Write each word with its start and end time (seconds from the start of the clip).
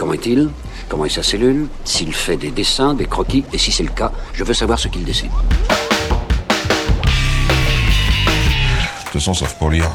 Comment 0.00 0.14
est-il? 0.14 0.48
Comment 0.88 1.04
est 1.04 1.10
sa 1.10 1.22
cellule? 1.22 1.68
S'il 1.84 2.14
fait 2.14 2.38
des 2.38 2.50
dessins, 2.50 2.94
des 2.94 3.04
croquis? 3.04 3.44
Et 3.52 3.58
si 3.58 3.70
c'est 3.70 3.82
le 3.82 3.90
cas, 3.90 4.10
je 4.32 4.42
veux 4.44 4.54
savoir 4.54 4.78
ce 4.78 4.88
qu'il 4.88 5.04
dessine. 5.04 5.28
De 5.28 5.34
toute 9.04 9.12
façon, 9.12 9.34
sauf 9.34 9.52
pour 9.58 9.68
lire. 9.68 9.90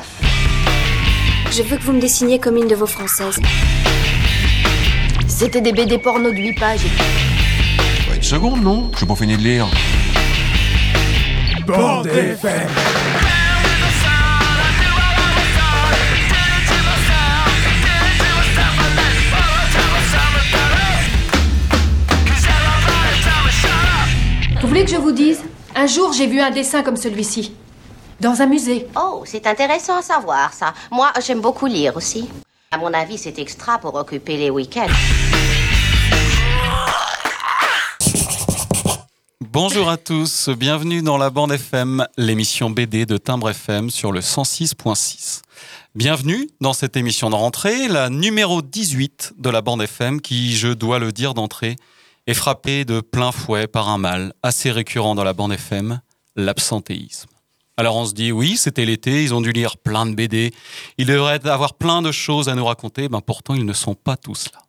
Je 1.50 1.64
veux 1.64 1.78
que 1.78 1.82
vous 1.82 1.94
me 1.94 2.00
dessiniez 2.00 2.38
comme 2.38 2.56
une 2.56 2.68
de 2.68 2.76
vos 2.76 2.86
françaises. 2.86 3.40
C'était 5.28 5.62
des 5.62 5.72
BD 5.72 5.98
porno 5.98 6.30
de 6.30 6.38
8 6.38 6.54
pages. 6.54 6.82
Ouais, 8.08 8.18
une 8.18 8.22
seconde, 8.22 8.62
non? 8.62 8.92
Je 8.92 8.98
suis 8.98 9.08
pas 9.08 9.16
fini 9.16 9.36
de 9.36 9.42
lire. 9.42 9.66
Bande 11.66 12.06
FM. 12.06 12.70
Voulez 24.76 24.86
que 24.88 24.92
je 24.92 24.98
vous 24.98 25.14
dise? 25.14 25.40
Un 25.74 25.88
jour, 25.88 26.12
j'ai 26.12 26.28
vu 26.28 26.42
un 26.42 26.52
dessin 26.52 26.84
comme 26.84 26.98
celui-ci. 26.98 27.54
Dans 28.20 28.42
un 28.42 28.46
musée. 28.46 28.88
Oh, 28.98 29.24
c'est 29.26 29.48
intéressant 29.48 30.00
à 30.00 30.02
savoir 30.02 30.52
ça. 30.52 30.74
Moi, 30.92 31.14
j'aime 31.26 31.40
beaucoup 31.40 31.66
lire 31.66 31.96
aussi. 31.96 32.28
À 32.72 32.78
mon 32.78 32.94
avis, 32.94 33.18
c'est 33.18 33.40
extra 33.40 33.78
pour 33.78 33.96
occuper 33.96 34.36
les 34.36 34.50
week-ends. 34.50 34.92
Bonjour 39.40 39.88
à 39.88 39.96
tous, 39.96 40.50
bienvenue 40.50 41.02
dans 41.02 41.18
la 41.18 41.30
bande 41.30 41.54
FM, 41.54 42.06
l'émission 42.18 42.70
BD 42.70 43.06
de 43.06 43.16
Timbre 43.16 43.52
FM 43.52 43.90
sur 43.90 44.12
le 44.12 44.20
106.6. 44.20 45.42
Bienvenue 45.96 46.50
dans 46.60 46.74
cette 46.74 46.98
émission 46.98 47.30
de 47.30 47.36
rentrée, 47.36 47.88
la 47.88 48.10
numéro 48.10 48.62
18 48.62 49.36
de 49.38 49.50
la 49.50 49.62
bande 49.62 49.84
FM 49.84 50.20
qui, 50.20 50.54
je 50.54 50.68
dois 50.68 51.00
le 51.00 51.14
dire 51.14 51.34
d'entrée, 51.34 51.78
est 52.28 52.34
frappée 52.34 52.86
de 52.86 53.02
plein 53.02 53.32
fouet 53.32 53.68
par 53.68 53.90
un 53.90 53.98
mal 53.98 54.34
assez 54.44 54.72
récurrent 54.72 55.16
dans 55.16 55.24
la 55.24 55.34
bande 55.34 55.54
FM, 55.54 56.02
l'absentéisme. 56.36 57.30
Alors 57.78 57.98
on 57.98 58.06
se 58.06 58.14
dit 58.14 58.32
oui, 58.32 58.58
c'était 58.58 58.86
l'été, 58.86 59.24
ils 59.24 59.34
ont 59.34 59.42
dû 59.42 59.52
lire 59.52 59.78
plein 59.78 60.06
de 60.06 60.16
BD, 60.16 60.54
ils 60.98 61.06
devraient 61.06 61.46
avoir 61.48 61.74
plein 61.74 62.02
de 62.02 62.12
choses 62.12 62.48
à 62.48 62.56
nous 62.56 62.66
raconter, 62.66 63.10
ben 63.10 63.22
pourtant 63.22 63.54
ils 63.54 63.66
ne 63.66 63.74
sont 63.74 63.96
pas 63.96 64.16
tous 64.16 64.50
là. 64.54 64.60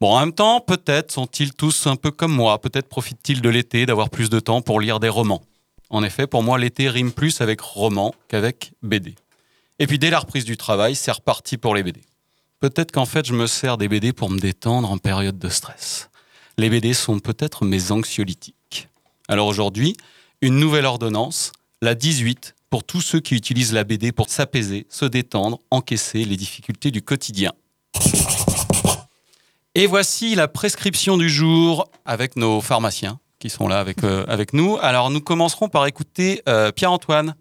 Bon, 0.00 0.12
en 0.12 0.20
même 0.20 0.34
temps, 0.34 0.60
peut-être 0.60 1.10
sont-ils 1.12 1.54
tous 1.54 1.86
un 1.86 1.96
peu 1.96 2.10
comme 2.10 2.32
moi, 2.32 2.60
peut-être 2.60 2.88
profitent-ils 2.88 3.40
de 3.40 3.48
l'été 3.48 3.86
d'avoir 3.86 4.10
plus 4.10 4.28
de 4.28 4.40
temps 4.40 4.60
pour 4.60 4.78
lire 4.78 5.00
des 5.00 5.08
romans. 5.08 5.42
En 5.88 6.02
effet, 6.02 6.26
pour 6.26 6.42
moi, 6.42 6.58
l'été 6.58 6.90
rime 6.90 7.12
plus 7.12 7.40
avec 7.40 7.60
roman 7.60 8.14
qu'avec 8.28 8.72
BD. 8.82 9.14
Et 9.78 9.86
puis 9.86 9.98
dès 9.98 10.10
la 10.10 10.18
reprise 10.18 10.44
du 10.44 10.56
travail, 10.56 10.96
c'est 10.96 11.12
reparti 11.12 11.56
pour 11.56 11.74
les 11.74 11.82
BD. 11.82 12.02
Peut-être 12.60 12.92
qu'en 12.92 13.06
fait, 13.06 13.26
je 13.26 13.32
me 13.32 13.46
sers 13.46 13.78
des 13.78 13.88
BD 13.88 14.12
pour 14.12 14.30
me 14.30 14.38
détendre 14.38 14.90
en 14.90 14.98
période 14.98 15.38
de 15.38 15.48
stress. 15.48 16.10
Les 16.58 16.70
BD 16.70 16.94
sont 16.94 17.18
peut-être 17.18 17.66
mes 17.66 17.92
anxiolytiques. 17.92 18.88
Alors 19.28 19.46
aujourd'hui, 19.46 19.94
une 20.40 20.58
nouvelle 20.58 20.86
ordonnance, 20.86 21.52
la 21.82 21.94
18, 21.94 22.54
pour 22.70 22.82
tous 22.82 23.02
ceux 23.02 23.20
qui 23.20 23.34
utilisent 23.34 23.74
la 23.74 23.84
BD 23.84 24.10
pour 24.10 24.30
s'apaiser, 24.30 24.86
se 24.88 25.04
détendre, 25.04 25.58
encaisser 25.70 26.24
les 26.24 26.36
difficultés 26.38 26.90
du 26.90 27.02
quotidien. 27.02 27.52
Et 29.74 29.86
voici 29.86 30.34
la 30.34 30.48
prescription 30.48 31.18
du 31.18 31.28
jour 31.28 31.90
avec 32.06 32.36
nos 32.36 32.62
pharmaciens 32.62 33.20
qui 33.38 33.50
sont 33.50 33.68
là 33.68 33.78
avec, 33.78 34.02
euh, 34.02 34.24
avec 34.26 34.54
nous. 34.54 34.78
Alors 34.80 35.10
nous 35.10 35.20
commencerons 35.20 35.68
par 35.68 35.84
écouter 35.84 36.40
euh, 36.48 36.72
Pierre-Antoine, 36.72 37.34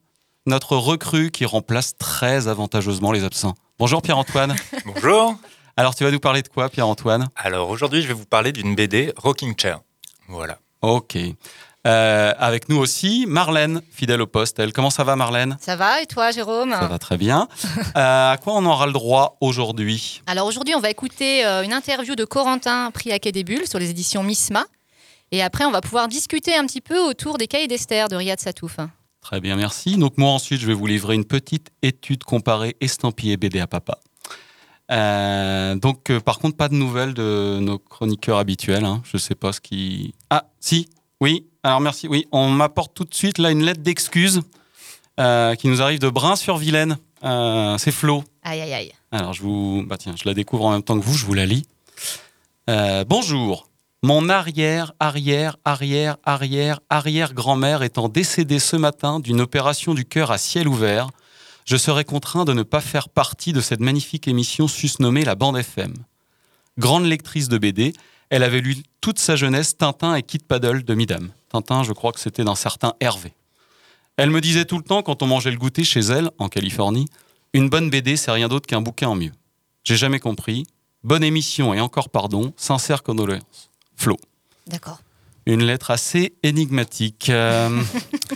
notre 0.45 0.75
recrue 0.75 1.31
qui 1.31 1.45
remplace 1.45 1.95
très 1.95 2.49
avantageusement 2.49 3.13
les 3.13 3.23
absents. 3.23 3.55
Bonjour 3.79 4.01
Pierre-Antoine. 4.01 4.57
Bonjour. 4.85 5.35
Alors 5.77 5.93
tu 5.93 6.05
vas 6.05 6.11
nous 6.11 6.21
parler 6.21 6.41
de 6.41 6.47
quoi 6.47 6.69
Pierre-Antoine? 6.69 7.27
Alors 7.35 7.69
aujourd'hui, 7.69 8.01
je 8.01 8.07
vais 8.07 8.13
vous 8.13 8.25
parler 8.25 8.53
d'une 8.53 8.75
BD 8.75 9.11
Rocking 9.17 9.55
Chair. 9.59 9.81
Voilà. 10.29 10.57
Ok. 10.81 11.17
Euh, 11.85 12.33
avec 12.39 12.69
nous 12.69 12.77
aussi 12.77 13.25
Marlène, 13.27 13.81
fidèle 13.91 14.21
au 14.21 14.25
poste. 14.25 14.57
Elle, 14.57 14.71
comment 14.71 14.89
ça 14.89 15.03
va 15.03 15.17
Marlène? 15.17 15.57
Ça 15.59 15.75
va 15.75 16.01
et 16.01 16.05
toi 16.05 16.31
Jérôme? 16.31 16.71
Ça 16.71 16.87
va 16.87 16.97
très 16.97 17.17
bien. 17.17 17.49
Euh, 17.97 18.33
à 18.33 18.37
quoi 18.37 18.53
on 18.55 18.65
aura 18.65 18.87
le 18.87 18.93
droit 18.93 19.37
aujourd'hui? 19.39 20.21
Alors 20.27 20.47
aujourd'hui, 20.47 20.75
on 20.75 20.81
va 20.81 20.89
écouter 20.89 21.45
euh, 21.45 21.63
une 21.63 21.71
interview 21.71 22.15
de 22.15 22.25
Corentin, 22.25 22.91
prix 22.91 23.11
à 23.11 23.19
Quai 23.19 23.31
des 23.31 23.45
Bulles, 23.45 23.67
sur 23.67 23.79
les 23.79 23.89
éditions 23.89 24.21
Misma. 24.21 24.65
Et 25.31 25.41
après, 25.41 25.63
on 25.65 25.71
va 25.71 25.79
pouvoir 25.79 26.07
discuter 26.09 26.55
un 26.55 26.65
petit 26.65 26.81
peu 26.81 26.99
autour 26.99 27.37
des 27.37 27.47
cahiers 27.47 27.67
d'Esther 27.67 28.09
de 28.09 28.15
Riyad 28.15 28.39
Satouf. 28.39 28.77
Très 29.21 29.39
bien, 29.39 29.55
merci. 29.55 29.97
Donc 29.97 30.17
moi 30.17 30.31
ensuite, 30.31 30.59
je 30.59 30.67
vais 30.67 30.73
vous 30.73 30.87
livrer 30.87 31.15
une 31.15 31.25
petite 31.25 31.69
étude 31.81 32.23
comparée 32.23 32.75
estampillée 32.81 33.37
BD 33.37 33.59
à 33.59 33.67
papa. 33.67 33.99
Euh, 34.91 35.75
donc 35.75 36.09
euh, 36.09 36.19
par 36.19 36.39
contre, 36.39 36.57
pas 36.57 36.69
de 36.69 36.75
nouvelles 36.75 37.13
de 37.13 37.59
nos 37.59 37.79
chroniqueurs 37.79 38.37
habituels. 38.37 38.85
hein. 38.85 39.01
Je 39.03 39.17
sais 39.17 39.35
pas 39.35 39.51
ce 39.51 39.61
qui... 39.61 40.13
Ah, 40.29 40.45
si, 40.59 40.89
oui. 41.21 41.47
Alors 41.63 41.81
merci. 41.81 42.07
Oui, 42.07 42.27
on 42.31 42.49
m'apporte 42.49 42.93
tout 42.93 43.05
de 43.05 43.13
suite 43.13 43.37
là 43.37 43.51
une 43.51 43.63
lettre 43.63 43.81
d'excuse 43.81 44.41
euh, 45.19 45.55
qui 45.55 45.67
nous 45.67 45.81
arrive 45.81 45.99
de 45.99 46.09
Brun-sur-Vilaine. 46.09 46.97
C'est 47.77 47.91
Flo. 47.91 48.23
Aïe, 48.43 48.61
aïe, 48.61 48.73
aïe. 48.73 48.91
Alors, 49.11 49.33
je 49.33 49.41
vous. 49.41 49.83
Bah, 49.87 49.97
tiens, 49.97 50.13
je 50.15 50.27
la 50.27 50.35
découvre 50.35 50.65
en 50.65 50.71
même 50.71 50.83
temps 50.83 50.99
que 50.99 51.03
vous, 51.03 51.15
je 51.15 51.25
vous 51.25 51.33
la 51.33 51.47
lis. 51.47 51.65
Bonjour. 52.67 53.67
Mon 54.03 54.29
arrière, 54.29 54.93
arrière, 54.99 55.57
arrière, 55.65 56.17
arrière, 56.23 56.79
arrière 56.91 57.33
grand-mère 57.33 57.81
étant 57.81 58.07
décédée 58.09 58.59
ce 58.59 58.75
matin 58.75 59.19
d'une 59.19 59.41
opération 59.41 59.95
du 59.95 60.05
cœur 60.05 60.29
à 60.29 60.37
ciel 60.37 60.67
ouvert, 60.67 61.09
je 61.65 61.77
serai 61.77 62.05
contraint 62.05 62.45
de 62.45 62.53
ne 62.53 62.63
pas 62.63 62.79
faire 62.79 63.09
partie 63.09 63.51
de 63.51 63.59
cette 63.59 63.79
magnifique 63.79 64.27
émission 64.27 64.67
susnommée 64.67 65.25
La 65.25 65.35
Bande 65.35 65.57
FM. 65.57 65.93
Grande 66.77 67.05
lectrice 67.05 67.49
de 67.49 67.57
BD, 67.57 67.93
elle 68.29 68.43
avait 68.43 68.61
lu 68.61 68.77
toute 69.01 69.17
sa 69.17 69.35
jeunesse 69.35 69.75
Tintin 69.75 70.15
et 70.15 70.21
Kid 70.21 70.43
Paddle 70.43 70.83
de 70.83 70.93
Midam. 70.93 71.31
Tintin, 71.49 71.83
je 71.83 71.93
crois 71.93 72.11
que 72.11 72.19
c'était 72.19 72.43
d'un 72.43 72.55
certain 72.55 72.93
Hervé. 72.99 73.33
Elle 74.17 74.29
me 74.29 74.41
disait 74.41 74.65
tout 74.65 74.77
le 74.77 74.83
temps, 74.83 75.01
quand 75.01 75.23
on 75.23 75.27
mangeait 75.27 75.51
le 75.51 75.57
goûter 75.57 75.83
chez 75.83 76.01
elle, 76.01 76.29
en 76.37 76.49
Californie, 76.49 77.07
une 77.53 77.69
bonne 77.69 77.89
BD, 77.89 78.15
c'est 78.15 78.31
rien 78.31 78.47
d'autre 78.47 78.67
qu'un 78.67 78.81
bouquin 78.81 79.09
en 79.09 79.15
mieux. 79.15 79.31
J'ai 79.83 79.95
jamais 79.95 80.19
compris. 80.19 80.65
Bonne 81.03 81.23
émission 81.23 81.73
et 81.73 81.79
encore 81.81 82.09
pardon, 82.09 82.53
sincère 82.57 83.03
condoléances. 83.03 83.69
Flo. 83.95 84.17
D'accord. 84.67 84.99
Une 85.45 85.63
lettre 85.63 85.91
assez 85.91 86.35
énigmatique. 86.43 87.29
Euh, 87.29 87.81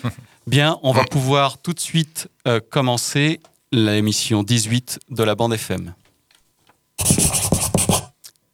bien, 0.49 0.79
on 0.81 0.91
va 0.91 1.05
pouvoir 1.05 1.59
tout 1.59 1.73
de 1.73 1.79
suite 1.79 2.27
euh, 2.47 2.59
commencer 2.59 3.39
l'émission 3.71 4.41
18 4.43 4.99
de 5.09 5.23
la 5.23 5.35
bande 5.35 5.53
FM. 5.53 5.93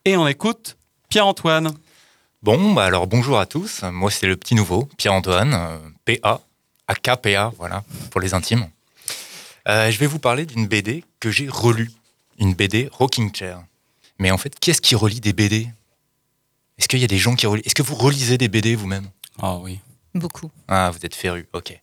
Et 0.03 0.17
on 0.17 0.27
écoute 0.27 0.77
Pierre-Antoine. 1.09 1.73
Bon, 2.43 2.73
bah 2.73 2.83
alors 2.83 3.07
bonjour 3.07 3.39
à 3.39 3.45
tous. 3.45 3.81
Moi, 3.83 4.11
c'est 4.11 4.27
le 4.27 4.35
petit 4.35 4.53
nouveau, 4.55 4.89
Pierre-Antoine, 4.97 5.53
euh, 5.53 5.77
PA, 6.03 6.41
AKPA, 6.87 7.53
voilà, 7.57 7.83
pour 8.11 8.19
les 8.19 8.33
intimes. 8.33 8.67
Euh, 9.67 9.89
je 9.89 9.97
vais 9.97 10.05
vous 10.05 10.19
parler 10.19 10.45
d'une 10.45 10.67
BD 10.67 11.03
que 11.19 11.31
j'ai 11.31 11.47
relue. 11.49 11.91
Une 12.37 12.53
BD 12.53 12.89
Rocking 12.91 13.33
Chair. 13.33 13.63
Mais 14.19 14.29
en 14.29 14.37
fait, 14.37 14.59
qui 14.59 14.69
est-ce 14.69 14.81
qui 14.81 14.95
relit 14.95 15.21
des 15.21 15.31
BD 15.31 15.69
Est-ce 16.77 16.89
qu'il 16.89 16.99
y 16.99 17.05
a 17.05 17.07
des 17.07 17.17
gens 17.17 17.35
qui 17.35 17.47
relisent 17.47 17.65
Est-ce 17.65 17.75
que 17.75 17.81
vous 17.83 17.95
relisez 17.95 18.37
des 18.37 18.49
BD 18.49 18.75
vous-même? 18.75 19.07
Ah 19.41 19.55
oui. 19.55 19.79
Beaucoup. 20.15 20.49
Ah, 20.69 20.91
vous 20.91 21.05
êtes 21.05 21.13
féru, 21.13 21.47
ok. 21.53 21.77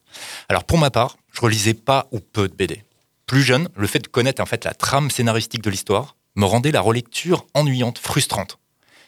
Alors 0.48 0.64
pour 0.64 0.78
ma 0.78 0.90
part, 0.90 1.18
je 1.32 1.40
relisais 1.42 1.74
pas 1.74 2.08
ou 2.12 2.18
peu 2.18 2.48
de 2.48 2.54
BD. 2.54 2.82
Plus 3.26 3.42
jeune, 3.42 3.68
le 3.76 3.86
fait 3.86 3.98
de 3.98 4.08
connaître 4.08 4.42
en 4.42 4.46
fait 4.46 4.64
la 4.64 4.72
trame 4.72 5.10
scénaristique 5.10 5.62
de 5.62 5.70
l'histoire 5.70 6.16
me 6.34 6.46
rendait 6.46 6.72
la 6.72 6.80
relecture 6.80 7.46
ennuyante, 7.52 7.98
frustrante. 7.98 8.58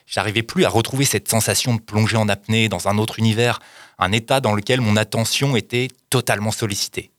J'arrivais 0.06 0.42
plus 0.42 0.66
à 0.66 0.68
retrouver 0.68 1.06
cette 1.06 1.28
sensation 1.28 1.74
de 1.74 1.80
plonger 1.80 2.18
en 2.18 2.28
apnée 2.28 2.68
dans 2.68 2.88
un 2.88 2.98
autre 2.98 3.18
univers, 3.18 3.60
un 3.98 4.12
état 4.12 4.40
dans 4.40 4.54
lequel 4.54 4.82
mon 4.82 4.96
attention 4.96 5.56
était 5.56 5.88
totalement 6.10 6.50
sollicitée. 6.50 7.10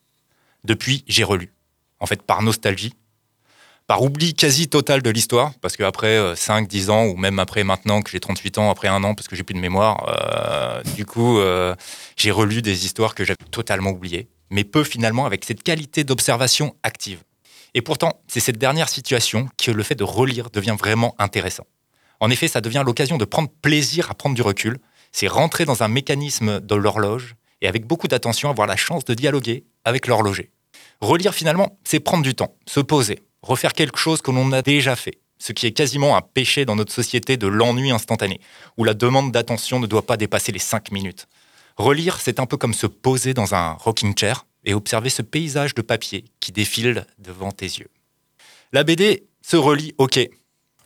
Depuis, 0.63 1.03
j'ai 1.07 1.23
relu. 1.23 1.53
En 1.99 2.05
fait, 2.05 2.21
par 2.21 2.43
nostalgie, 2.43 2.93
par 3.87 4.01
oubli 4.01 4.33
quasi 4.33 4.67
total 4.67 5.01
de 5.01 5.09
l'histoire, 5.09 5.51
parce 5.61 5.77
qu'après 5.77 6.35
5, 6.35 6.67
10 6.67 6.89
ans, 6.89 7.05
ou 7.05 7.15
même 7.15 7.37
après 7.39 7.63
maintenant 7.63 8.01
que 8.01 8.09
j'ai 8.09 8.19
38 8.19 8.57
ans, 8.57 8.71
après 8.71 8.87
un 8.87 9.03
an, 9.03 9.13
parce 9.13 9.27
que 9.27 9.35
j'ai 9.35 9.43
plus 9.43 9.53
de 9.53 9.59
mémoire, 9.59 10.05
euh, 10.07 10.81
du 10.95 11.05
coup, 11.05 11.37
euh, 11.37 11.75
j'ai 12.17 12.31
relu 12.31 12.61
des 12.61 12.85
histoires 12.85 13.13
que 13.13 13.23
j'avais 13.23 13.37
totalement 13.51 13.91
oubliées, 13.91 14.27
mais 14.49 14.63
peu 14.63 14.83
finalement 14.83 15.25
avec 15.25 15.45
cette 15.45 15.61
qualité 15.61 16.03
d'observation 16.03 16.75
active. 16.81 17.19
Et 17.75 17.81
pourtant, 17.81 18.21
c'est 18.27 18.39
cette 18.39 18.57
dernière 18.57 18.89
situation 18.89 19.49
que 19.61 19.69
le 19.69 19.83
fait 19.83 19.95
de 19.95 20.03
relire 20.03 20.49
devient 20.49 20.75
vraiment 20.79 21.13
intéressant. 21.19 21.65
En 22.19 22.29
effet, 22.29 22.47
ça 22.47 22.61
devient 22.61 22.83
l'occasion 22.85 23.17
de 23.17 23.25
prendre 23.25 23.49
plaisir 23.61 24.09
à 24.09 24.15
prendre 24.15 24.35
du 24.35 24.41
recul, 24.41 24.79
c'est 25.11 25.27
rentrer 25.27 25.65
dans 25.65 25.83
un 25.83 25.89
mécanisme 25.89 26.59
de 26.59 26.75
l'horloge, 26.75 27.35
et 27.61 27.67
avec 27.67 27.85
beaucoup 27.85 28.07
d'attention 28.07 28.49
avoir 28.49 28.67
la 28.67 28.75
chance 28.75 29.05
de 29.05 29.13
dialoguer 29.13 29.65
avec 29.83 30.07
l'horloger. 30.07 30.49
Relire 31.01 31.33
finalement, 31.33 31.77
c'est 31.83 31.99
prendre 31.99 32.23
du 32.23 32.33
temps, 32.33 32.55
se 32.65 32.79
poser, 32.79 33.19
refaire 33.45 33.73
quelque 33.73 33.97
chose 33.99 34.21
que 34.21 34.31
l'on 34.31 34.51
a 34.51 34.61
déjà 34.61 34.95
fait, 34.95 35.19
ce 35.37 35.53
qui 35.53 35.67
est 35.67 35.71
quasiment 35.71 36.17
un 36.17 36.21
péché 36.21 36.65
dans 36.65 36.75
notre 36.75 36.91
société 36.91 37.37
de 37.37 37.47
l'ennui 37.47 37.91
instantané, 37.91 38.41
où 38.77 38.83
la 38.83 38.93
demande 38.93 39.31
d'attention 39.31 39.79
ne 39.79 39.87
doit 39.87 40.05
pas 40.05 40.17
dépasser 40.17 40.51
les 40.51 40.59
5 40.59 40.91
minutes. 40.91 41.27
Relire, 41.77 42.19
c'est 42.19 42.39
un 42.39 42.45
peu 42.45 42.57
comme 42.57 42.73
se 42.73 42.87
poser 42.87 43.33
dans 43.33 43.53
un 43.53 43.73
rocking 43.73 44.17
chair 44.17 44.45
et 44.63 44.73
observer 44.73 45.09
ce 45.09 45.21
paysage 45.21 45.75
de 45.75 45.81
papier 45.81 46.25
qui 46.39 46.51
défile 46.51 47.05
devant 47.19 47.51
tes 47.51 47.65
yeux. 47.65 47.89
La 48.73 48.83
BD 48.83 49.27
se 49.41 49.57
relit, 49.57 49.93
ok. 49.97 50.19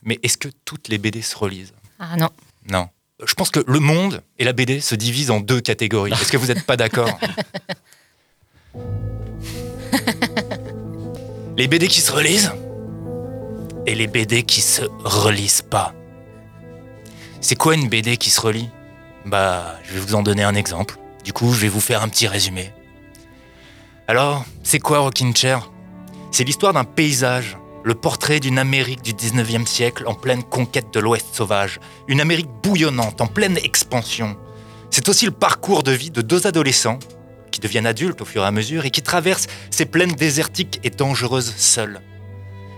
Mais 0.02 0.18
est-ce 0.22 0.36
que 0.36 0.48
toutes 0.64 0.88
les 0.88 0.98
BD 0.98 1.22
se 1.22 1.36
relisent? 1.36 1.72
Ah 1.98 2.16
non. 2.16 2.28
Non. 2.68 2.88
Je 3.24 3.34
pense 3.34 3.50
que 3.50 3.60
le 3.66 3.80
monde 3.80 4.22
et 4.38 4.44
la 4.44 4.52
BD 4.52 4.80
se 4.80 4.94
divisent 4.94 5.30
en 5.30 5.40
deux 5.40 5.60
catégories. 5.60 6.12
Est-ce 6.12 6.32
que 6.32 6.36
vous 6.36 6.46
n'êtes 6.46 6.66
pas 6.66 6.76
d'accord? 6.76 7.18
Les 11.60 11.68
BD 11.68 11.88
qui 11.88 12.00
se 12.00 12.10
relisent 12.10 12.54
et 13.86 13.94
les 13.94 14.06
BD 14.06 14.44
qui 14.44 14.62
se 14.62 14.80
relisent 15.04 15.60
pas. 15.60 15.92
C'est 17.42 17.54
quoi 17.54 17.74
une 17.74 17.86
BD 17.86 18.16
qui 18.16 18.30
se 18.30 18.40
relit? 18.40 18.70
Bah, 19.26 19.76
je 19.84 19.92
vais 19.92 20.00
vous 20.00 20.14
en 20.14 20.22
donner 20.22 20.42
un 20.42 20.54
exemple. 20.54 20.96
Du 21.22 21.34
coup, 21.34 21.52
je 21.52 21.60
vais 21.60 21.68
vous 21.68 21.82
faire 21.82 22.02
un 22.02 22.08
petit 22.08 22.26
résumé. 22.26 22.72
Alors, 24.08 24.46
c'est 24.62 24.78
quoi 24.78 25.00
Rockin' 25.00 25.36
Chair? 25.36 25.70
C'est 26.30 26.44
l'histoire 26.44 26.72
d'un 26.72 26.84
paysage, 26.84 27.58
le 27.84 27.94
portrait 27.94 28.40
d'une 28.40 28.58
Amérique 28.58 29.02
du 29.02 29.12
19e 29.12 29.66
siècle 29.66 30.04
en 30.06 30.14
pleine 30.14 30.42
conquête 30.42 30.94
de 30.94 31.00
l'Ouest 31.00 31.26
sauvage, 31.34 31.78
une 32.08 32.22
Amérique 32.22 32.48
bouillonnante, 32.62 33.20
en 33.20 33.26
pleine 33.26 33.58
expansion. 33.58 34.34
C'est 34.88 35.10
aussi 35.10 35.26
le 35.26 35.30
parcours 35.30 35.82
de 35.82 35.92
vie 35.92 36.10
de 36.10 36.22
deux 36.22 36.46
adolescents 36.46 37.00
qui 37.50 37.60
deviennent 37.60 37.86
adultes 37.86 38.20
au 38.20 38.24
fur 38.24 38.42
et 38.42 38.46
à 38.46 38.50
mesure 38.50 38.84
et 38.84 38.90
qui 38.90 39.02
traversent 39.02 39.46
ces 39.70 39.86
plaines 39.86 40.12
désertiques 40.12 40.80
et 40.84 40.90
dangereuses 40.90 41.54
seuls. 41.56 42.00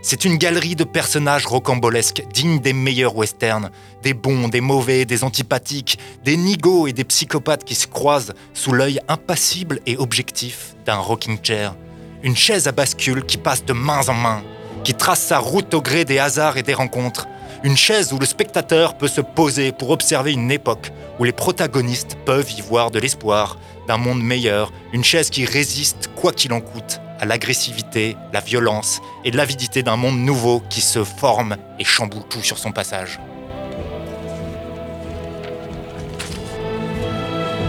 C'est 0.04 0.24
une 0.24 0.36
galerie 0.36 0.74
de 0.74 0.82
personnages 0.82 1.46
rocambolesques, 1.46 2.24
dignes 2.34 2.58
des 2.58 2.72
meilleurs 2.72 3.14
westerns, 3.14 3.70
des 4.02 4.14
bons, 4.14 4.48
des 4.48 4.60
mauvais, 4.60 5.04
des 5.04 5.22
antipathiques, 5.22 5.96
des 6.24 6.36
nigauds 6.36 6.88
et 6.88 6.92
des 6.92 7.04
psychopathes 7.04 7.62
qui 7.62 7.76
se 7.76 7.86
croisent 7.86 8.34
sous 8.52 8.72
l'œil 8.72 8.98
impassible 9.06 9.78
et 9.86 9.96
objectif 9.96 10.74
d'un 10.84 10.96
rocking 10.96 11.38
chair, 11.40 11.76
une 12.24 12.34
chaise 12.34 12.66
à 12.66 12.72
bascule 12.72 13.24
qui 13.24 13.36
passe 13.36 13.64
de 13.64 13.72
main 13.72 14.00
en 14.08 14.14
main, 14.14 14.42
qui 14.82 14.94
trace 14.94 15.22
sa 15.22 15.38
route 15.38 15.72
au 15.72 15.80
gré 15.80 16.04
des 16.04 16.18
hasards 16.18 16.56
et 16.56 16.64
des 16.64 16.74
rencontres, 16.74 17.28
une 17.64 17.76
chaise 17.76 18.12
où 18.12 18.18
le 18.18 18.26
spectateur 18.26 18.96
peut 18.96 19.08
se 19.08 19.20
poser 19.20 19.70
pour 19.70 19.90
observer 19.90 20.32
une 20.32 20.50
époque 20.50 20.90
où 21.18 21.24
les 21.24 21.32
protagonistes 21.32 22.16
peuvent 22.24 22.50
y 22.50 22.60
voir 22.60 22.90
de 22.90 22.98
l'espoir, 22.98 23.56
d'un 23.86 23.98
monde 23.98 24.22
meilleur, 24.22 24.72
une 24.92 25.04
chaise 25.04 25.30
qui 25.30 25.44
résiste 25.44 26.10
quoi 26.16 26.32
qu'il 26.32 26.52
en 26.52 26.60
coûte 26.60 27.00
à 27.20 27.24
l'agressivité, 27.24 28.16
la 28.32 28.40
violence 28.40 29.00
et 29.24 29.30
l'avidité 29.30 29.84
d'un 29.84 29.94
monde 29.94 30.18
nouveau 30.18 30.60
qui 30.70 30.80
se 30.80 31.04
forme 31.04 31.56
et 31.78 31.84
chamboule 31.84 32.24
tout 32.28 32.42
sur 32.42 32.58
son 32.58 32.72
passage. 32.72 33.20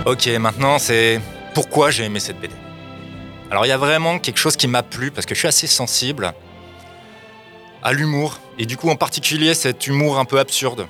Ok, 0.08 0.28
maintenant 0.40 0.80
c'est 0.80 1.22
pourquoi 1.54 1.92
j'ai 1.92 2.06
aimé 2.06 2.20
cette 2.20 2.40
BD. 2.40 2.56
Alors 3.52 3.68
il 3.68 3.70
y 3.70 3.74
a 3.74 3.78
vraiment 3.78 4.18
quelque 4.18 4.40
chose 4.40 4.58
qui 4.58 4.68
m'a 4.68 4.82
plu 4.82 5.12
parce 5.12 5.28
que 5.28 5.36
je 5.36 5.40
suis 5.40 5.48
assez 5.48 5.68
sensible 5.68 6.34
à 7.84 7.94
l'humour 7.94 8.40
et 8.58 8.66
du 8.66 8.78
coup 8.78 8.90
en 8.90 8.96
particulier 8.96 9.54
cet 9.54 9.88
humour 9.88 10.18
un 10.18 10.26
peu 10.26 10.40
absurde 10.40 10.88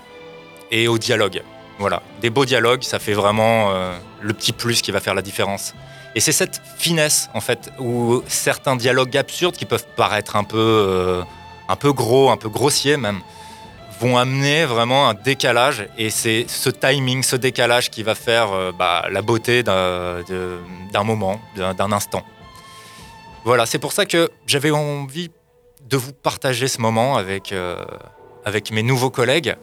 et 0.72 0.88
au 0.88 0.98
dialogue. 0.98 1.42
Voilà, 1.80 2.02
des 2.22 2.30
beaux 2.30 2.46
dialogues, 2.46 2.84
ça 2.84 3.00
fait 3.00 3.14
vraiment 3.14 3.72
euh, 3.72 3.98
le 4.22 4.34
petit 4.34 4.54
plus 4.54 4.82
qui 4.82 4.92
va 4.92 5.00
faire 5.00 5.16
la 5.16 5.22
différence. 5.22 5.74
Et 6.16 6.20
c'est 6.20 6.32
cette 6.32 6.62
finesse, 6.78 7.30
en 7.34 7.42
fait, 7.42 7.72
où 7.80 8.22
certains 8.28 8.76
dialogues 8.76 9.18
absurdes 9.18 9.56
qui 9.56 9.66
peuvent 9.66 9.88
paraître 9.96 10.36
un 10.36 10.44
peu, 10.44 10.58
euh, 10.58 11.24
un 11.68 11.76
peu 11.76 11.92
gros, 11.92 12.30
un 12.30 12.38
peu 12.38 12.50
grossiers 12.50 12.98
même, 12.98 13.22
vont 14.00 14.18
amener 14.18 14.66
vraiment 14.66 15.10
un 15.10 15.16
décalage. 15.16 15.88
Et 15.98 16.12
c'est 16.12 16.46
ce 16.48 16.70
timing, 16.70 17.24
ce 17.24 17.36
décalage 17.36 17.90
qui 17.90 18.04
va 18.04 18.14
faire 18.14 18.52
euh, 18.52 18.72
bah, 18.72 19.08
la 19.10 19.24
beauté 19.24 19.64
d'un 19.64 21.04
moment, 21.04 21.42
d'un 21.56 21.92
instant. 21.92 22.24
Voilà, 23.46 23.66
c'est 23.66 23.80
pour 23.80 23.92
ça 23.92 24.06
que 24.06 24.30
j'avais 24.46 24.72
envie 24.72 25.32
de 25.94 25.98
vous 25.98 26.12
partager 26.12 26.68
ce 26.68 26.82
moment 26.82 27.18
avec, 27.18 27.52
euh, 27.52 27.76
avec 28.46 28.72
mes 28.72 28.82
nouveaux 28.82 29.12
collègues. 29.12 29.56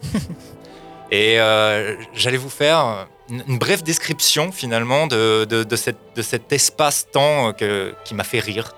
Et 1.10 1.40
euh, 1.40 1.96
j'allais 2.14 2.36
vous 2.36 2.48
faire 2.50 3.08
une, 3.28 3.58
brève 3.58 3.82
description 3.82 4.52
finalement 4.52 5.08
de, 5.08 5.44
de- 5.44 5.64
de 5.64 5.76
cette- 5.76 6.14
de 6.14 6.22
cet 6.22 6.52
espace-temps 6.52 7.48
euh, 7.48 7.52
que- 7.52 7.94
qui 8.04 8.14
m'a 8.14 8.22
fait 8.22 8.38
rire. 8.38 8.72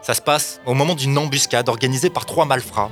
Ça 0.00 0.14
se 0.14 0.22
passe 0.22 0.62
au 0.64 0.72
moment 0.72 0.94
d'une 0.94 1.18
embuscade 1.18 1.68
organisée 1.68 2.08
par 2.08 2.24
trois 2.24 2.46
malfrats. 2.46 2.90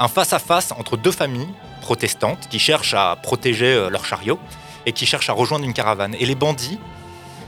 Un 0.00 0.08
face-à-face 0.08 0.72
entre 0.72 0.96
deux 0.96 1.12
familles 1.12 1.48
protestantes 1.82 2.48
qui 2.50 2.58
cherchent 2.58 2.94
à 2.94 3.14
protéger 3.22 3.88
leur 3.90 4.04
chariot 4.04 4.40
et 4.86 4.92
qui 4.92 5.06
cherchent 5.06 5.30
à 5.30 5.34
rejoindre 5.34 5.64
une 5.64 5.72
caravane. 5.72 6.16
Et 6.18 6.26
les 6.26 6.34
bandits 6.34 6.80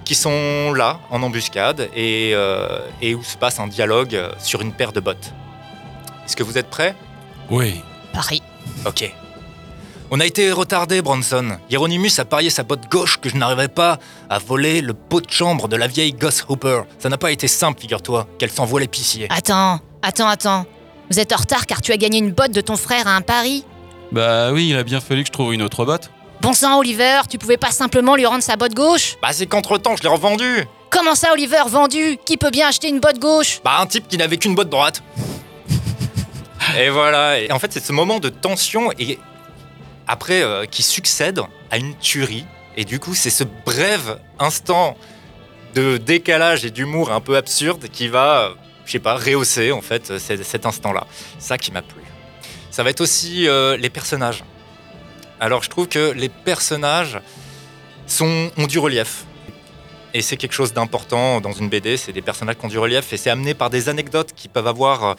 qui 0.05 0.15
sont 0.15 0.73
là 0.75 1.01
en 1.11 1.25
embuscade 1.25 1.89
et, 1.97 2.31
euh, 2.35 2.87
et 3.03 3.17
où 3.17 3.23
se 3.25 3.37
passe 3.37 3.59
un 3.59 3.67
dialogue 3.67 4.17
sur 4.39 4.61
une 4.63 4.73
paire 4.73 4.93
de 4.93 5.01
bottes. 5.01 5.33
Est-ce 6.29 6.37
que 6.37 6.43
vous 6.43 6.59
êtes 6.59 6.69
prêts? 6.69 6.95
Oui. 7.51 7.81
Paris. 8.13 8.43
Ok. 8.85 9.11
On 10.11 10.21
a 10.21 10.27
été 10.27 10.53
retardé, 10.53 11.01
Bronson. 11.01 11.59
Hieronymus 11.71 12.19
a 12.19 12.27
parié 12.27 12.51
sa 12.51 12.65
botte 12.65 12.87
gauche 12.91 13.19
que 13.19 13.31
je 13.31 13.37
n'arriverais 13.39 13.69
pas 13.69 13.99
à 14.29 14.39
voler 14.39 14.83
le 14.83 14.93
pot 14.93 15.23
de 15.23 15.31
chambre 15.31 15.69
de 15.69 15.77
la 15.77 15.87
vieille 15.87 16.13
Goss 16.13 16.45
Hooper. 16.47 16.83
Ça 16.99 17.09
n'a 17.09 17.17
pas 17.17 17.33
été 17.33 17.49
simple, 17.49 17.81
figure-toi, 17.81 18.27
qu'elle 18.39 18.51
s'envoie 18.51 18.79
l'épicier. 18.79 19.27
Attends, 19.31 19.81
attends, 20.03 20.29
attends. 20.29 20.67
Vous 21.11 21.19
êtes 21.19 21.33
en 21.33 21.37
retard 21.37 21.65
car 21.65 21.81
tu 21.81 21.93
as 21.93 21.97
gagné 21.97 22.19
une 22.19 22.33
botte 22.33 22.53
de 22.53 22.61
ton 22.61 22.77
frère 22.77 23.07
à 23.07 23.17
un 23.17 23.23
pari? 23.23 23.65
Bah 24.13 24.53
oui, 24.53 24.69
il 24.69 24.77
a 24.77 24.85
bien 24.85 25.01
fallu 25.01 25.23
que 25.23 25.29
je 25.29 25.33
trouve 25.33 25.55
une 25.55 25.63
autre 25.63 25.87
botte. 25.87 26.11
Bon 26.43 26.53
sang, 26.53 26.79
Oliver, 26.79 27.23
tu 27.31 27.39
pouvais 27.39 27.57
pas 27.57 27.71
simplement 27.71 28.17
lui 28.17 28.27
rendre 28.27 28.43
sa 28.43 28.57
botte 28.57 28.75
gauche? 28.75 29.17
Bah 29.23 29.29
c'est 29.33 29.47
qu'entre-temps, 29.47 29.97
je 29.97 30.03
l'ai 30.03 30.11
revendu 30.11 30.67
Comment 30.91 31.15
ça, 31.15 31.33
Oliver, 31.33 31.63
vendu? 31.69 32.19
Qui 32.27 32.37
peut 32.37 32.51
bien 32.51 32.69
acheter 32.69 32.89
une 32.89 33.01
botte 33.01 33.19
gauche? 33.19 33.61
Bah 33.65 33.79
un 33.81 33.87
type 33.87 34.09
qui 34.09 34.19
n'avait 34.19 34.37
qu'une 34.37 34.55
botte 34.55 34.69
droite. 34.69 35.03
Et 36.77 36.91
voilà. 36.91 37.41
Et 37.41 37.53
en 37.53 37.59
fait, 37.59 37.73
c'est 37.73 37.85
ce 37.85 37.93
moment 37.93 38.19
de 38.19 38.29
tension 38.29 38.91
et 38.99 39.19
après 40.07 40.43
euh, 40.43 40.67
qui 40.67 40.83
succède 40.83 41.41
à 41.71 41.79
une 41.79 41.97
tuerie. 41.97 42.47
Et 42.77 42.85
du 42.85 42.99
coup, 42.99 43.15
c'est 43.15 43.31
ce 43.31 43.45
bref 43.65 44.03
instant 44.39 44.97
de 45.75 45.97
décalage 45.97 46.65
et 46.65 46.71
d'humour 46.71 47.13
un 47.13 47.21
peu 47.21 47.37
absurde 47.37 47.89
qui 47.93 48.09
va, 48.09 48.43
euh, 48.43 48.55
je 48.85 48.93
sais 48.93 48.99
pas, 48.99 49.17
rehausser 49.17 49.73
en 49.73 49.81
fait 49.81 50.11
euh, 50.11 50.19
cet, 50.19 50.67
instant-là. 50.67 51.07
Ça 51.39 51.59
qui 51.59 51.73
m'a 51.73 51.83
plu. 51.83 52.03
Ça 52.71 52.83
va 52.83 52.91
être 52.91 53.01
aussi 53.01 53.49
euh, 53.49 53.77
les 53.77 53.91
personnages. 53.91 54.45
Alors, 55.41 55.63
je 55.63 55.71
trouve 55.71 55.89
que 55.89 56.13
les 56.13 56.29
personnages 56.29 57.21
sont, 58.07 58.51
ont 58.57 58.67
du 58.67 58.79
relief. 58.79 59.25
Et 60.15 60.23
c'est 60.23 60.37
quelque 60.37 60.55
chose 60.55 60.73
d'important 60.73 61.41
dans 61.41 61.53
une 61.53 61.69
BD, 61.69 61.97
c'est 61.97 62.13
des 62.13 62.23
personnages 62.23 62.57
qui 62.57 62.65
ont 62.65 62.69
du 62.69 62.79
relief 62.79 63.13
et 63.13 63.19
c'est 63.19 63.29
amené 63.29 63.53
par 63.53 63.69
des 63.69 63.91
anecdotes 63.91 64.33
qui 64.35 64.49
peuvent 64.49 64.67
avoir 64.67 65.17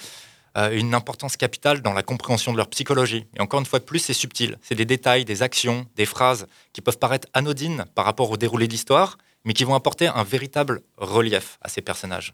une 0.56 0.94
importance 0.94 1.38
capitale 1.38 1.81
dans 1.81 1.94
la 1.94 2.04
compréhension 2.04 2.51
de 2.51 2.57
leur 2.57 2.68
psychologie. 2.69 3.25
Et 3.38 3.42
encore 3.42 3.60
une 3.60 3.66
fois 3.66 3.80
de 3.80 3.86
plus, 3.86 4.00
c'est 4.00 4.13
subtil. 4.13 4.57
C'est 4.62 4.75
des 4.75 4.86
détails, 4.86 5.25
des 5.25 5.42
actions, 5.42 5.86
des 5.96 6.06
phrases 6.06 6.48
qui 6.74 6.82
peuvent 6.82 6.98
paraître 6.98 7.27
anodines 7.34 7.86
par 7.96 8.06
rapport 8.06 8.29
au 8.32 8.38
déroulé 8.38 8.68
de 8.68 8.72
l'histoire, 8.72 9.18
mais 9.46 9.53
qui 9.53 9.63
vont 9.63 9.75
apporter 9.75 10.08
un 10.08 10.24
véritable 10.24 10.82
relief 10.98 11.60
à 11.62 11.70
ces 11.70 11.82
personnages. 11.82 12.34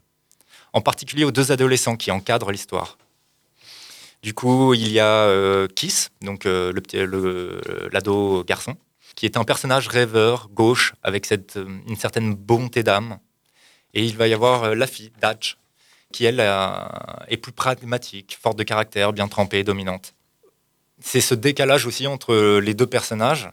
En 0.74 0.82
particulier 0.82 1.24
aux 1.24 1.32
deux 1.32 1.52
adolescents 1.52 1.98
qui 1.98 2.12
encadrent 2.12 2.52
l'histoire. 2.52 2.98
Du 4.24 4.34
coup, 4.34 4.74
il 4.74 4.92
y 4.92 5.00
a 5.00 5.06
euh, 5.06 5.68
Kiss, 5.68 6.10
donc 6.22 6.46
euh, 6.46 6.74
le 6.74 7.90
l'ado 7.92 8.44
garçon, 8.44 8.76
qui 9.16 9.26
est 9.26 9.38
un 9.38 9.44
personnage 9.44 9.88
rêveur, 9.88 10.50
gauche, 10.52 10.94
avec 11.02 11.26
cette, 11.26 11.58
euh, 11.58 11.68
une 11.88 11.96
certaine 11.96 12.36
bonté 12.36 12.84
d'âme. 12.84 13.20
Et 13.94 14.04
il 14.04 14.18
va 14.18 14.28
y 14.28 14.34
avoir 14.34 14.64
euh, 14.64 14.76
la 14.76 14.88
fille, 14.88 15.12
Datch, 15.22 15.58
qui 16.12 16.26
elle 16.26 16.40
est 16.40 17.38
plus 17.38 17.52
pragmatique, 17.52 18.38
forte 18.42 18.58
de 18.58 18.64
caractère, 18.64 19.14
bien 19.14 19.28
trempée, 19.28 19.64
dominante. 19.64 20.14
C'est 21.00 21.22
ce 21.22 21.36
décalage 21.36 21.86
aussi 21.86 22.08
entre 22.08 22.60
les 22.60 22.74
deux 22.74 22.88
personnages 22.88 23.50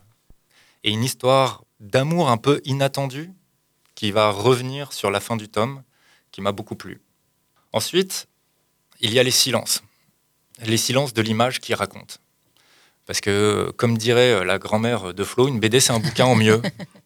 et 0.84 0.90
une 0.90 1.02
histoire 1.02 1.64
d'amour 1.80 2.30
un 2.30 2.36
peu 2.36 2.60
inattendue 2.64 3.32
qui 3.94 4.10
va 4.12 4.30
revenir 4.30 4.92
sur 4.92 5.10
la 5.10 5.20
fin 5.20 5.36
du 5.36 5.48
tome, 5.48 5.82
qui 6.30 6.40
m'a 6.40 6.52
beaucoup 6.52 6.76
plu. 6.76 7.00
Ensuite, 7.72 8.28
il 9.00 9.12
y 9.12 9.18
a 9.18 9.22
les 9.22 9.30
silences. 9.30 9.82
Les 10.64 10.76
silences 10.76 11.12
de 11.14 11.22
l'image 11.22 11.60
qui 11.60 11.74
raconte. 11.74 12.20
Parce 13.06 13.20
que, 13.20 13.72
comme 13.76 13.98
dirait 13.98 14.44
la 14.44 14.58
grand-mère 14.58 15.12
de 15.12 15.24
Flo, 15.24 15.48
une 15.48 15.58
BD, 15.58 15.80
c'est 15.80 15.92
un 15.92 15.98
bouquin 15.98 16.26
en 16.26 16.36
mieux. 16.36 16.62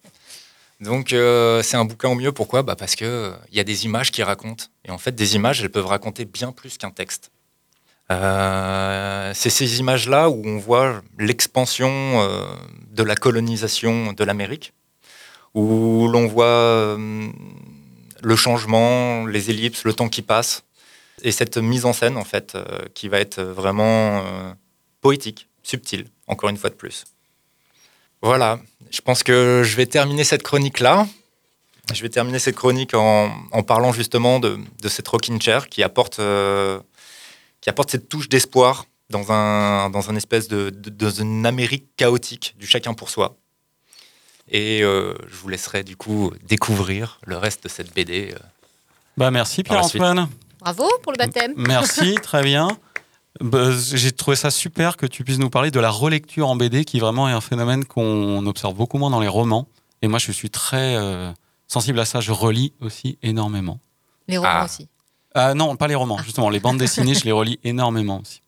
Donc, 0.80 1.12
euh, 1.12 1.62
c'est 1.62 1.76
un 1.76 1.85
bouquin 1.85 2.09
en 2.09 2.14
mieux. 2.14 2.33
Pourquoi? 2.33 2.62
Bah 2.62 2.76
Parce 2.76 2.97
qu'il 2.97 3.38
y 3.52 3.61
a 3.61 3.64
des 3.64 3.85
images 3.87 4.11
qui 4.11 4.23
racontent. 4.23 4.64
Et 4.85 4.90
en 4.90 4.99
fait, 4.99 5.12
des 5.12 5.35
images, 5.35 5.62
elles 5.62 5.71
peuvent 5.71 5.87
raconter 5.87 6.25
bien 6.25 6.52
plus 6.52 6.76
qu'un 6.76 6.90
texte. 6.90 7.30
Euh, 8.11 9.33
c'est 9.35 9.50
ces 9.50 9.80
images-là 9.80 10.30
où 10.30 10.42
on 10.45 10.59
voit 10.59 11.02
l'expansion 11.18 11.90
euh, 11.90 12.45
de 12.92 13.02
la 13.02 13.16
colonisation 13.16 14.12
de 14.12 14.25
l'Amérique, 14.25 14.75
où 15.54 16.06
l'on 16.09 16.26
voit 16.26 16.45
euh, 16.47 17.28
le 18.23 18.37
changement, 18.37 19.26
les 19.26 19.50
ellipses, 19.50 19.85
le 19.85 19.92
temps 19.92 20.09
qui 20.09 20.23
passe, 20.23 20.62
et 21.23 21.33
cette 21.33 21.56
mise 21.56 21.85
en 21.85 21.92
scène, 21.92 22.16
en 22.16 22.25
fait, 22.25 22.54
euh, 22.54 22.64
qui 22.95 23.09
va 23.09 23.18
être 23.18 23.42
vraiment 23.42 24.18
euh, 24.18 24.52
poétique, 25.00 25.49
subtile, 25.62 26.06
encore 26.26 26.50
une 26.50 26.56
fois 26.56 26.71
de 26.71 26.75
plus. 26.75 27.04
Voilà, 28.26 28.59
je 28.90 29.00
pense 29.00 29.23
que 29.23 29.62
je 29.64 29.76
vais 29.76 29.87
terminer 29.87 30.25
cette 30.25 30.42
chronique-là. 30.42 31.06
Je 31.95 32.02
vais 32.02 32.09
terminer 32.09 32.40
cette 32.40 32.56
chronique 32.56 32.95
en, 32.95 33.30
en 33.52 33.62
parlant 33.62 33.92
justement 33.92 34.40
de, 34.40 34.59
de 34.83 34.88
cette 34.88 35.06
rocking 35.06 35.40
chair 35.40 35.68
qui 35.68 35.85
apporte, 35.85 36.18
euh, 36.18 36.80
qui 37.61 37.71
apporte 37.71 37.90
cette 37.90 38.09
touche 38.09 38.28
d'espoir 38.28 38.87
dans 39.11 39.30
un, 39.30 39.88
dans 39.90 40.11
un 40.11 40.16
espèce 40.16 40.49
de, 40.49 40.71
de- 40.71 40.90
dans 40.90 41.11
une 41.11 41.47
Amérique 41.47 41.85
chaotique 41.97 42.56
du 42.59 42.66
chacun 42.66 42.92
pour 42.95 43.09
soi. 43.09 43.37
Et 44.50 44.83
euh, 44.83 45.14
je 45.28 45.37
vous 45.37 45.49
laisserai 45.49 45.85
du 45.85 45.97
coup 45.97 46.33
découvrir 46.42 47.21
le 47.25 47.37
reste 47.37 47.62
de 47.64 47.68
cette 47.68 47.95
BD. 47.95 48.33
euh. 48.35 48.38
Bah 49.16 49.30
merci. 49.30 49.62
Pierre-Antoine. 49.62 50.28
Bravo 50.61 50.88
pour 51.04 51.12
le 51.12 51.18
baptême. 51.18 51.52
Merci, 51.56 52.14
très 52.23 52.42
bien. 52.42 52.68
Bah, 53.40 53.71
J'ai 53.93 54.12
trouvé 54.12 54.37
ça 54.37 54.50
super 54.50 54.97
que 54.97 55.07
tu 55.07 55.25
puisses 55.25 55.38
nous 55.38 55.50
parler 55.50 55.71
de 55.71 55.81
la 55.81 55.90
relecture 55.90 56.49
en 56.49 56.57
BD, 56.57 56.85
qui 56.85 57.00
vraiment 57.00 57.28
est 57.28 57.33
un 57.33 57.40
phénomène 57.40 57.85
qu'on 57.85 58.45
observe 58.47 58.75
beaucoup 58.75 58.99
moins 58.99 59.11
dans 59.11 59.21
les 59.21 59.28
romans. 59.28 59.69
Et 60.02 60.09
moi, 60.09 60.19
je 60.19 60.33
suis 60.33 60.50
très 60.50 60.97
euh, 60.97 61.33
sensible 61.66 61.99
à 62.00 62.05
ça. 62.05 62.21
Je 62.21 62.33
relis 62.33 62.73
aussi 62.81 63.19
énormément. 63.23 63.81
Les 64.28 64.38
romans 64.38 64.50
Ah. 64.52 64.64
aussi. 64.64 64.88
Ah 65.35 65.55
non, 65.55 65.76
pas 65.76 65.87
les 65.88 65.95
romans, 65.95 66.19
justement. 66.23 66.49
Les 66.49 66.61
bandes 66.61 66.78
dessinées, 66.78 67.14
je 67.14 67.25
les 67.25 67.33
relis 67.33 67.59
énormément 67.62 68.21
aussi. 68.21 68.40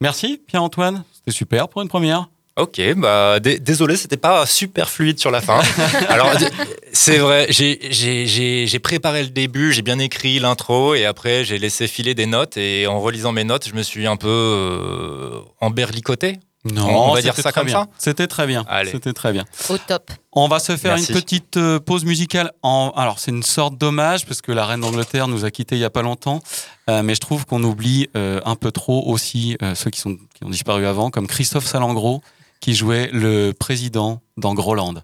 Merci, 0.00 0.40
Pierre-Antoine. 0.46 1.04
C'était 1.12 1.30
super 1.30 1.68
pour 1.68 1.82
une 1.82 1.88
première. 1.88 2.28
Ok, 2.58 2.80
bah 2.96 3.38
dé- 3.40 3.58
désolé, 3.58 3.96
c'était 3.96 4.16
pas 4.16 4.44
super 4.46 4.90
fluide 4.90 5.18
sur 5.20 5.30
la 5.30 5.40
fin. 5.40 5.60
Alors 6.08 6.36
d- 6.36 6.48
c'est 6.92 7.18
vrai, 7.18 7.46
j'ai- 7.50 7.78
j'ai 7.90 8.26
j'ai- 8.26 8.66
j'ai 8.66 8.78
préparé 8.80 9.22
le 9.22 9.28
début, 9.30 9.72
j'ai 9.72 9.82
bien 9.82 9.98
écrit 9.98 10.38
l'intro 10.40 10.94
et 10.94 11.04
après 11.06 11.44
j'ai 11.44 11.58
laissé 11.58 11.86
filer 11.86 12.14
des 12.14 12.26
notes 12.26 12.56
et 12.56 12.86
en 12.86 13.00
relisant 13.00 13.32
mes 13.32 13.44
notes, 13.44 13.68
je 13.68 13.74
me 13.74 13.82
suis 13.82 14.06
un 14.06 14.16
peu 14.16 14.28
euh, 14.28 15.40
emberlicoté. 15.60 16.38
Non, 16.64 17.10
On 17.10 17.14
va 17.14 17.22
dire 17.22 17.36
ça 17.36 17.52
comme 17.52 17.66
bien. 17.66 17.82
ça 17.82 17.86
C'était 17.98 18.26
très 18.26 18.46
bien. 18.46 18.64
Allez. 18.68 18.90
C'était 18.90 19.12
très 19.12 19.32
bien. 19.32 19.44
Au 19.70 19.78
top. 19.78 20.10
On 20.32 20.48
va 20.48 20.58
se 20.58 20.76
faire 20.76 20.96
Merci. 20.96 21.12
une 21.12 21.20
petite 21.20 21.56
euh, 21.56 21.78
pause 21.78 22.04
musicale. 22.04 22.52
En... 22.62 22.92
Alors, 22.96 23.20
c'est 23.20 23.30
une 23.30 23.44
sorte 23.44 23.78
d'hommage 23.78 24.26
parce 24.26 24.42
que 24.42 24.50
la 24.50 24.66
reine 24.66 24.80
d'Angleterre 24.80 25.28
nous 25.28 25.44
a 25.44 25.50
quittés 25.52 25.76
il 25.76 25.80
y 25.80 25.84
a 25.84 25.88
pas 25.90 26.02
longtemps. 26.02 26.42
Euh, 26.90 27.02
mais 27.04 27.14
je 27.14 27.20
trouve 27.20 27.46
qu'on 27.46 27.62
oublie 27.62 28.08
euh, 28.16 28.40
un 28.44 28.56
peu 28.56 28.72
trop 28.72 29.04
aussi 29.06 29.56
euh, 29.62 29.76
ceux 29.76 29.90
qui, 29.90 30.00
sont, 30.00 30.16
qui 30.34 30.44
ont 30.44 30.50
disparu 30.50 30.84
avant, 30.84 31.10
comme 31.10 31.28
Christophe 31.28 31.64
Salengro, 31.64 32.22
qui 32.60 32.74
jouait 32.74 33.10
le 33.12 33.52
président 33.52 34.22
dans 34.36 34.54
Groland. 34.54 34.94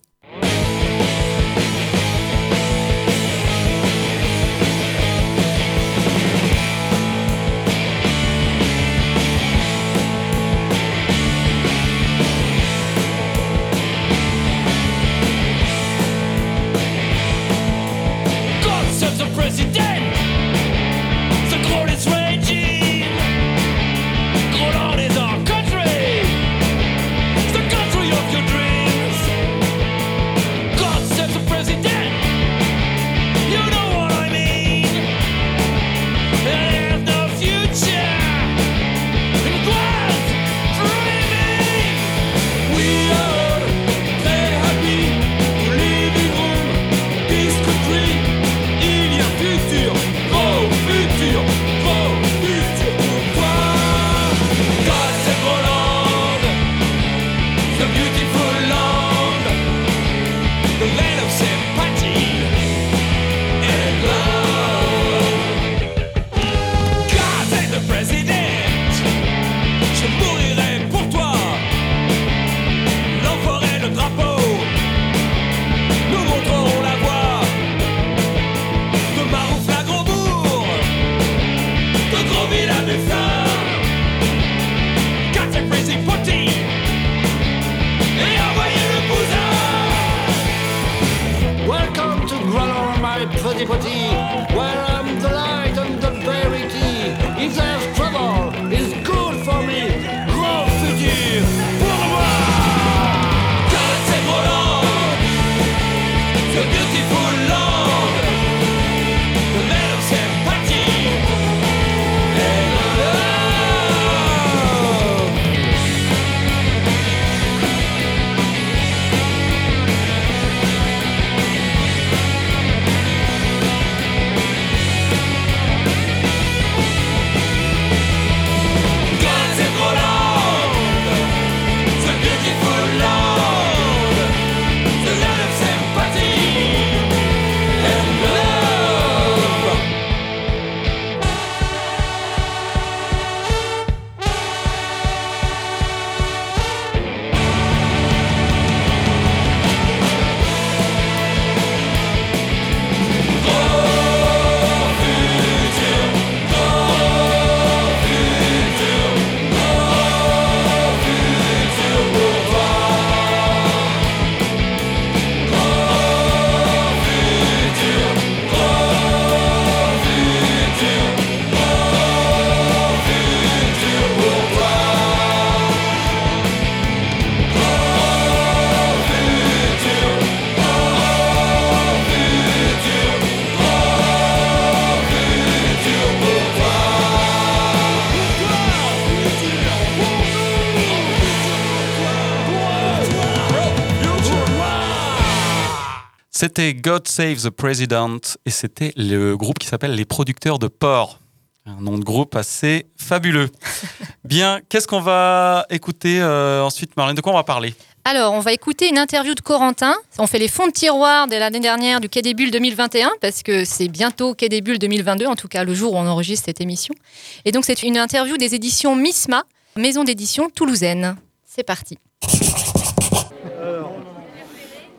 C'était 196.36 196.74
God 196.74 197.06
Save 197.06 197.36
the 197.36 197.50
President 197.50 198.18
et 198.44 198.50
c'était 198.50 198.92
le 198.96 199.36
groupe 199.36 199.60
qui 199.60 199.68
s'appelle 199.68 199.94
Les 199.94 200.04
Producteurs 200.04 200.58
de 200.58 200.66
Porc. 200.66 201.20
Un 201.64 201.80
nom 201.80 201.96
de 201.96 202.02
groupe 202.02 202.34
assez 202.34 202.86
fabuleux. 202.96 203.50
Bien, 204.24 204.60
qu'est-ce 204.68 204.88
qu'on 204.88 205.00
va 205.00 205.64
écouter 205.70 206.20
euh, 206.20 206.60
ensuite, 206.64 206.96
Marlène? 206.96 207.14
De 207.14 207.20
quoi 207.20 207.32
on 207.32 207.36
va 207.36 207.44
parler? 207.44 207.76
Alors, 208.04 208.32
on 208.32 208.40
va 208.40 208.52
écouter 208.52 208.88
une 208.88 208.98
interview 208.98 209.36
de 209.36 209.40
Corentin. 209.42 209.94
On 210.18 210.26
fait 210.26 210.40
les 210.40 210.48
fonds 210.48 210.66
de 210.66 210.72
tiroir 210.72 211.28
de 211.28 211.36
l'année 211.36 211.60
dernière 211.60 212.00
du 212.00 212.08
Quai 212.08 212.20
des 212.20 212.34
Bulles 212.34 212.50
2021, 212.50 213.12
parce 213.20 213.44
que 213.44 213.64
c'est 213.64 213.88
bientôt 213.88 214.34
Quai 214.34 214.48
des 214.48 214.60
Bulles 214.60 214.80
2022, 214.80 215.26
en 215.26 215.36
tout 215.36 215.48
cas 215.48 215.62
le 215.62 215.72
jour 215.72 215.92
où 215.92 215.96
on 215.96 216.06
enregistre 216.08 216.46
cette 216.46 216.60
émission. 216.60 216.96
Et 217.44 217.52
donc, 217.52 217.64
c'est 217.64 217.84
une 217.84 217.96
interview 217.96 218.36
des 218.38 218.56
éditions 218.56 218.96
Misma, 218.96 219.44
maison 219.76 220.02
d'édition 220.02 220.50
toulousaine. 220.50 221.14
C'est 221.46 221.62
parti. 221.62 221.96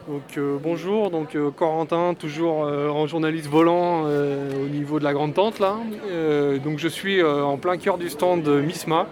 Donc 0.08 0.38
euh, 0.38 0.58
bonjour, 0.62 1.10
donc 1.10 1.36
euh, 1.36 1.50
Corentin, 1.50 2.14
toujours 2.14 2.64
euh, 2.66 2.90
en 2.90 3.08
journaliste 3.08 3.48
volant 3.48 4.04
euh, 4.06 4.52
au 4.64 4.68
niveau 4.68 5.00
de 5.00 5.04
la 5.04 5.14
grande 5.14 5.34
tente 5.34 5.58
là. 5.60 5.78
Euh, 6.08 6.60
donc 6.60 6.78
je 6.78 6.88
suis 6.88 7.20
euh, 7.22 7.44
en 7.44 7.58
plein 7.58 7.78
cœur 7.78 7.98
du 7.98 8.10
stand 8.10 8.44
de 8.44 8.62
Misma. 8.62 9.08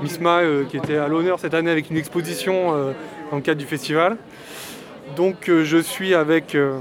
Misma 0.00 0.38
euh, 0.42 0.64
qui 0.64 0.76
était 0.76 0.96
à 0.96 1.08
l'honneur 1.08 1.40
cette 1.40 1.54
année 1.54 1.72
avec 1.72 1.90
une 1.90 1.96
exposition 1.96 2.72
euh, 2.72 2.92
dans 3.32 3.36
le 3.38 3.42
cadre 3.42 3.58
du 3.58 3.66
festival. 3.66 4.16
Donc 5.16 5.48
euh, 5.48 5.64
je 5.64 5.78
suis 5.78 6.14
avec 6.14 6.54
euh, 6.54 6.78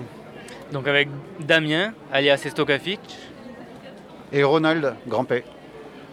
Donc 0.71 0.87
avec 0.87 1.07
Damien, 1.39 1.93
alias 2.13 2.43
Estokafic. 2.45 2.99
Et 4.33 4.43
Ronald 4.43 4.93
Grand-P. 5.07 5.43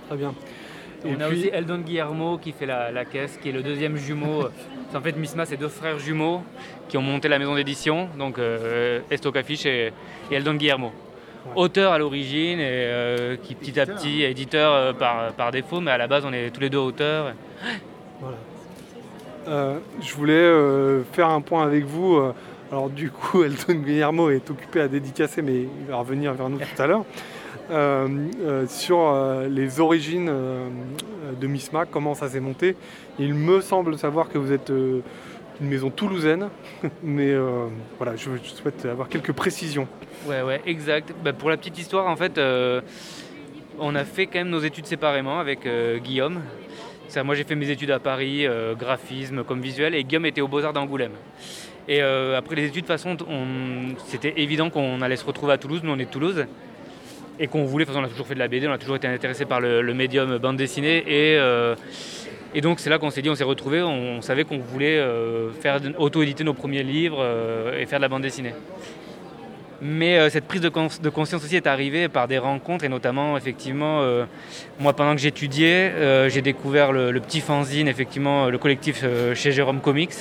Très 0.09 0.17
bien. 0.17 0.33
On 1.05 1.09
Et 1.09 1.23
a 1.23 1.29
puis- 1.29 1.41
aussi 1.41 1.51
Eldon 1.53 1.79
Guillermo 1.79 2.39
qui 2.39 2.53
fait 2.53 2.65
la, 2.65 2.91
la 2.91 3.05
caisse, 3.05 3.37
qui 3.43 3.51
est 3.51 3.53
le 3.53 3.63
deuxième 3.63 3.97
jumeau. 3.99 4.45
En 4.95 5.01
fait 5.01 5.17
Misma, 5.17 5.45
c'est 5.45 5.57
deux 5.57 5.69
frères 5.69 5.99
jumeaux 5.99 6.43
qui 6.89 6.97
ont 6.97 7.03
monté 7.03 7.29
la 7.29 7.39
maison 7.39 7.57
d'édition, 7.57 8.09
donc 8.17 8.39
euh, 8.39 9.01
et, 9.11 9.17
et 9.67 9.93
Eldon 10.31 10.55
Guillermo. 10.55 10.93
Auteur 11.57 11.93
à 11.93 11.99
l'origine 11.99 12.59
et 12.59 12.87
euh, 12.87 13.37
qui 13.37 13.55
petit 13.55 13.79
à 13.79 13.87
petit 13.87 14.23
éditeur 14.23 14.73
euh, 14.73 14.93
par, 14.93 15.33
par 15.33 15.51
défaut, 15.51 15.81
mais 15.81 15.91
à 15.91 15.99
la 15.99 16.07
base 16.07 16.25
on 16.25 16.33
est 16.33 16.51
tous 16.51 16.61
les 16.61 16.71
deux 16.71 16.79
auteurs. 16.79 17.35
Voilà. 18.21 18.37
Euh, 19.49 19.79
je 20.01 20.15
voulais 20.15 21.05
faire 21.13 21.29
un 21.29 21.41
point 21.41 21.65
avec 21.65 21.85
vous. 21.85 22.19
alors 22.71 22.89
du 22.89 23.11
coup, 23.11 23.43
Elton 23.45 23.75
Guillermo 23.75 24.31
est 24.31 24.49
occupé 24.49 24.81
à 24.81 24.89
dédicacer, 24.89 25.43
mais 25.43 25.63
il 25.63 25.87
va 25.89 25.97
revenir 25.97 26.33
vers 26.35 26.49
nous 26.49 26.59
tout 26.59 26.83
à 26.83 26.87
l'heure. 26.87 27.05
Euh, 27.71 28.09
euh, 28.43 28.67
sur 28.67 28.99
euh, 29.01 29.49
les 29.49 29.81
origines 29.81 30.31
de 31.41 31.47
Misma, 31.47 31.87
comment 31.87 32.15
ça 32.15 32.29
s'est 32.29 32.41
monté. 32.41 32.77
Il 33.19 33.35
me 33.35 33.61
semble 33.61 33.97
savoir 33.99 34.29
que 34.29 34.37
vous 34.37 34.53
êtes 34.53 34.71
une 34.71 35.69
maison 35.69 35.89
toulousaine, 35.91 36.49
mais 37.03 37.35
voilà, 37.99 38.17
je, 38.17 38.31
souhaite 38.43 38.85
avoir 38.85 39.09
quelques 39.09 39.33
précisions. 39.33 39.89
Ouais, 40.27 40.43
ouais, 40.43 40.61
exact. 40.67 41.15
Bah, 41.25 41.33
pour 41.33 41.49
la 41.49 41.57
petite 41.57 41.79
histoire, 41.79 42.07
en 42.07 42.17
fait, 42.17 42.39
on 43.79 43.95
a 43.95 44.05
fait 44.05 44.27
quand 44.27 44.39
même 44.39 44.51
nos 44.51 44.61
études 44.61 44.87
séparément 44.87 45.39
avec 45.41 45.67
Guillaume. 46.03 46.41
Moi, 47.25 47.35
j'ai 47.37 47.45
fait 47.45 47.55
mes 47.55 47.71
études 47.71 47.93
à 47.93 48.01
Paris, 48.01 48.47
graphisme 48.79 49.45
comme 49.45 49.61
visuel, 49.61 49.95
et 49.95 50.05
Guillaume 50.05 50.27
était 50.27 50.41
au 50.41 50.49
Beaux-Arts 50.49 50.73
d'Angoulême. 50.73 51.13
Et 51.89 52.01
après 52.03 52.57
les 52.57 52.65
études, 52.65 52.75
de 52.75 52.81
toute 52.81 52.89
façon, 52.89 53.17
on- 53.29 53.95
c'était 54.07 54.35
évident 54.39 54.71
qu'on 54.71 55.01
allait 55.01 55.17
se 55.17 55.25
retrouver 55.25 55.53
à 55.53 55.59
Toulouse. 55.59 55.81
Nous, 55.85 55.93
on 55.93 55.99
est 55.99 56.07
de 56.07 56.11
Toulouse. 56.11 56.47
Et 57.41 57.49
qu'on 57.49 57.65
voulait, 57.65 57.85
façon, 57.85 57.99
on 57.99 58.05
a 58.05 58.09
toujours 58.09 58.27
fait 58.27 58.35
de 58.35 58.39
la 58.39 58.49
BD, 58.49 58.69
on 58.69 58.73
a 58.73 58.79
toujours 58.79 58.97
été 58.97 59.09
intéressé 59.09 59.45
par 59.45 59.61
le, 59.61 59.83
médium 59.95 60.39
bande 60.39 60.57
dessinée. 60.57 60.99
Et, 60.99 61.37
euh, 61.37 61.75
et 62.55 62.61
donc, 62.61 62.79
c'est 62.79 62.91
là 62.91 62.99
qu'on 62.99 63.11
s'est 63.11 63.23
dit, 63.23 63.31
on 63.31 63.35
s'est 63.35 63.45
retrouvés, 63.45 63.83
on, 63.83 64.23
savait 64.23 64.45
qu'on 64.45 64.59
voulait 64.59 64.99
euh, 64.99 65.51
faire 65.51 65.81
auto-éditer 65.99 66.45
nos 66.45 66.55
premiers 66.55 66.85
livres 66.85 67.19
euh, 67.21 67.81
et 67.81 67.87
faire 67.87 67.99
de 67.99 68.03
la 68.03 68.09
bande 68.09 68.23
dessinée. 68.23 68.55
Mais 69.83 70.31
cette 70.31 70.47
prise 70.47 70.61
de, 70.63 70.69
cons- 70.69 70.89
de 71.03 71.09
conscience 71.11 71.45
aussi 71.45 71.57
est 71.57 71.67
arrivée 71.67 72.09
par 72.09 72.29
des 72.29 72.39
rencontres 72.39 72.85
et 72.85 72.89
notamment 72.89 73.37
effectivement 73.37 74.03
moi 74.79 74.95
pendant 74.95 75.15
que 75.15 75.21
j'étudiais 75.21 76.31
j'ai 76.31 76.41
découvert 76.41 76.91
le, 76.93 77.13
petit 77.21 77.41
fanzine 77.41 77.89
effectivement 77.89 78.49
le 78.49 78.57
collectif 78.57 79.05
chez 79.35 79.53
Jérôme 79.53 79.81
Comics 79.81 80.15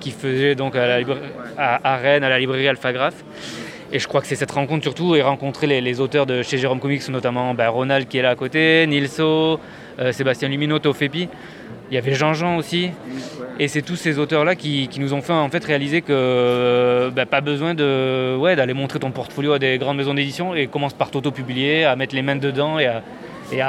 qui 0.00 0.10
faisait 0.10 0.54
donc 0.54 0.74
à, 0.76 0.98
à 1.56 1.96
Rennes 1.96 2.24
à 2.24 2.28
la 2.28 2.38
librairie 2.38 2.68
Alphagraph 2.68 3.14
et 3.94 3.98
je 3.98 4.06
crois 4.06 4.20
que 4.20 4.26
c'est 4.26 4.36
cette 4.36 4.50
rencontre 4.50 4.82
surtout 4.82 5.14
et 5.14 5.22
rencontrer 5.22 5.80
les, 5.80 6.00
auteurs 6.00 6.26
de 6.26 6.42
chez 6.42 6.58
Jérôme 6.58 6.80
Comics 6.80 7.08
notamment 7.08 7.54
bah, 7.54 7.68
Ronald 7.70 8.08
qui 8.08 8.18
est 8.18 8.22
là 8.22 8.30
à 8.30 8.34
côté, 8.34 8.86
Nilso, 8.86 9.60
euh, 10.00 10.12
Sébastien 10.12 10.48
Lumino, 10.48 10.78
Tofepi 10.78 11.28
il 11.90 11.94
y 11.94 11.98
avait 11.98 12.14
Jean-Jean 12.14 12.56
aussi. 12.56 12.90
Et 13.60 13.68
c'est 13.68 13.82
tous 13.82 13.96
ces 13.96 14.18
auteurs-là 14.18 14.54
qui, 14.56 14.88
nous 14.98 15.14
ont 15.14 15.22
fait 15.22 15.32
en 15.32 15.48
fait 15.48 15.64
réaliser 15.64 16.02
que 16.02 17.10
bah, 17.14 17.26
pas 17.26 17.40
besoin 17.40 17.74
de 17.74 18.36
ouais, 18.36 18.56
d'aller 18.56 18.74
montrer 18.74 18.98
ton 18.98 19.10
portfolio 19.10 19.52
à 19.52 19.58
des 19.58 19.78
grandes 19.78 19.96
maisons 19.96 20.14
d'édition 20.14 20.54
et 20.54 20.66
commence 20.66 20.94
par 20.94 21.10
t'auto-publier, 21.10 21.84
à 21.84 21.94
mettre 21.94 22.14
les 22.14 22.22
mains 22.22 22.36
dedans 22.36 22.78
et 22.78 22.86
à, 22.86 23.02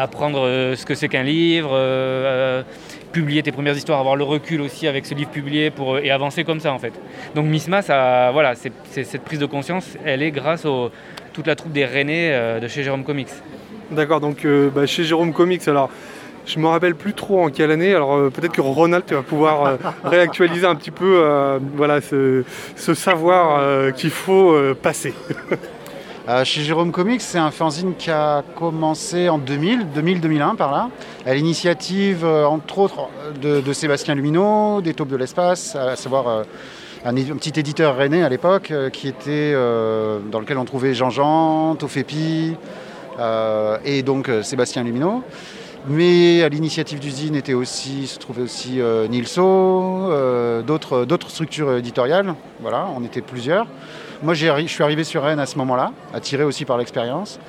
apprendre 0.02 0.42
euh, 0.48 0.76
ce 0.76 0.86
que 0.86 0.96
c'est 0.96 1.10
qu'un 1.10 1.24
livre, 1.24 1.70
euh, 1.74 2.64
publier 3.16 3.44
tes 3.44 3.54
premières 3.54 3.78
histoires, 3.78 4.02
avoir 4.02 4.18
le 4.18 4.26
recul 4.26 4.60
aussi 4.60 4.88
avec 4.88 5.06
ce 5.06 5.14
livre 5.16 5.30
publié 5.30 5.72
pour, 5.72 6.00
et 6.00 6.12
avancer 6.12 6.44
comme 6.44 6.60
ça 6.60 6.74
en 6.74 6.80
fait. 6.80 6.92
Donc 7.34 7.46
Misma, 7.46 7.82
ça, 7.82 8.32
voilà, 8.34 8.56
cette 8.56 9.24
prise 9.24 9.40
de 9.40 9.46
conscience, 9.46 9.98
elle 10.04 10.22
est 10.22 10.32
grâce 10.32 10.66
à 10.66 10.90
toute 11.32 11.48
la 11.48 11.56
troupe 11.56 11.72
des 11.72 11.86
Rennais 11.86 12.32
euh, 12.34 12.60
de 12.60 12.68
chez 12.68 12.84
Jérôme 12.84 13.06
Comics. 13.06 13.30
D'accord, 13.90 14.20
donc 14.20 14.44
euh, 14.44 14.70
bah, 14.70 14.86
chez 14.86 15.06
Jérôme 15.06 15.32
Comics, 15.32 15.66
alors 15.70 15.90
je 16.46 16.60
me 16.60 16.68
rappelle 16.68 16.96
plus 16.96 17.14
trop 17.14 17.42
en 17.46 17.50
quelle 17.50 17.72
année, 17.72 17.96
alors 17.96 18.16
euh, 18.16 18.30
peut-être 18.30 18.52
que 18.52 18.60
Ronald 18.60 19.06
tu 19.08 19.14
vas 19.14 19.22
pouvoir 19.22 19.66
euh, 19.66 19.78
réactualiser 20.04 20.66
un 20.66 20.76
petit 20.76 20.92
peu 20.92 21.22
euh, 21.24 21.58
voilà, 21.78 22.02
ce, 22.02 22.44
ce 22.76 22.94
savoir 22.94 23.60
euh, 23.60 23.92
qu'il 23.92 24.10
faut 24.10 24.52
euh, 24.52 24.76
passer. 24.80 25.14
Euh, 26.28 26.44
chez 26.44 26.62
Jérôme 26.62 26.92
Comics, 26.92 27.22
c'est 27.22 27.38
un 27.38 27.52
fanzine 27.52 27.94
qui 27.96 28.10
a 28.10 28.44
commencé 28.56 29.30
en 29.30 29.38
2000, 29.38 29.86
2000-2001 29.96 30.56
par 30.56 30.72
là, 30.72 30.90
à 31.24 31.36
l'initiative, 31.36 32.26
euh, 32.26 32.46
entre 32.46 32.80
autres, 32.80 33.10
de, 33.40 33.74
Sébastien 33.74 34.16
Lumineau, 34.16 34.82
des 34.82 34.96
Taupes 34.96 35.10
de 35.10 35.18
l'espace, 35.18 35.76
à 35.76 35.96
savoir 35.96 36.28
euh, 36.28 36.44
un, 37.06 37.14
petit 37.14 37.60
éditeur 37.60 37.96
rennais 37.96 38.24
à 38.24 38.30
l'époque, 38.30 38.70
dans 38.70 40.40
lequel 40.40 40.58
on 40.58 40.66
trouvait 40.66 40.96
Jean-Jean, 40.96 41.76
Tofepi 41.76 42.56
euh, 43.20 43.78
et 43.86 44.02
donc 44.02 44.32
Sébastien 44.42 44.82
Lumineau. 44.82 45.22
Mais 45.88 46.42
à 46.42 46.50
l'initiative 46.50 46.98
d'usine 46.98 47.36
était 47.36 47.54
aussi, 47.54 48.08
se 48.08 48.18
trouvait 48.18 48.42
aussi 48.42 48.82
Nilso, 49.12 50.10
d'autres 50.66 51.30
structures 51.30 51.76
éditoriales. 51.76 52.34
Voilà, 52.62 52.88
on 52.98 53.04
était 53.04 53.22
plusieurs. 53.22 53.68
Moi, 54.24 54.34
je 54.34 54.66
suis 54.68 54.84
arrivé 54.84 55.04
sur 55.04 55.24
Rennes 55.24 55.40
à 55.40 55.46
ce 55.46 55.58
moment-là, 55.58 55.92
attiré 56.14 56.44
aussi 56.44 56.66
par 56.66 56.78
l'expérience. 56.78 57.40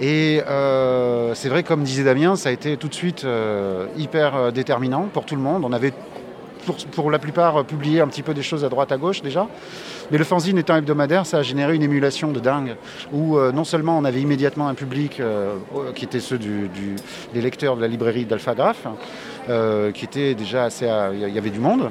Et 0.00 0.42
euh, 0.46 1.34
c'est 1.34 1.48
vrai, 1.48 1.62
comme 1.62 1.82
disait 1.82 2.04
Damien, 2.04 2.36
ça 2.36 2.48
a 2.48 2.52
été 2.52 2.76
tout 2.76 2.88
de 2.88 2.94
suite 2.94 3.24
euh, 3.24 3.86
hyper 3.96 4.36
euh, 4.36 4.50
déterminant 4.50 5.08
pour 5.12 5.24
tout 5.24 5.34
le 5.34 5.42
monde. 5.42 5.64
On 5.64 5.72
avait 5.72 5.92
pour, 6.92 7.10
la 7.10 7.18
plupart 7.18 7.64
publié 7.64 8.00
un 8.00 8.08
petit 8.08 8.22
peu 8.22 8.34
des 8.34 8.42
choses 8.42 8.64
à 8.64 8.68
droite 8.68 8.92
à 8.92 8.96
gauche 8.96 9.22
déjà. 9.22 9.48
Mais 10.10 10.18
le 10.18 10.24
fanzine 10.24 10.58
étant 10.58 10.76
hebdomadaire, 10.76 11.26
ça 11.26 11.38
a 11.38 11.42
généré 11.42 11.74
une 11.74 11.82
émulation 11.82 12.30
de 12.30 12.40
dingue, 12.40 12.76
où 13.10 13.38
non 13.38 13.64
seulement 13.64 13.96
on 13.96 14.04
avait 14.04 14.20
immédiatement 14.20 14.68
un 14.68 14.74
public 14.74 15.22
qui 15.94 16.04
était 16.04 16.20
ceux 16.20 16.38
des 16.38 17.40
lecteurs 17.40 17.76
de 17.76 17.80
la 17.80 17.88
librairie 17.88 18.26
d'Alphagraph, 18.26 18.86
qui 19.94 20.04
était 20.04 20.34
déjà 20.34 20.64
assez... 20.64 20.86
Il 21.14 21.34
y 21.34 21.38
avait 21.38 21.48
du 21.48 21.60
monde. 21.60 21.90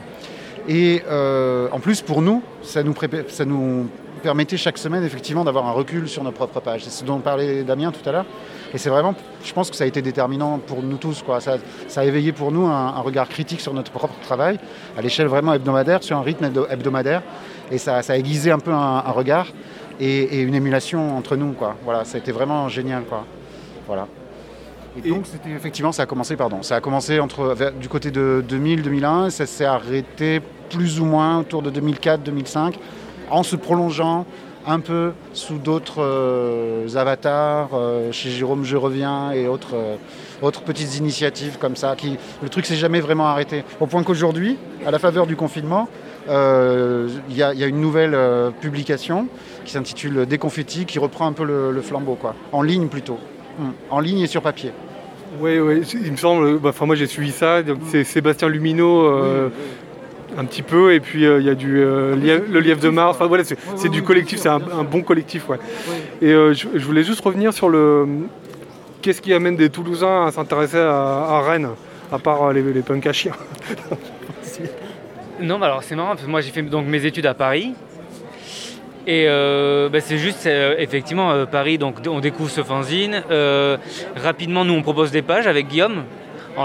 Et 0.67 1.01
en 1.09 1.79
plus, 1.79 2.01
pour 2.01 2.21
nous, 2.21 2.43
ça 2.61 2.83
nous, 2.83 2.93
ça 3.29 3.45
nous 3.45 3.87
permettait 4.17 4.57
chaque 4.57 4.77
semaine 4.77 5.03
effectivement 5.03 5.43
d'avoir 5.43 5.65
un 5.67 5.71
recul 5.71 6.07
sur 6.09 6.23
nos 6.23 6.31
propres 6.31 6.59
pages. 6.59 6.83
C'est 6.83 6.89
ce 6.91 7.03
dont 7.03 7.19
parlait 7.19 7.63
Damien 7.63 7.91
tout 7.91 8.07
à 8.07 8.11
l'heure. 8.11 8.25
Et 8.73 8.77
c'est 8.77 8.89
vraiment, 8.89 9.15
je 9.43 9.53
pense 9.53 9.69
que 9.69 9.75
ça 9.75 9.85
a 9.85 9.87
été 9.87 10.01
déterminant 10.01 10.59
pour 10.59 10.83
nous 10.83 10.97
tous. 10.97 11.21
Quoi. 11.21 11.39
Ça, 11.39 11.57
ça 11.87 12.01
a 12.01 12.03
éveillé 12.03 12.31
pour 12.33 12.51
nous 12.51 12.65
un, 12.67 12.87
un 12.95 12.99
regard 13.01 13.29
critique 13.29 13.61
sur 13.61 13.73
notre 13.73 13.91
propre 13.91 14.15
travail, 14.21 14.59
à 14.97 15.01
l'échelle 15.01 15.27
vraiment 15.27 15.53
hebdomadaire, 15.53 16.03
sur 16.03 16.17
un 16.17 16.21
rythme 16.21 16.45
hebdo- 16.45 16.67
hebdomadaire. 16.69 17.21
Et 17.71 17.77
ça, 17.77 18.01
ça 18.01 18.13
a 18.13 18.17
aiguisé 18.17 18.51
un 18.51 18.59
peu 18.59 18.71
un, 18.71 19.03
un 19.05 19.11
regard 19.11 19.47
et, 19.99 20.23
et 20.23 20.41
une 20.41 20.55
émulation 20.55 21.17
entre 21.17 21.35
nous. 21.37 21.53
Quoi. 21.53 21.75
Voilà, 21.85 22.03
ça 22.05 22.17
a 22.17 22.19
été 22.19 22.31
vraiment 22.33 22.67
génial. 22.67 23.03
Quoi. 23.03 23.23
Voilà. 23.87 24.07
Et 25.03 25.09
donc, 25.09 25.27
c'était 25.27 25.51
effectivement, 25.51 25.91
ça 25.91 26.03
a 26.03 26.05
commencé, 26.07 26.35
pardon, 26.35 26.63
ça 26.63 26.75
a 26.77 26.81
commencé 26.81 27.19
entre, 27.19 27.53
vers- 27.53 27.71
du 27.71 27.87
côté 27.87 28.09
de 28.11 28.43
2000-2001, 28.49 29.29
ça 29.29 29.45
s'est 29.45 29.63
arrêté 29.65 30.41
plus 30.71 30.99
ou 30.99 31.05
moins 31.05 31.39
autour 31.39 31.61
de 31.61 31.69
2004-2005, 31.69 32.73
en 33.29 33.43
se 33.43 33.55
prolongeant 33.55 34.25
un 34.69 34.79
peu 34.81 35.11
sous 35.33 35.57
d'autres 35.59 36.01
euh, 36.03 36.87
avatars, 36.95 37.69
euh, 37.73 38.11
chez 38.11 38.29
Jérôme 38.29 38.65
Je 38.65 38.75
Reviens 38.75 39.31
et 39.31 39.47
autres, 39.47 39.75
euh, 39.75 39.95
autres 40.41 40.61
petites 40.63 40.97
initiatives 40.97 41.57
comme 41.57 41.75
ça. 41.77 41.95
Qui, 41.95 42.17
le 42.43 42.49
truc 42.49 42.65
s'est 42.65 42.75
jamais 42.75 42.99
vraiment 42.99 43.27
arrêté. 43.27 43.63
Au 43.79 43.87
point 43.87 44.03
qu'aujourd'hui, 44.03 44.57
à 44.85 44.91
la 44.91 44.99
faveur 44.99 45.25
du 45.25 45.35
confinement, 45.37 45.87
il 46.29 46.33
y, 47.37 47.41
a- 47.41 47.53
il 47.53 47.59
y 47.59 47.63
a 47.63 47.67
une 47.67 47.79
nouvelle 47.79 48.17
publication 48.59 49.27
qui 49.63 49.71
s'intitule 49.71 50.25
Déconfetti, 50.25 50.83
qui 50.85 50.99
reprend 50.99 51.25
un 51.27 51.31
peu 51.31 51.45
le, 51.45 51.71
le 51.71 51.81
flambeau, 51.81 52.15
quoi. 52.15 52.35
en 52.51 52.61
ligne 52.61 52.87
plutôt. 52.89 53.17
Hum, 53.59 53.71
En 53.89 54.01
ligne 54.01 54.19
et 54.19 54.27
sur 54.27 54.41
papier. 54.41 54.71
Oui, 55.41 55.57
oui, 55.59 55.81
il 56.03 56.11
me 56.11 56.17
semble, 56.17 56.59
bah, 56.59 56.69
enfin, 56.69 56.85
moi 56.85 56.95
j'ai 56.95 57.07
suivi 57.07 57.31
ça, 57.31 57.63
donc 57.63 57.79
c'est 57.89 58.03
Sébastien 58.03 58.49
Lumineau 58.49 59.05
euh, 59.05 59.49
un 60.37 60.45
petit 60.45 60.61
peu, 60.61 60.93
et 60.93 60.99
puis 60.99 61.25
euh, 61.25 61.39
il 61.39 61.45
y 61.45 61.49
a 61.49 61.55
du, 61.55 61.79
euh, 61.81 62.15
Lie- 62.15 62.43
le 62.51 62.59
Lièvre 62.59 62.79
de 62.79 62.89
Mars, 62.89 63.15
enfin 63.15 63.25
voilà, 63.25 63.43
c'est 63.43 63.57
c'est 63.75 63.89
du 63.89 64.03
collectif, 64.03 64.39
c'est 64.39 64.49
un, 64.49 64.61
un 64.71 64.83
bon 64.83 65.01
collectif. 65.01 65.49
Ouais. 65.49 65.57
Et 66.21 66.31
euh, 66.31 66.53
je, 66.53 66.67
je 66.75 66.85
voulais 66.85 67.03
juste 67.03 67.21
revenir 67.21 67.51
sur 67.53 67.69
le. 67.69 68.05
Qu'est-ce 69.01 69.21
qui 69.21 69.33
amène 69.33 69.55
des 69.55 69.69
Toulousains 69.69 70.25
à 70.27 70.31
s'intéresser 70.31 70.77
à, 70.77 70.91
à 70.91 71.41
Rennes, 71.41 71.69
à 72.11 72.19
part 72.19 72.43
euh, 72.43 72.53
les, 72.53 72.61
les 72.61 72.81
punks 72.81 73.05
à 73.07 73.13
chiens 73.13 73.33
Non, 75.39 75.59
bah 75.59 75.67
alors 75.67 75.83
c'est 75.83 75.95
marrant, 75.95 76.09
parce 76.09 76.23
que 76.23 76.29
moi 76.29 76.41
j'ai 76.41 76.51
fait 76.51 76.61
donc 76.63 76.87
mes 76.87 77.05
études 77.05 77.25
à 77.25 77.33
Paris. 77.33 77.73
Et 79.09 79.25
euh, 79.27 79.87
bah, 79.87 80.01
c'est 80.01 80.17
juste, 80.17 80.45
euh, 80.47 80.75
effectivement, 80.79 81.31
euh, 81.31 81.45
Paris, 81.45 81.77
donc 81.77 81.95
on 82.09 82.19
découvre 82.19 82.49
ce 82.49 82.61
fanzine. 82.61 83.23
Euh, 83.31 83.77
rapidement, 84.21 84.65
nous 84.65 84.73
on 84.73 84.81
propose 84.81 85.11
des 85.11 85.21
pages 85.21 85.47
avec 85.47 85.67
Guillaume. 85.67 86.03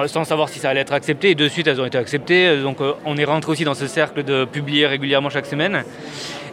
Sans 0.07 0.25
savoir 0.25 0.49
si 0.49 0.59
ça 0.59 0.71
allait 0.71 0.81
être 0.81 0.93
accepté. 0.93 1.31
Et 1.31 1.35
de 1.35 1.49
suite, 1.49 1.67
elles 1.67 1.81
ont 1.81 1.85
été 1.87 1.99
acceptées. 1.99 2.47
Euh, 2.49 2.63
Donc 2.63 2.81
euh, 2.81 2.93
on 3.05 3.17
est 3.17 3.25
rentré 3.25 3.53
aussi 3.53 3.65
dans 3.65 3.75
ce 3.75 3.87
cercle 3.87 4.23
de 4.23 4.45
publier 4.45 4.87
régulièrement 4.87 5.31
chaque 5.31 5.47
semaine. 5.47 5.85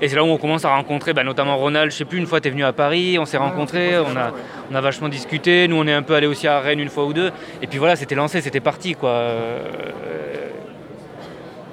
Et 0.02 0.08
c'est 0.08 0.16
là 0.16 0.24
où 0.24 0.28
on 0.28 0.38
commence 0.38 0.64
à 0.66 0.74
rencontrer, 0.76 1.14
bah, 1.14 1.24
notamment 1.24 1.58
Ronald. 1.58 1.92
Je 1.92 1.98
sais 1.98 2.06
plus, 2.06 2.18
une 2.20 2.26
fois, 2.28 2.40
tu 2.42 2.48
es 2.48 2.52
venu 2.52 2.64
à 2.64 2.72
Paris, 2.74 3.18
on 3.20 3.26
s'est 3.26 3.38
rencontrés, 3.38 3.98
on 4.00 4.16
a, 4.16 4.32
on 4.72 4.76
a 4.76 4.82
vachement 4.82 5.10
discuté. 5.10 5.68
Nous, 5.68 5.76
on 5.76 5.88
est 5.88 5.94
un 5.94 6.04
peu 6.04 6.16
allé 6.16 6.28
aussi 6.28 6.48
à 6.48 6.60
Rennes 6.60 6.80
une 6.80 6.90
fois 6.90 7.06
ou 7.06 7.14
deux. 7.14 7.32
Et 7.62 7.68
puis 7.68 7.80
voilà, 7.80 7.96
c'était 7.96 8.16
lancé, 8.16 8.40
c'était 8.42 8.62
parti. 8.62 8.94
quoi. 8.96 9.10
Euh, 9.10 9.60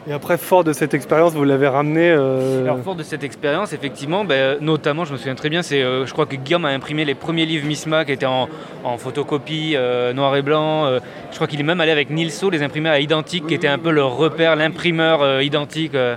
Et 0.09 0.13
après, 0.13 0.39
fort 0.39 0.63
de 0.63 0.73
cette 0.73 0.95
expérience, 0.95 1.33
vous 1.33 1.43
l'avez 1.43 1.67
ramené. 1.67 2.11
euh, 2.11 2.63
Alors 2.63 2.79
fort 2.81 2.95
de 2.95 3.03
cette 3.03 3.25
expérience, 3.25 3.73
effectivement, 3.73 4.25
ben, 4.25 4.57
notamment, 4.61 5.05
je 5.05 5.13
me 5.13 5.19
souviens 5.19 5.35
très 5.35 5.49
bien, 5.49 5.63
c'est, 5.63 5.83
euh, 5.83 6.07
je 6.07 6.13
crois 6.13 6.27
que 6.27 6.37
Guillaume 6.37 6.65
a 6.65 6.69
imprimé 6.69 7.05
les 7.05 7.17
premiers 7.17 7.45
livres 7.45 7.67
Misma 7.67 8.05
qui 8.05 8.13
étaient 8.13 8.25
en, 8.25 8.49
en 8.85 8.99
photocopie 8.99 9.73
euh, 9.75 10.13
noir 10.13 10.37
et 10.37 10.43
blanc. 10.43 10.87
euh, 10.87 11.01
je 11.33 11.35
crois 11.35 11.49
qu'il 11.49 11.59
est 11.59 11.65
même 11.65 11.81
allé 11.81 11.91
avec 11.91 12.11
Nilso 12.11 12.51
les 12.51 12.63
imprimer 12.63 12.89
à 12.89 13.01
identique, 13.01 13.49
qui 13.49 13.55
était 13.55 13.67
un 13.67 13.79
peu 13.79 13.91
leur 13.91 14.17
repère, 14.17 14.55
l'imprimeur 14.55 15.23
euh, 15.23 15.43
identique. 15.43 15.95
euh, 15.97 16.15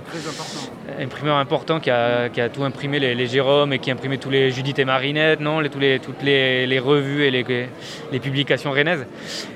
imprimeur 1.00 1.36
important 1.36 1.80
qui 1.80 1.90
a, 1.90 2.28
tout 2.52 2.62
imprimé, 2.62 2.98
les, 2.98 3.14
les 3.14 3.26
Jérôme, 3.26 3.72
et 3.72 3.78
qui 3.78 3.90
a 3.90 3.94
imprimé 3.94 4.18
tous 4.18 4.30
les 4.30 4.50
Judith 4.50 4.78
et 4.78 4.84
Marinette, 4.84 5.40
non, 5.40 5.60
les, 5.60 5.70
toutes 5.70 6.22
les, 6.22 6.78
revues 6.78 7.24
et 7.24 7.30
les, 7.30 8.20
publications 8.20 8.70
rennaises. 8.70 9.06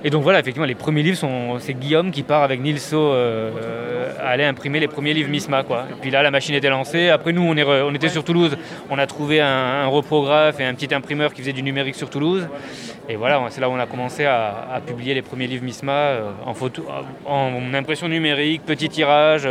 Et 0.02 0.10
donc 0.10 0.22
voilà, 0.22 0.40
effectivement, 0.40 0.66
les 0.66 0.74
premiers 0.74 1.02
livres, 1.02 1.18
sont, 1.18 1.58
c'est 1.58 1.74
Guillaume 1.74 2.10
qui 2.10 2.22
part 2.22 2.42
avec 2.42 2.60
Nilso 2.60 2.96
euh, 2.96 3.50
euh, 3.56 4.12
aller 4.22 4.44
imprimer 4.44 4.80
les 4.80 4.88
premiers 4.88 5.12
livres 5.12 5.30
Misma. 5.30 5.62
Quoi. 5.62 5.84
Et 5.90 6.00
puis 6.00 6.10
là, 6.10 6.22
la 6.22 6.30
machine 6.30 6.54
était 6.54 6.70
lancée. 6.70 7.10
Après, 7.10 7.32
nous, 7.32 7.42
on, 7.42 7.94
était 7.94 8.08
sur 8.08 8.24
Toulouse, 8.24 8.56
on 8.90 8.98
a 8.98 9.06
trouvé 9.06 9.40
un, 9.40 9.86
reprographe 9.86 10.60
et 10.60 10.64
un 10.64 10.74
petit 10.74 10.94
imprimeur 10.94 11.34
qui 11.34 11.42
faisait 11.42 11.52
du 11.52 11.62
numérique 11.62 11.94
sur 11.94 12.08
Toulouse. 12.10 12.48
Et 13.08 13.16
voilà, 13.16 13.42
c'est 13.50 13.60
là 13.60 13.68
où 13.68 13.72
on 13.72 13.78
a 13.78 13.86
commencé 13.86 14.24
à, 14.24 14.80
publier 14.86 15.14
les 15.14 15.22
premiers 15.22 15.46
livres 15.46 15.64
Misma 15.64 15.92
euh, 15.92 16.30
en, 16.46 16.54
photo, 16.54 16.84
en 17.26 17.74
impression 17.74 18.08
numérique, 18.08 18.62
petit 18.64 18.88
tirage. 18.88 19.46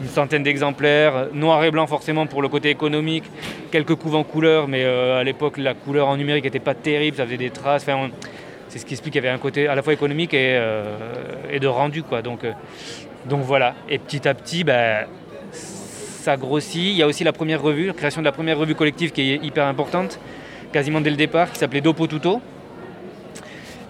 Une 0.00 0.08
centaine 0.08 0.42
d'exemplaires, 0.42 1.28
noir 1.32 1.62
et 1.64 1.70
blanc 1.70 1.86
forcément 1.86 2.26
pour 2.26 2.42
le 2.42 2.48
côté 2.48 2.70
économique, 2.70 3.24
quelques 3.70 3.94
couves 3.94 4.16
en 4.16 4.24
couleur, 4.24 4.68
mais 4.68 4.84
euh, 4.84 5.20
à 5.20 5.24
l'époque 5.24 5.58
la 5.58 5.74
couleur 5.74 6.08
en 6.08 6.16
numérique 6.16 6.44
n'était 6.44 6.58
pas 6.58 6.74
terrible, 6.74 7.16
ça 7.16 7.24
faisait 7.24 7.36
des 7.36 7.50
traces. 7.50 7.86
C'est 8.68 8.78
ce 8.78 8.86
qui 8.86 8.94
explique 8.94 9.12
qu'il 9.12 9.22
y 9.22 9.26
avait 9.26 9.34
un 9.34 9.38
côté 9.38 9.68
à 9.68 9.74
la 9.74 9.82
fois 9.82 9.92
économique 9.92 10.34
et, 10.34 10.56
euh, 10.58 11.58
de 11.60 11.66
rendu. 11.66 12.02
Quoi. 12.02 12.22
Donc, 12.22 12.44
euh, 12.44 12.52
donc 13.26 13.42
voilà. 13.42 13.74
Et 13.88 13.98
petit 13.98 14.26
à 14.26 14.34
petit, 14.34 14.64
ben, 14.64 15.06
ça 15.52 16.36
grossit. 16.36 16.82
Il 16.82 16.96
y 16.96 17.02
a 17.02 17.06
aussi 17.06 17.22
la 17.22 17.32
première 17.32 17.62
revue, 17.62 17.86
la 17.86 17.92
création 17.92 18.20
de 18.20 18.24
la 18.24 18.32
première 18.32 18.58
revue 18.58 18.74
collective 18.74 19.12
qui 19.12 19.32
est 19.32 19.44
hyper 19.44 19.66
importante, 19.66 20.18
quasiment 20.72 21.00
dès 21.00 21.10
le 21.10 21.16
départ, 21.16 21.52
qui 21.52 21.58
s'appelait 21.58 21.82
Dopo 21.82 22.06
Tuto. 22.08 22.40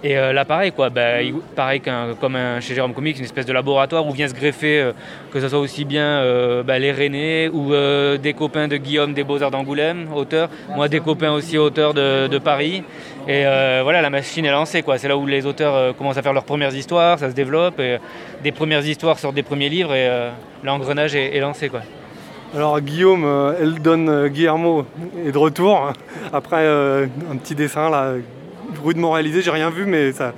Et 0.04 0.18
euh, 0.18 0.34
là, 0.34 0.44
pareil, 0.44 0.70
quoi, 0.70 0.90
bah, 0.90 1.22
il- 1.22 1.34
pareil 1.56 1.80
comme 1.80 2.36
un, 2.36 2.60
chez 2.60 2.74
Jérôme 2.74 2.92
Comics, 2.92 3.16
une 3.16 3.24
espèce 3.24 3.46
de 3.46 3.54
laboratoire 3.54 4.06
où 4.06 4.12
vient 4.12 4.28
se 4.28 4.34
greffer, 4.34 4.78
euh, 4.78 4.92
que 5.32 5.40
ce 5.40 5.48
soit 5.48 5.58
aussi 5.58 5.86
bien 5.86 6.04
euh, 6.04 6.62
bah, 6.62 6.78
les 6.78 6.92
Rennais 6.92 7.48
ou 7.48 7.72
des 8.18 8.34
copains 8.34 8.68
de 8.68 8.76
Guillaume 8.76 9.14
des 9.14 9.24
Beaux-Arts 9.24 9.50
d'Angoulême, 9.50 10.08
auteurs, 10.14 10.50
moi 10.76 10.88
des 10.88 11.00
copains 11.00 11.32
aussi 11.32 11.56
auteurs 11.56 11.94
de, 11.94 12.38
Paris. 12.38 12.84
Et 13.26 13.44
voilà, 13.82 14.02
la 14.02 14.10
machine 14.10 14.44
est 14.44 14.50
lancée. 14.50 14.84
C'est 14.98 15.08
là 15.08 15.16
où 15.16 15.26
les 15.26 15.46
auteurs 15.46 15.96
commencent 15.96 16.18
à 16.18 16.22
faire 16.22 16.34
leurs 16.34 16.44
premières 16.44 16.74
histoires, 16.74 17.18
ça 17.18 17.30
se 17.30 17.34
développe, 17.34 17.80
et, 17.80 17.98
des 18.42 18.52
premières 18.52 18.84
histoires 18.84 19.18
sortent 19.18 19.34
des 19.34 19.42
premiers 19.42 19.70
livres, 19.70 19.94
et 19.94 20.30
l'engrenage 20.62 21.14
est, 21.14 21.40
lancé, 21.40 21.70
quoi. 21.70 21.80
Alors 22.54 22.80
Guillaume 22.80 23.26
Eldon 23.60 24.28
Guillermo 24.28 24.86
est 25.26 25.32
de 25.32 25.38
retour 25.38 25.92
après 26.32 26.60
euh, 26.60 27.06
un 27.32 27.36
petit 27.36 27.56
dessin 27.56 27.90
là 27.90 28.12
rudement 28.82 29.12
réalisé. 29.12 29.42
J'ai 29.42 29.50
rien 29.50 29.70
vu 29.70 29.84
mais 29.86 30.12
ça, 30.12 30.32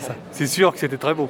ça- 0.00 0.14
c'est 0.32 0.46
sûr 0.46 0.72
que 0.72 0.78
c'était 0.78 0.96
très 0.96 1.14
beau. 1.14 1.28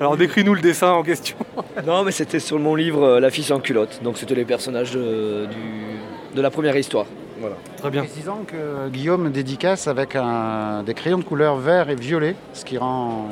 Alors 0.00 0.16
décris-nous 0.16 0.54
le 0.54 0.60
dessin 0.60 0.90
en 0.92 1.02
question. 1.02 1.36
Non, 1.86 2.02
mais 2.04 2.10
c'était 2.10 2.40
sur 2.40 2.58
mon 2.58 2.74
livre 2.74 3.02
euh, 3.04 3.20
La 3.20 3.30
fille 3.30 3.44
sans 3.44 3.60
culotte. 3.60 4.00
Donc 4.02 4.16
c'était 4.16 4.34
les 4.34 4.44
personnages 4.46 4.92
de, 4.92 5.46
du- 5.46 6.34
de 6.36 6.40
la 6.42 6.50
première 6.50 6.74
histoire. 6.76 7.04
Voilà. 7.38 7.56
Très 7.76 7.90
bien. 7.90 8.02
Précisant 8.02 8.40
que 8.46 8.88
Guillaume 8.88 9.30
dédicace 9.30 9.86
avec 9.86 10.16
un- 10.16 10.82
des 10.84 10.94
crayons 10.94 11.18
de 11.18 11.24
couleur 11.24 11.56
vert 11.56 11.90
et 11.90 11.94
violet, 11.94 12.34
ce 12.54 12.64
qui 12.64 12.78
rend. 12.78 13.28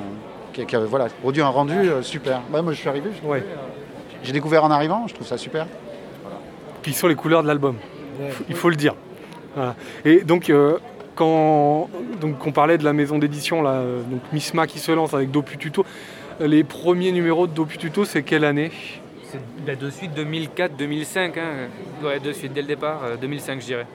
qui, 0.52 0.64
qui 0.66 0.76
a, 0.76 0.80
voilà, 0.80 1.06
produit 1.22 1.40
un 1.42 1.48
rendu 1.48 1.72
euh, 1.74 2.02
super. 2.02 2.42
Ouais, 2.52 2.60
moi 2.62 2.72
je 2.72 2.78
suis 2.78 2.88
arrivé, 2.88 3.08
euh, 3.26 3.40
j'ai 4.22 4.32
découvert 4.32 4.62
en 4.64 4.70
arrivant, 4.70 5.06
je 5.08 5.14
trouve 5.14 5.26
ça 5.26 5.38
super. 5.38 5.66
Qui 6.82 6.92
sont 6.92 7.08
les 7.08 7.14
couleurs 7.14 7.42
de 7.42 7.48
l'album. 7.48 7.76
Il 8.48 8.54
faut 8.54 8.68
le 8.68 8.76
dire. 8.76 8.94
Voilà. 9.56 9.74
Et 10.04 10.18
donc 10.22 10.50
euh, 10.50 10.76
quand 11.14 11.88
donc 12.20 12.46
on 12.46 12.52
parlait 12.52 12.78
de 12.78 12.84
la 12.84 12.92
maison 12.92 13.18
d'édition 13.18 13.62
là, 13.62 13.70
euh, 13.72 14.02
donc 14.02 14.20
Misma 14.32 14.66
qui 14.66 14.78
se 14.78 14.92
lance 14.92 15.14
avec 15.14 15.30
Dopu 15.30 15.56
Tuto. 15.58 15.84
euh, 16.40 16.46
Les 16.46 16.64
premiers 16.64 17.12
numéros 17.12 17.46
de 17.46 17.52
Dopu 17.52 17.78
Tuto, 17.78 18.04
c'est 18.04 18.22
quelle 18.22 18.44
année? 18.44 18.70
C'est 19.30 19.40
bah, 19.66 19.74
de 19.74 19.90
suite 19.90 20.12
2004-2005, 20.16 21.38
hein. 21.38 21.68
ouais, 22.02 22.20
de 22.20 22.32
suite 22.32 22.52
dès 22.52 22.62
le 22.62 22.68
départ, 22.68 23.00
euh, 23.04 23.16
2005 23.16 23.60
je 23.60 23.66
dirais. 23.66 23.86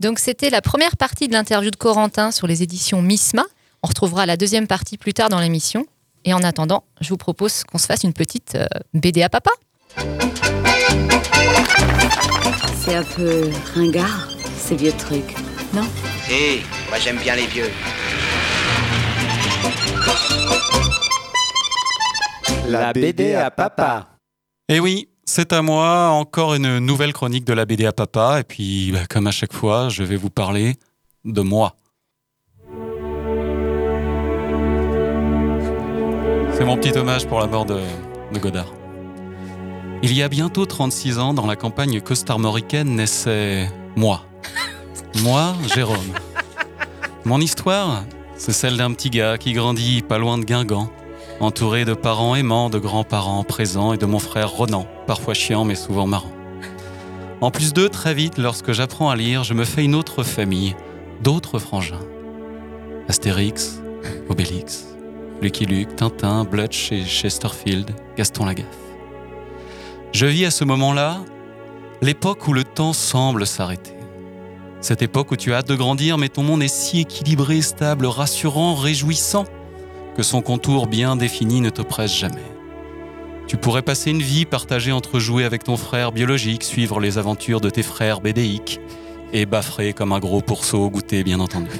Donc 0.00 0.18
c'était 0.18 0.50
la 0.50 0.60
première 0.62 0.96
partie 0.96 1.28
de 1.28 1.32
l'interview 1.32 1.70
de 1.70 1.76
Corentin 1.76 2.30
sur 2.32 2.46
les 2.46 2.62
éditions 2.62 3.02
Misma. 3.02 3.44
On 3.84 3.88
retrouvera 3.88 4.26
la 4.26 4.36
deuxième 4.36 4.66
partie 4.66 4.98
plus 4.98 5.14
tard 5.14 5.28
dans 5.28 5.38
l'émission. 5.40 5.86
Et 6.24 6.34
en 6.34 6.42
attendant, 6.44 6.84
je 7.00 7.08
vous 7.08 7.16
propose 7.16 7.64
qu'on 7.64 7.78
se 7.78 7.86
fasse 7.86 8.04
une 8.04 8.12
petite 8.12 8.54
euh, 8.54 8.64
BD 8.94 9.22
à 9.22 9.28
papa. 9.28 9.50
C'est 12.84 12.94
un 12.94 13.02
peu 13.02 13.48
ringard, 13.74 14.28
ces 14.62 14.76
vieux 14.76 14.92
trucs, 14.92 15.34
non? 15.74 15.82
Hé, 16.30 16.62
moi 16.88 16.98
j'aime 16.98 17.18
bien 17.18 17.34
les 17.34 17.46
vieux. 17.46 17.70
La 22.68 22.92
BD 22.92 23.34
à 23.34 23.50
papa. 23.50 24.18
Eh 24.68 24.78
oui, 24.78 25.08
c'est 25.24 25.52
à 25.52 25.62
moi, 25.62 26.10
encore 26.10 26.54
une 26.54 26.78
nouvelle 26.78 27.12
chronique 27.12 27.44
de 27.44 27.52
la 27.52 27.66
BD 27.66 27.86
à 27.86 27.92
papa. 27.92 28.38
Et 28.40 28.44
puis, 28.44 28.92
bah, 28.92 29.00
comme 29.10 29.26
à 29.26 29.32
chaque 29.32 29.52
fois, 29.52 29.88
je 29.88 30.04
vais 30.04 30.16
vous 30.16 30.30
parler 30.30 30.76
de 31.24 31.40
moi. 31.40 31.74
C'est 36.54 36.64
mon 36.64 36.76
petit 36.76 36.96
hommage 36.96 37.26
pour 37.26 37.40
la 37.40 37.48
mort 37.48 37.66
de, 37.66 37.80
de 38.32 38.38
Godard. 38.38 38.72
Il 40.04 40.12
y 40.14 40.22
a 40.22 40.28
bientôt 40.28 40.66
36 40.66 41.18
ans, 41.18 41.34
dans 41.34 41.46
la 41.46 41.56
campagne 41.56 42.00
costarmoricaine, 42.00 42.94
naissait 42.94 43.68
moi. 43.96 44.24
Moi, 45.22 45.54
Jérôme. 45.74 46.12
Mon 47.24 47.40
histoire, 47.40 48.04
c'est 48.36 48.52
celle 48.52 48.76
d'un 48.76 48.92
petit 48.92 49.10
gars 49.10 49.38
qui 49.38 49.52
grandit 49.52 50.02
pas 50.02 50.18
loin 50.18 50.38
de 50.38 50.44
Guingamp, 50.44 50.90
entouré 51.40 51.84
de 51.84 51.94
parents 51.94 52.34
aimants, 52.34 52.70
de 52.70 52.78
grands-parents 52.78 53.44
présents 53.44 53.92
et 53.92 53.98
de 53.98 54.06
mon 54.06 54.18
frère 54.18 54.50
Ronan, 54.50 54.86
parfois 55.06 55.34
chiant 55.34 55.64
mais 55.64 55.74
souvent 55.74 56.06
marrant. 56.06 56.32
En 57.40 57.50
plus 57.50 57.72
d'eux, 57.72 57.88
très 57.88 58.14
vite, 58.14 58.38
lorsque 58.38 58.72
j'apprends 58.72 59.10
à 59.10 59.16
lire, 59.16 59.44
je 59.44 59.54
me 59.54 59.64
fais 59.64 59.84
une 59.84 59.94
autre 59.94 60.22
famille, 60.22 60.76
d'autres 61.22 61.58
frangins. 61.58 62.00
Astérix, 63.08 63.80
Obélix, 64.28 64.86
Lucky 65.42 65.66
Luke, 65.66 65.96
Tintin, 65.96 66.44
Blutch 66.44 66.92
et 66.92 67.04
Chesterfield, 67.04 67.90
Gaston 68.16 68.46
Lagaffe. 68.46 68.66
Je 70.12 70.26
vis 70.26 70.44
à 70.44 70.50
ce 70.50 70.64
moment-là 70.64 71.18
l'époque 72.02 72.48
où 72.48 72.52
le 72.52 72.64
temps 72.64 72.92
semble 72.92 73.46
s'arrêter. 73.46 73.94
Cette 74.80 75.02
époque 75.02 75.30
où 75.30 75.36
tu 75.36 75.54
as 75.54 75.58
hâte 75.58 75.68
de 75.68 75.76
grandir, 75.76 76.18
mais 76.18 76.28
ton 76.28 76.42
monde 76.42 76.62
est 76.62 76.68
si 76.68 77.00
équilibré, 77.00 77.62
stable, 77.62 78.06
rassurant, 78.06 78.74
réjouissant, 78.74 79.44
que 80.16 80.24
son 80.24 80.42
contour 80.42 80.88
bien 80.88 81.14
défini 81.14 81.60
ne 81.60 81.70
t'oppresse 81.70 82.14
jamais. 82.14 82.42
Tu 83.46 83.56
pourrais 83.56 83.82
passer 83.82 84.10
une 84.10 84.20
vie 84.20 84.44
partagée 84.44 84.90
entre 84.90 85.20
jouer 85.20 85.44
avec 85.44 85.62
ton 85.62 85.76
frère 85.76 86.10
biologique, 86.10 86.64
suivre 86.64 86.98
les 86.98 87.18
aventures 87.18 87.60
de 87.60 87.70
tes 87.70 87.84
frères 87.84 88.20
bédéiques, 88.20 88.80
et 89.32 89.46
baffrer 89.46 89.92
comme 89.92 90.12
un 90.12 90.18
gros 90.18 90.40
pourceau 90.40 90.78
au 90.78 90.90
goûter, 90.90 91.22
bien 91.22 91.38
entendu. 91.38 91.70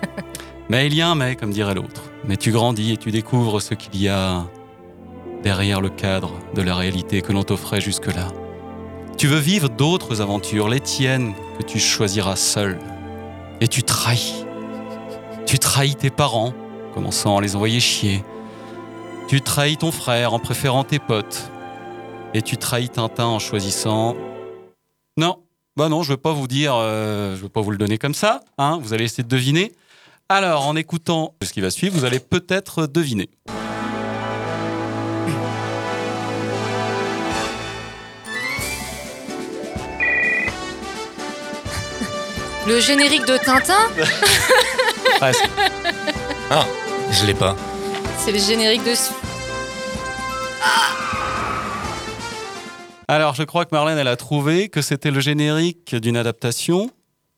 mais 0.70 0.86
il 0.86 0.94
y 0.94 1.02
a 1.02 1.10
un 1.10 1.14
mais, 1.14 1.36
comme 1.36 1.50
dirait 1.50 1.74
l'autre. 1.74 2.04
Mais 2.26 2.38
tu 2.38 2.52
grandis 2.52 2.92
et 2.92 2.96
tu 2.96 3.10
découvres 3.10 3.60
ce 3.60 3.74
qu'il 3.74 4.00
y 4.00 4.08
a 4.08 4.46
derrière 5.42 5.82
le 5.82 5.90
cadre 5.90 6.32
de 6.54 6.62
la 6.62 6.74
réalité 6.74 7.20
que 7.20 7.32
l'on 7.32 7.42
t'offrait 7.42 7.82
jusque-là. 7.82 8.28
Tu 9.18 9.26
veux 9.26 9.40
vivre 9.40 9.68
d'autres 9.68 10.20
aventures, 10.20 10.68
les 10.68 10.78
tiennes, 10.78 11.34
que 11.58 11.64
tu 11.64 11.80
choisiras 11.80 12.36
seul. 12.36 12.78
Et 13.60 13.66
tu 13.66 13.82
trahis. 13.82 14.44
Tu 15.44 15.58
trahis 15.58 15.96
tes 15.96 16.10
parents, 16.10 16.54
commençant 16.94 17.36
à 17.36 17.40
les 17.40 17.56
envoyer 17.56 17.80
chier. 17.80 18.22
Tu 19.26 19.40
trahis 19.40 19.76
ton 19.76 19.90
frère 19.90 20.34
en 20.34 20.38
préférant 20.38 20.84
tes 20.84 21.00
potes. 21.00 21.50
Et 22.32 22.42
tu 22.42 22.56
trahis 22.58 22.90
Tintin 22.90 23.26
en 23.26 23.40
choisissant... 23.40 24.14
Non, 25.16 25.42
bah 25.76 25.88
non, 25.88 26.04
je 26.04 26.12
ne 26.12 26.14
veux 26.14 26.22
pas 26.22 26.32
vous 26.32 26.46
dire, 26.46 26.74
euh, 26.76 27.34
je 27.34 27.42
veux 27.42 27.48
pas 27.48 27.60
vous 27.60 27.72
le 27.72 27.76
donner 27.76 27.98
comme 27.98 28.14
ça. 28.14 28.42
Hein, 28.56 28.78
vous 28.80 28.92
allez 28.92 29.06
essayer 29.06 29.24
de 29.24 29.28
deviner. 29.28 29.72
Alors, 30.28 30.64
en 30.64 30.76
écoutant 30.76 31.34
ce 31.42 31.52
qui 31.52 31.60
va 31.60 31.72
suivre, 31.72 31.98
vous 31.98 32.04
allez 32.04 32.20
peut-être 32.20 32.86
deviner. 32.86 33.28
Le 42.68 42.80
générique 42.80 43.24
de 43.24 43.36
Tintin 43.38 43.88
Presque. 45.18 45.48
Ah, 46.50 46.66
Je 47.10 47.24
l'ai 47.26 47.34
pas. 47.34 47.56
C'est 48.18 48.30
le 48.32 48.38
générique 48.38 48.84
de. 48.84 48.92
Alors, 53.08 53.34
je 53.34 53.42
crois 53.42 53.64
que 53.64 53.70
Marlène, 53.74 53.96
elle 53.96 54.08
a 54.08 54.16
trouvé 54.16 54.68
que 54.68 54.82
c'était 54.82 55.10
le 55.10 55.20
générique 55.20 55.94
d'une 55.96 56.16
adaptation. 56.16 56.90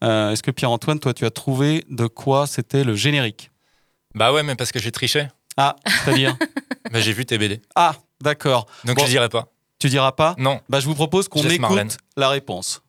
Euh, 0.03 0.33
Est-ce 0.33 0.43
que 0.43 0.51
Pierre-Antoine, 0.51 0.99
toi, 0.99 1.15
tu 1.15 1.25
as 1.25 1.31
trouvé 1.31 1.85
de 1.89 2.07
quoi 2.09 2.49
c'était 2.49 2.83
le 2.83 2.97
générique? 2.97 3.51
Bah 4.17 4.33
ouais, 4.33 4.43
mais 4.43 4.57
parce 4.57 4.73
que 4.73 4.81
j'ai 4.81 4.91
triché. 4.91 5.29
Ah, 5.57 5.77
c'est-à-dire? 6.05 6.37
Bah 6.93 6.99
j'ai 7.01 7.13
vu 7.13 7.25
tes 7.25 7.39
BD. 7.39 7.61
Ah, 7.77 7.95
d'accord. 8.21 8.67
Donc 8.85 8.97
Bon, 8.97 9.05
je 9.05 9.11
dirai 9.11 9.29
pas. 9.29 9.53
Tu 9.79 9.89
diras 9.89 10.11
pas? 10.11 10.35
Non. 10.39 10.61
Bah, 10.69 10.81
je 10.81 10.87
vous 10.87 10.95
propose 10.97 11.29
qu'on 11.29 11.41
écoute 11.41 11.61
Marlène. 11.61 11.91
la 12.17 12.29
réponse. 12.31 12.83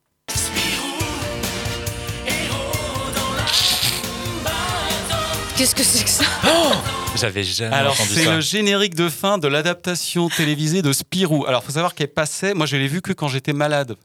Qu'est-ce 5.61 5.75
que 5.75 5.83
c'est 5.83 6.03
que 6.03 6.09
ça 6.09 6.23
J'avais 7.15 7.43
jamais 7.43 7.75
Alors, 7.75 7.93
entendu 7.93 8.09
c'est 8.15 8.23
ça. 8.23 8.33
le 8.33 8.41
générique 8.41 8.95
de 8.95 9.09
fin 9.09 9.37
de 9.37 9.47
l'adaptation 9.47 10.27
télévisée 10.27 10.81
de 10.81 10.91
Spirou. 10.91 11.45
Alors, 11.45 11.63
faut 11.63 11.73
savoir 11.73 11.93
qu'elle 11.93 12.07
passait. 12.07 12.55
Moi, 12.55 12.65
je 12.65 12.77
l'ai 12.77 12.87
vu 12.87 13.03
que 13.03 13.13
quand 13.13 13.27
j'étais 13.27 13.53
malade. 13.53 13.95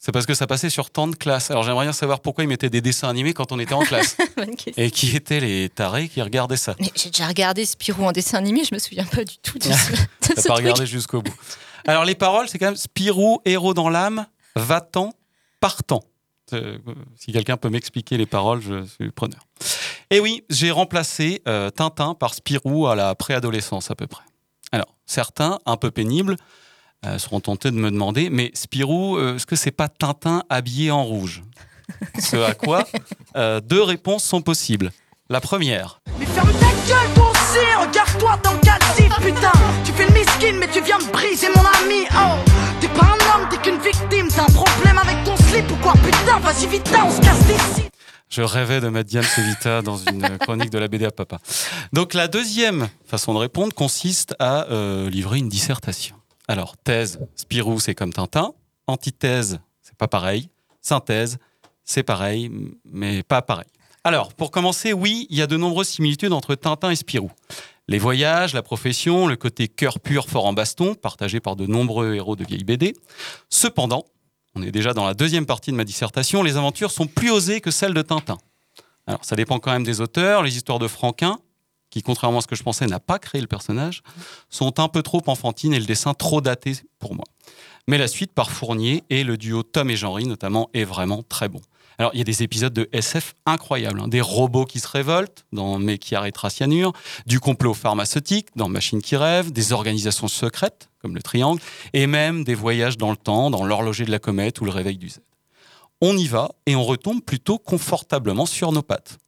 C'est 0.00 0.10
parce 0.10 0.26
que 0.26 0.34
ça 0.34 0.48
passait 0.48 0.70
sur 0.70 0.90
temps 0.90 1.06
de 1.06 1.14
classe. 1.14 1.52
Alors, 1.52 1.62
j'aimerais 1.62 1.84
bien 1.84 1.92
savoir 1.92 2.18
pourquoi 2.18 2.42
ils 2.42 2.48
mettaient 2.48 2.68
des 2.68 2.80
dessins 2.80 3.08
animés 3.08 3.32
quand 3.32 3.52
on 3.52 3.60
était 3.60 3.74
en 3.74 3.84
classe. 3.84 4.16
Et 4.76 4.90
qui 4.90 5.14
étaient 5.14 5.38
les 5.38 5.68
tarés 5.68 6.08
qui 6.08 6.20
regardaient 6.20 6.56
ça 6.56 6.74
Mais 6.80 6.90
j'ai 6.96 7.10
déjà 7.10 7.28
regardé 7.28 7.64
Spirou 7.64 8.06
en 8.06 8.10
dessin 8.10 8.38
animé, 8.38 8.64
je 8.68 8.74
me 8.74 8.80
souviens 8.80 9.04
pas 9.04 9.22
du 9.22 9.38
tout 9.38 9.56
de 9.60 9.68
de 9.68 9.72
T'as 10.18 10.34
pas 10.34 10.42
truc. 10.42 10.56
regardé 10.56 10.84
jusqu'au 10.84 11.22
bout. 11.22 11.36
Alors, 11.86 12.04
les 12.04 12.16
paroles, 12.16 12.48
c'est 12.48 12.58
quand 12.58 12.66
même 12.66 12.74
Spirou, 12.74 13.40
héros 13.44 13.72
dans 13.72 13.88
l'âme, 13.88 14.26
va-t'en, 14.56 15.12
partant. 15.60 16.02
Euh, 16.52 16.76
si 17.16 17.32
quelqu'un 17.32 17.56
peut 17.56 17.70
m'expliquer 17.70 18.16
les 18.16 18.26
paroles, 18.26 18.60
je 18.60 18.84
suis 18.84 19.12
preneur. 19.12 19.46
Et 20.10 20.20
oui, 20.20 20.44
j'ai 20.50 20.70
remplacé 20.70 21.42
euh, 21.48 21.70
Tintin 21.70 22.14
par 22.14 22.34
Spirou 22.34 22.86
à 22.86 22.94
la 22.94 23.14
préadolescence 23.14 23.90
à 23.90 23.94
peu 23.94 24.06
près. 24.06 24.24
Alors, 24.72 24.94
certains, 25.06 25.58
un 25.66 25.76
peu 25.76 25.90
pénibles, 25.90 26.36
euh, 27.06 27.18
seront 27.18 27.40
tentés 27.40 27.70
de 27.70 27.76
me 27.76 27.90
demander, 27.90 28.30
mais 28.30 28.50
Spirou, 28.54 29.16
euh, 29.16 29.36
est-ce 29.36 29.46
que 29.46 29.56
c'est 29.56 29.70
pas 29.70 29.88
Tintin 29.88 30.42
habillé 30.50 30.90
en 30.90 31.04
rouge? 31.04 31.42
Ce 32.18 32.36
à 32.36 32.54
quoi 32.54 32.84
deux 33.68 33.82
réponses 33.82 34.24
sont 34.24 34.40
possibles. 34.40 34.90
La 35.28 35.40
première, 35.42 36.00
Mais 36.18 36.24
ferme 36.24 36.50
ta 36.52 36.66
gueule 36.88 37.10
aussi, 37.18 37.64
regarde-toi 37.78 38.38
dans 38.42 38.52
le 38.52 38.58
calcif 38.60 39.14
putain. 39.22 39.52
Tu 39.84 39.92
fais 39.92 40.06
le 40.06 40.12
miskin 40.12 40.52
mais 40.58 40.68
tu 40.68 40.80
viens 40.82 40.98
de 40.98 41.04
briser 41.12 41.48
mon 41.48 41.62
ami 41.82 42.06
Oh. 42.12 42.36
T'es 42.80 42.88
pas 42.88 43.04
un 43.06 43.40
homme, 43.40 43.48
t'es 43.50 43.58
qu'une 43.58 43.78
victime 43.80 44.28
T'as 44.34 44.42
un 44.44 44.52
problème 44.52 44.98
avec 44.98 45.24
ton 45.24 45.36
slip 45.36 45.70
ou 45.70 45.76
quoi? 45.76 45.92
Putain 45.92 46.38
Vas-y 46.40 46.66
vite 46.66 46.90
on 46.94 47.10
se 47.10 47.20
casse 47.20 47.44
d'ici 47.46 47.88
Je 48.28 48.42
rêvais 48.42 48.80
de 48.80 48.88
mettre 48.88 49.08
Diane 49.08 49.24
Sevita 49.24 49.82
dans 49.82 49.96
une 49.96 50.38
chronique 50.40 50.70
de 50.70 50.78
la 50.78 50.88
BD 50.88 51.04
à 51.04 51.10
papa. 51.10 51.38
Donc 51.92 52.14
la 52.14 52.28
deuxième 52.28 52.88
façon 53.04 53.32
de 53.34 53.38
répondre 53.38 53.72
consiste 53.74 54.34
à 54.38 54.64
euh, 54.70 55.08
livrer 55.10 55.38
une 55.38 55.48
dissertation. 55.48 56.16
Alors 56.48 56.76
thèse, 56.76 57.20
Spirou 57.36 57.80
c'est 57.80 57.94
comme 57.94 58.12
Tintin. 58.12 58.52
Antithèse, 58.86 59.60
c'est 59.82 59.96
pas 59.96 60.08
pareil. 60.08 60.48
Synthèse, 60.82 61.38
c'est 61.84 62.02
pareil, 62.02 62.50
mais 62.84 63.22
pas 63.22 63.40
pareil. 63.40 63.68
Alors 64.02 64.34
pour 64.34 64.50
commencer, 64.50 64.92
oui, 64.92 65.26
il 65.30 65.38
y 65.38 65.42
a 65.42 65.46
de 65.46 65.56
nombreuses 65.56 65.88
similitudes 65.88 66.32
entre 66.32 66.54
Tintin 66.54 66.90
et 66.90 66.96
Spirou. 66.96 67.30
Les 67.86 67.98
voyages, 67.98 68.54
la 68.54 68.62
profession, 68.62 69.26
le 69.26 69.36
côté 69.36 69.68
cœur 69.68 70.00
pur 70.00 70.26
fort 70.26 70.46
en 70.46 70.54
baston, 70.54 70.94
partagé 70.94 71.40
par 71.40 71.54
de 71.54 71.66
nombreux 71.66 72.14
héros 72.14 72.34
de 72.34 72.44
vieilles 72.44 72.64
BD. 72.64 72.94
Cependant, 73.50 74.06
on 74.54 74.62
est 74.62 74.70
déjà 74.70 74.92
dans 74.92 75.04
la 75.04 75.14
deuxième 75.14 75.46
partie 75.46 75.70
de 75.70 75.76
ma 75.76 75.84
dissertation, 75.84 76.42
les 76.42 76.56
aventures 76.56 76.90
sont 76.90 77.06
plus 77.06 77.30
osées 77.30 77.60
que 77.60 77.70
celles 77.70 77.94
de 77.94 78.02
Tintin. 78.02 78.38
Alors, 79.06 79.24
ça 79.24 79.36
dépend 79.36 79.58
quand 79.58 79.72
même 79.72 79.84
des 79.84 80.00
auteurs. 80.00 80.42
Les 80.42 80.56
histoires 80.56 80.78
de 80.78 80.88
Franquin, 80.88 81.38
qui, 81.90 82.02
contrairement 82.02 82.38
à 82.38 82.40
ce 82.40 82.46
que 82.46 82.56
je 82.56 82.62
pensais, 82.62 82.86
n'a 82.86 83.00
pas 83.00 83.18
créé 83.18 83.40
le 83.40 83.46
personnage, 83.46 84.02
sont 84.48 84.80
un 84.80 84.88
peu 84.88 85.02
trop 85.02 85.22
enfantines 85.26 85.74
et 85.74 85.78
le 85.80 85.86
dessin 85.86 86.14
trop 86.14 86.40
daté 86.40 86.76
pour 86.98 87.14
moi. 87.14 87.24
Mais 87.86 87.98
la 87.98 88.08
suite 88.08 88.32
par 88.32 88.50
Fournier 88.50 89.04
et 89.10 89.24
le 89.24 89.36
duo 89.36 89.62
Tom 89.62 89.90
et 89.90 89.96
Jean-Ry, 89.96 90.24
notamment, 90.26 90.70
est 90.72 90.84
vraiment 90.84 91.22
très 91.22 91.48
bon. 91.48 91.60
Alors, 91.98 92.10
il 92.14 92.18
y 92.18 92.20
a 92.22 92.24
des 92.24 92.42
épisodes 92.42 92.72
de 92.72 92.88
SF 92.92 93.34
incroyables. 93.46 94.00
hein. 94.00 94.08
Des 94.08 94.20
robots 94.20 94.64
qui 94.64 94.80
se 94.80 94.88
révoltent 94.88 95.44
dans 95.52 95.78
Mais 95.78 95.98
qui 95.98 96.14
arrêtera 96.14 96.50
cyanure, 96.50 96.92
du 97.26 97.38
complot 97.40 97.74
pharmaceutique 97.74 98.48
dans 98.56 98.68
Machine 98.68 99.02
qui 99.02 99.16
rêve, 99.16 99.52
des 99.52 99.72
organisations 99.72 100.28
secrètes 100.28 100.88
comme 101.04 101.14
le 101.14 101.22
Triangle, 101.22 101.60
et 101.92 102.06
même 102.06 102.44
des 102.44 102.54
voyages 102.54 102.96
dans 102.96 103.10
le 103.10 103.16
temps 103.18 103.50
dans 103.50 103.66
L'horloger 103.66 104.06
de 104.06 104.10
la 104.10 104.18
comète 104.18 104.62
ou 104.62 104.64
Le 104.64 104.70
réveil 104.70 104.96
du 104.96 105.10
Z. 105.10 105.18
On 106.00 106.16
y 106.16 106.26
va 106.26 106.48
et 106.64 106.74
on 106.74 106.82
retombe 106.82 107.22
plutôt 107.22 107.58
confortablement 107.58 108.46
sur 108.46 108.72
nos 108.72 108.80
pattes. 108.80 109.18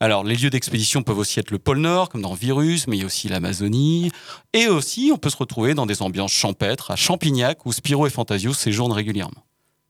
Alors, 0.00 0.24
les 0.24 0.36
lieux 0.36 0.48
d'expédition 0.48 1.02
peuvent 1.02 1.18
aussi 1.18 1.38
être 1.38 1.50
le 1.50 1.58
pôle 1.58 1.80
Nord, 1.80 2.08
comme 2.08 2.22
dans 2.22 2.32
Virus, 2.32 2.86
mais 2.86 2.96
il 2.96 3.00
y 3.00 3.02
a 3.02 3.06
aussi 3.06 3.28
l'Amazonie. 3.28 4.10
Et 4.54 4.68
aussi, 4.68 5.10
on 5.12 5.18
peut 5.18 5.28
se 5.28 5.36
retrouver 5.36 5.74
dans 5.74 5.84
des 5.84 6.00
ambiances 6.00 6.32
champêtres, 6.32 6.90
à 6.90 6.96
Champignac, 6.96 7.66
où 7.66 7.72
Spirou 7.72 8.06
et 8.06 8.10
Fantasio 8.10 8.54
séjournent 8.54 8.92
régulièrement. 8.92 9.44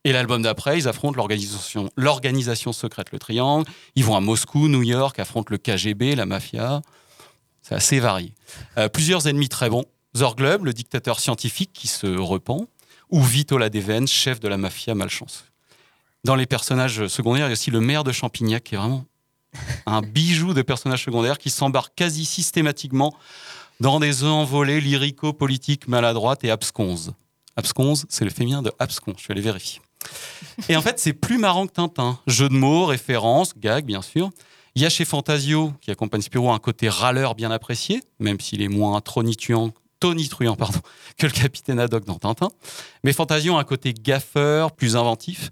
Et 0.04 0.12
l'album 0.12 0.42
d'après, 0.42 0.78
ils 0.78 0.88
affrontent 0.88 1.16
l'organisation, 1.16 1.90
l'organisation 1.96 2.72
secrète 2.72 3.12
Le 3.12 3.20
Triangle. 3.20 3.70
Ils 3.94 4.04
vont 4.04 4.16
à 4.16 4.20
Moscou, 4.20 4.66
New 4.68 4.82
York, 4.82 5.18
affrontent 5.20 5.50
le 5.50 5.58
KGB, 5.58 6.16
la 6.16 6.26
mafia. 6.26 6.82
C'est 7.62 7.74
assez 7.74 8.00
varié. 8.00 8.34
Euh, 8.78 8.88
plusieurs 8.88 9.28
ennemis 9.28 9.48
très 9.48 9.68
bons. 9.68 9.84
Zorglub, 10.16 10.64
le 10.64 10.72
dictateur 10.72 11.20
scientifique 11.20 11.70
qui 11.72 11.88
se 11.88 12.06
repent, 12.06 12.68
ou 13.10 13.22
Vito 13.22 13.58
Ladeven, 13.58 14.06
chef 14.06 14.40
de 14.40 14.48
la 14.48 14.56
mafia 14.56 14.94
malchance. 14.94 15.44
Dans 16.24 16.34
les 16.34 16.46
personnages 16.46 17.06
secondaires, 17.06 17.46
il 17.46 17.50
y 17.50 17.52
a 17.52 17.52
aussi 17.52 17.70
le 17.70 17.80
maire 17.80 18.04
de 18.04 18.12
Champignac, 18.12 18.64
qui 18.64 18.74
est 18.74 18.78
vraiment 18.78 19.04
un 19.86 20.02
bijou 20.02 20.52
de 20.52 20.62
personnage 20.62 21.04
secondaire 21.04 21.38
qui 21.38 21.50
s'embarque 21.50 21.94
quasi 21.94 22.24
systématiquement 22.24 23.14
dans 23.80 24.00
des 24.00 24.24
envolées 24.24 24.80
lyrico-politiques 24.80 25.88
maladroites 25.88 26.44
et 26.44 26.50
absconses. 26.50 27.10
Absconse, 27.56 28.06
c'est 28.08 28.24
le 28.24 28.30
féminin 28.30 28.62
de 28.62 28.72
abscon, 28.78 29.14
je 29.16 29.22
suis 29.22 29.32
allé 29.32 29.40
vérifier. 29.40 29.80
Et 30.68 30.76
en 30.76 30.82
fait, 30.82 30.98
c'est 30.98 31.12
plus 31.12 31.38
marrant 31.38 31.66
que 31.66 31.72
Tintin. 31.72 32.18
Jeu 32.26 32.48
de 32.48 32.54
mots, 32.54 32.86
références, 32.86 33.56
gags, 33.56 33.84
bien 33.84 34.02
sûr. 34.02 34.30
Il 34.74 34.82
y 34.82 34.86
a 34.86 34.90
chez 34.90 35.04
Fantasio, 35.04 35.72
qui 35.80 35.90
accompagne 35.90 36.20
Spirou, 36.20 36.52
un 36.52 36.58
côté 36.58 36.88
râleur 36.88 37.34
bien 37.34 37.50
apprécié, 37.50 38.02
même 38.20 38.38
s'il 38.38 38.62
est 38.62 38.68
moins 38.68 39.00
tonitruant, 39.00 39.72
tonitruant 40.00 40.56
pardon, 40.56 40.80
que 41.16 41.26
le 41.26 41.32
capitaine 41.32 41.78
Haddock 41.78 42.04
dans 42.04 42.18
Tintin. 42.18 42.50
Mais 43.04 43.12
Fantasio 43.12 43.56
a 43.56 43.60
un 43.60 43.64
côté 43.64 43.92
gaffeur, 43.92 44.72
plus 44.72 44.96
inventif. 44.96 45.50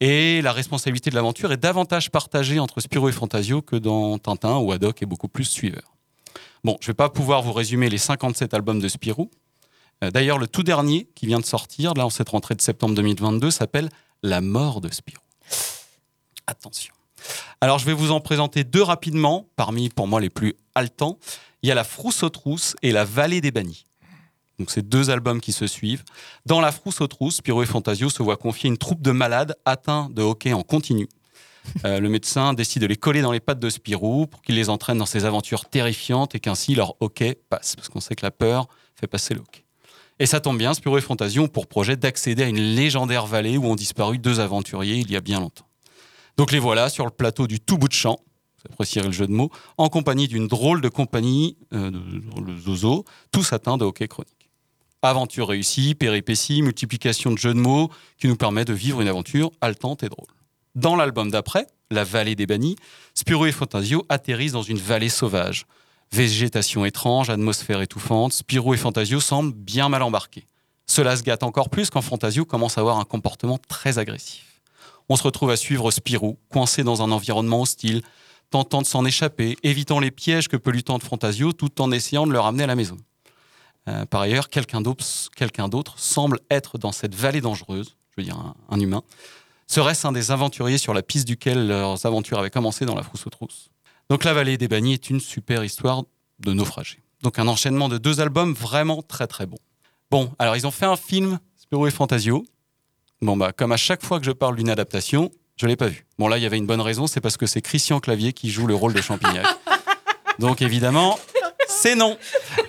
Et 0.00 0.42
la 0.42 0.52
responsabilité 0.52 1.10
de 1.10 1.14
l'aventure 1.14 1.52
est 1.52 1.56
davantage 1.58 2.10
partagée 2.10 2.58
entre 2.58 2.80
Spirou 2.80 3.08
et 3.08 3.12
Fantasio 3.12 3.62
que 3.62 3.76
dans 3.76 4.18
Tintin, 4.18 4.56
où 4.56 4.72
Haddock 4.72 5.00
est 5.02 5.06
beaucoup 5.06 5.28
plus 5.28 5.44
suiveur. 5.44 5.94
Bon, 6.64 6.76
je 6.80 6.86
ne 6.86 6.88
vais 6.88 6.96
pas 6.96 7.08
pouvoir 7.08 7.42
vous 7.42 7.52
résumer 7.52 7.88
les 7.88 7.98
57 7.98 8.54
albums 8.54 8.80
de 8.80 8.88
Spirou. 8.88 9.30
Euh, 10.02 10.10
D'ailleurs, 10.10 10.38
le 10.38 10.46
tout 10.46 10.62
dernier 10.62 11.08
qui 11.14 11.26
vient 11.26 11.40
de 11.40 11.44
sortir, 11.44 11.94
là, 11.94 12.06
en 12.06 12.10
cette 12.10 12.30
rentrée 12.30 12.54
de 12.54 12.60
septembre 12.60 12.94
2022, 12.94 13.50
s'appelle 13.50 13.90
La 14.22 14.40
mort 14.40 14.80
de 14.80 14.88
Spirou. 14.88 15.22
Attention. 16.46 16.94
Alors, 17.60 17.78
je 17.78 17.86
vais 17.86 17.92
vous 17.92 18.10
en 18.10 18.20
présenter 18.20 18.64
deux 18.64 18.82
rapidement, 18.82 19.46
parmi 19.56 19.88
pour 19.88 20.06
moi 20.06 20.20
les 20.20 20.30
plus 20.30 20.54
haletants. 20.74 21.18
Il 21.62 21.68
y 21.68 21.72
a 21.72 21.74
La 21.74 21.84
Frousse 21.84 22.22
aux 22.22 22.30
trousses 22.30 22.76
et 22.82 22.92
La 22.92 23.04
Vallée 23.04 23.40
des 23.40 23.50
bannis. 23.50 23.86
Donc, 24.58 24.70
c'est 24.70 24.86
deux 24.86 25.10
albums 25.10 25.40
qui 25.40 25.52
se 25.52 25.66
suivent. 25.66 26.04
Dans 26.46 26.60
La 26.60 26.72
Frousse 26.72 27.00
aux 27.00 27.06
trousses, 27.06 27.36
Spirou 27.36 27.62
et 27.62 27.66
Fantasio 27.66 28.10
se 28.10 28.22
voient 28.22 28.36
confier 28.36 28.68
une 28.68 28.78
troupe 28.78 29.02
de 29.02 29.10
malades 29.10 29.56
atteints 29.64 30.08
de 30.10 30.22
hockey 30.22 30.52
en 30.52 30.62
continu. 30.62 31.08
Euh, 31.84 32.00
le 32.00 32.08
médecin 32.08 32.54
décide 32.54 32.82
de 32.82 32.86
les 32.86 32.96
coller 32.96 33.22
dans 33.22 33.32
les 33.32 33.40
pattes 33.40 33.60
de 33.60 33.70
Spirou 33.70 34.26
pour 34.26 34.42
qu'il 34.42 34.56
les 34.56 34.68
entraîne 34.68 34.98
dans 34.98 35.06
ses 35.06 35.24
aventures 35.24 35.66
terrifiantes 35.66 36.34
et 36.34 36.40
qu'ainsi 36.40 36.74
leur 36.74 36.94
hockey 37.00 37.38
passe, 37.48 37.76
parce 37.76 37.88
qu'on 37.88 38.00
sait 38.00 38.14
que 38.14 38.24
la 38.24 38.30
peur 38.30 38.68
fait 38.94 39.06
passer 39.06 39.34
le 39.34 39.40
hockey. 39.40 39.64
Et 40.18 40.26
ça 40.26 40.40
tombe 40.40 40.58
bien, 40.58 40.74
Spirou 40.74 40.98
et 40.98 41.00
Fantasio 41.00 41.42
ont 41.42 41.48
pour 41.48 41.66
projet 41.66 41.96
d'accéder 41.96 42.42
à 42.42 42.48
une 42.48 42.60
légendaire 42.60 43.26
vallée 43.26 43.56
où 43.56 43.66
ont 43.66 43.74
disparu 43.74 44.18
deux 44.18 44.40
aventuriers 44.40 44.96
il 44.96 45.10
y 45.10 45.16
a 45.16 45.20
bien 45.20 45.40
longtemps. 45.40 45.66
Donc 46.36 46.52
les 46.52 46.58
voilà 46.58 46.88
sur 46.88 47.04
le 47.04 47.10
plateau 47.10 47.46
du 47.46 47.60
tout 47.60 47.78
bout 47.78 47.88
de 47.88 47.92
champ, 47.92 48.18
vous 48.56 48.72
apprécierez 48.72 49.06
le 49.06 49.12
jeu 49.12 49.26
de 49.26 49.32
mots, 49.32 49.50
en 49.76 49.88
compagnie 49.88 50.28
d'une 50.28 50.48
drôle 50.48 50.80
de 50.80 50.88
compagnie, 50.88 51.56
euh, 51.72 51.90
le 51.90 52.58
Zozo, 52.58 53.04
tous 53.30 53.52
atteints 53.52 53.76
de 53.76 53.84
hockey 53.84 54.08
chronique. 54.08 54.50
Aventure 55.02 55.48
réussie, 55.48 55.96
péripéties, 55.96 56.62
multiplication 56.62 57.32
de 57.32 57.38
jeux 57.38 57.54
de 57.54 57.58
mots 57.58 57.90
qui 58.18 58.28
nous 58.28 58.36
permet 58.36 58.64
de 58.64 58.72
vivre 58.72 59.00
une 59.00 59.08
aventure 59.08 59.50
haletante 59.60 60.04
et 60.04 60.08
drôle. 60.08 60.28
Dans 60.74 60.96
l'album 60.96 61.30
d'après, 61.30 61.66
La 61.90 62.04
vallée 62.04 62.34
des 62.34 62.46
bannis, 62.46 62.76
Spirou 63.14 63.44
et 63.44 63.52
Fantasio 63.52 64.06
atterrissent 64.08 64.52
dans 64.52 64.62
une 64.62 64.78
vallée 64.78 65.10
sauvage. 65.10 65.66
Végétation 66.10 66.86
étrange, 66.86 67.28
atmosphère 67.28 67.82
étouffante, 67.82 68.32
Spirou 68.32 68.72
et 68.72 68.78
Fantasio 68.78 69.20
semblent 69.20 69.52
bien 69.52 69.90
mal 69.90 70.02
embarqués. 70.02 70.46
Cela 70.86 71.16
se 71.16 71.22
gâte 71.22 71.42
encore 71.42 71.68
plus 71.68 71.90
quand 71.90 72.00
Fantasio 72.00 72.44
commence 72.44 72.78
à 72.78 72.80
avoir 72.80 72.98
un 72.98 73.04
comportement 73.04 73.58
très 73.58 73.98
agressif. 73.98 74.51
On 75.12 75.16
se 75.16 75.24
retrouve 75.24 75.50
à 75.50 75.58
suivre 75.58 75.90
Spirou, 75.90 76.38
coincé 76.48 76.84
dans 76.84 77.02
un 77.02 77.12
environnement 77.12 77.60
hostile, 77.60 78.00
tentant 78.48 78.80
de 78.80 78.86
s'en 78.86 79.04
échapper, 79.04 79.58
évitant 79.62 80.00
les 80.00 80.10
pièges 80.10 80.48
que 80.48 80.56
peut 80.56 80.70
lui 80.70 80.84
tendre 80.84 81.04
Fantasio 81.04 81.52
tout 81.52 81.82
en 81.82 81.92
essayant 81.92 82.26
de 82.26 82.32
le 82.32 82.40
ramener 82.40 82.64
à 82.64 82.66
la 82.66 82.76
maison. 82.76 82.96
Euh, 83.90 84.06
par 84.06 84.22
ailleurs, 84.22 84.48
quelqu'un 84.48 84.80
d'autre, 84.80 85.98
semble 85.98 86.40
être 86.50 86.78
dans 86.78 86.92
cette 86.92 87.14
vallée 87.14 87.42
dangereuse, 87.42 87.94
je 88.08 88.22
veux 88.22 88.24
dire 88.24 88.54
un, 88.70 88.80
humain. 88.80 89.02
Serait-ce 89.66 90.06
un 90.06 90.12
des 90.12 90.30
aventuriers 90.30 90.78
sur 90.78 90.94
la 90.94 91.02
piste 91.02 91.28
duquel 91.28 91.68
leurs 91.68 92.06
aventures 92.06 92.38
avaient 92.38 92.48
commencé 92.48 92.86
dans 92.86 92.94
la 92.94 93.02
frousse 93.02 93.26
aux 93.26 93.30
trousses? 93.30 93.68
Donc 94.08 94.24
la 94.24 94.32
vallée 94.32 94.56
des 94.56 94.66
bannis 94.66 94.94
est 94.94 95.10
une 95.10 95.20
super 95.20 95.62
histoire 95.62 96.04
de 96.38 96.54
Naufragé. 96.54 97.02
Donc 97.22 97.38
un 97.38 97.48
enchaînement 97.48 97.90
de 97.90 97.98
deux 97.98 98.20
albums 98.22 98.54
vraiment 98.54 99.02
très 99.02 99.26
très 99.26 99.44
bons. 99.44 99.60
Bon, 100.10 100.32
alors 100.38 100.56
ils 100.56 100.66
ont 100.66 100.70
fait 100.70 100.86
un 100.86 100.96
film, 100.96 101.38
Spirou 101.58 101.86
et 101.86 101.90
Fantasio. 101.90 102.46
Bon, 103.22 103.36
bah, 103.36 103.52
comme 103.52 103.70
à 103.70 103.76
chaque 103.76 104.04
fois 104.04 104.18
que 104.18 104.26
je 104.26 104.32
parle 104.32 104.56
d'une 104.56 104.68
adaptation, 104.68 105.30
je 105.56 105.68
l'ai 105.68 105.76
pas 105.76 105.86
vu. 105.86 106.04
Bon, 106.18 106.26
là, 106.26 106.38
il 106.38 106.42
y 106.42 106.46
avait 106.46 106.58
une 106.58 106.66
bonne 106.66 106.80
raison, 106.80 107.06
c'est 107.06 107.20
parce 107.20 107.36
que 107.36 107.46
c'est 107.46 107.62
Christian 107.62 108.00
Clavier 108.00 108.32
qui 108.32 108.50
joue 108.50 108.66
le 108.66 108.74
rôle 108.74 108.94
de 108.94 109.00
Champignac. 109.00 109.46
Donc 110.40 110.60
évidemment, 110.60 111.16
c'est 111.68 111.94
non. 111.94 112.18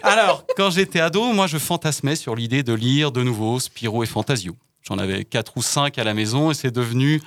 Alors, 0.03 0.45
quand 0.55 0.69
j'étais 0.69 0.99
ado, 0.99 1.33
moi, 1.33 1.47
je 1.47 1.57
fantasmais 1.57 2.15
sur 2.15 2.35
l'idée 2.35 2.61
de 2.61 2.73
lire 2.73 3.11
de 3.11 3.23
nouveau 3.23 3.59
Spirou 3.59 4.03
et 4.03 4.05
Fantasio. 4.05 4.55
J'en 4.83 4.99
avais 4.99 5.25
quatre 5.25 5.57
ou 5.57 5.63
cinq 5.63 5.97
à 5.97 6.03
la 6.03 6.13
maison 6.13 6.51
et 6.51 6.53
c'est 6.53 6.71
devenu, 6.71 7.19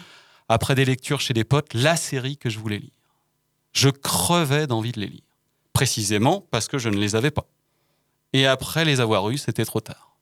après 0.49 0.77
des 0.77 0.85
lectures 0.85 1.21
chez 1.21 1.35
des 1.35 1.45
potes, 1.45 1.75
la 1.75 1.97
série 1.97 2.37
que 2.37 2.49
je 2.49 2.61
voulais 2.61 2.79
lire. 2.79 2.91
Je 3.73 3.89
crevais 3.89 4.69
d'envie 4.69 4.93
de 4.93 5.01
les 5.01 5.09
lire. 5.09 5.25
Précisément 5.73 6.47
parce 6.53 6.69
que 6.69 6.79
je 6.79 6.89
ne 6.89 6.97
les 6.97 7.17
avais 7.17 7.33
pas. 7.33 7.47
Et 8.33 8.47
après 8.47 8.85
les 8.85 9.01
avoir 9.01 9.29
eus, 9.31 9.39
c'était 9.39 9.65
trop 9.65 9.81
tard. 9.81 10.16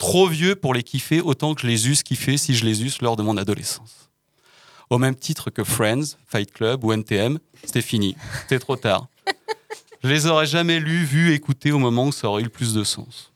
Trop 0.00 0.26
vieux 0.26 0.56
pour 0.56 0.72
les 0.72 0.82
kiffer 0.82 1.20
autant 1.20 1.54
que 1.54 1.60
je 1.60 1.66
les 1.66 1.86
eusse 1.86 2.02
kiffés 2.02 2.38
si 2.38 2.54
je 2.54 2.64
les 2.64 2.82
eusse 2.82 3.02
lors 3.02 3.16
de 3.16 3.22
mon 3.22 3.36
adolescence. 3.36 4.08
Au 4.88 4.96
même 4.96 5.14
titre 5.14 5.50
que 5.50 5.62
Friends, 5.62 6.16
Fight 6.26 6.50
Club 6.50 6.82
ou 6.84 6.92
NTM, 6.94 7.38
c'était 7.62 7.82
fini. 7.82 8.16
C'était 8.40 8.58
trop 8.58 8.76
tard. 8.76 9.08
Je 10.02 10.08
les 10.08 10.26
aurais 10.26 10.46
jamais 10.46 10.80
lus, 10.80 11.04
vus, 11.04 11.34
écoutés 11.34 11.70
au 11.70 11.78
moment 11.78 12.06
où 12.06 12.12
ça 12.12 12.28
aurait 12.28 12.40
eu 12.40 12.44
le 12.44 12.50
plus 12.50 12.72
de 12.72 12.82
sens. 12.82 13.34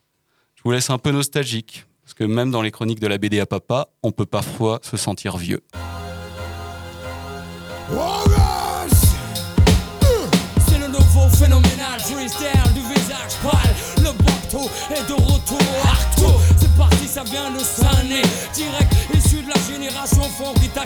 Je 0.55 0.63
vous 0.65 0.71
laisse 0.71 0.89
un 0.89 0.97
peu 0.97 1.11
nostalgique, 1.11 1.85
parce 2.03 2.15
que 2.15 2.25
même 2.25 2.51
dans 2.51 2.63
les 2.63 2.71
chroniques 2.71 3.01
de 3.01 3.09
la 3.09 3.19
BD 3.19 3.41
à 3.41 3.47
papa, 3.47 3.89
on 4.03 4.11
peut 4.11 4.25
parfois 4.25 4.81
se 4.83 4.97
sentir 4.97 5.37
vieux. 5.37 5.61
Ça 17.15 17.23
vient 17.23 17.49
de 17.53 17.61
Sané. 17.61 18.23
Direct 18.55 18.93
issu 19.15 19.43
de 19.43 19.49
la 19.49 19.73
génération 19.73 20.23
fond 20.37 20.53
qui 20.61 20.69
t'a. 20.69 20.83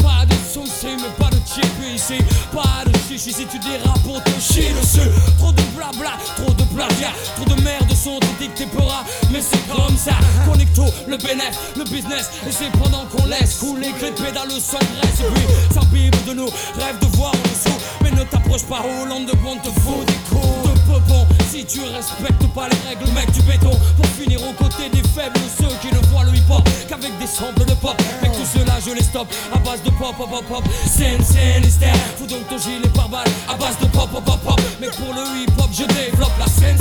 Pas 0.00 0.24
de 0.24 0.34
soucis, 0.52 0.94
mais 0.96 1.10
pas 1.18 1.30
de 1.30 1.40
chip 1.44 1.66
ici. 1.92 2.18
Pas 2.52 2.84
de 2.86 2.96
chichi 3.08 3.32
si 3.32 3.44
tu 3.46 3.58
dérapes 3.58 4.00
pour 4.04 4.22
te 4.22 4.30
chier 4.40 4.70
dessus. 4.80 5.10
Trop 5.38 5.50
de 5.50 5.62
blabla, 5.74 6.12
trop 6.36 6.52
de 6.52 6.62
plagiat. 6.72 7.10
Trop 7.34 7.44
de 7.44 7.60
merde 7.60 7.92
sont 7.92 8.20
dictés 8.38 8.66
peur 8.66 9.04
mais 9.32 9.40
c'est 9.40 9.66
comme 9.66 9.96
ça. 9.96 10.12
Connecto, 10.48 10.84
le 11.08 11.16
bénéf, 11.16 11.74
le 11.76 11.82
business. 11.84 12.30
Et 12.46 12.52
c'est 12.52 12.70
pendant 12.78 13.04
qu'on 13.06 13.26
laisse 13.26 13.58
couler 13.58 13.90
que 13.98 14.04
les 14.04 14.12
pédales 14.12 14.50
s'engraissent. 14.60 15.20
Et 15.20 15.34
puis, 15.34 15.46
ça 15.74 15.80
bible 15.92 16.18
de 16.28 16.34
nous, 16.34 16.50
rêve 16.78 17.00
de 17.00 17.16
voir 17.16 17.32
en 17.32 17.48
dessous. 17.48 17.76
Mais 18.00 18.12
ne 18.12 18.22
t'approche 18.22 18.62
pas, 18.64 18.80
Hollande 19.02 19.26
de 19.26 19.36
bon 19.38 19.56
te 19.56 19.70
faut 19.80 20.04
des 20.06 20.20
coups 20.30 20.70
de 20.70 20.78
peupon. 20.92 21.26
Si 21.50 21.64
tu 21.64 21.80
respectes 21.80 22.46
pas 22.54 22.68
les 22.68 22.88
règles, 22.88 23.10
mec, 23.12 23.30
du 23.30 23.40
béton. 23.42 23.70
Pour 23.96 24.06
finir 24.06 24.40
aux 24.42 24.52
côtés 24.52 24.88
des 24.92 25.02
faibles, 25.08 25.38
ceux 25.58 25.72
qui 25.80 25.94
ne 25.94 26.00
voient 26.08 26.24
le 26.24 26.36
hip-hop 26.36 26.68
qu'avec 26.88 27.16
des 27.18 27.26
samples 27.26 27.64
de 27.64 27.74
pop. 27.74 27.96
Mec, 28.22 28.32
tout 28.32 28.46
cela, 28.58 28.74
je 28.84 28.92
les 28.92 29.02
stoppe 29.02 29.32
à 29.54 29.58
base 29.58 29.82
de 29.82 29.90
pop, 29.90 30.14
pop, 30.16 30.28
pop, 30.28 30.44
pop. 30.46 30.64
Scène, 30.86 31.22
scène. 31.22 31.64
Fous 32.18 32.26
donc 32.26 32.46
ton 32.48 32.58
gilet 32.58 32.88
par 32.94 33.08
balle 33.08 33.28
à 33.48 33.54
base 33.54 33.78
de 33.80 33.86
pop, 33.86 34.10
pop, 34.10 34.24
pop, 34.24 34.40
pop. 34.44 34.60
Mais 34.80 34.88
pour 34.88 35.14
le 35.14 35.22
hip-hop, 35.42 35.70
je 35.72 35.84
développe 35.84 36.38
la 36.38 36.46
scène. 36.46 36.76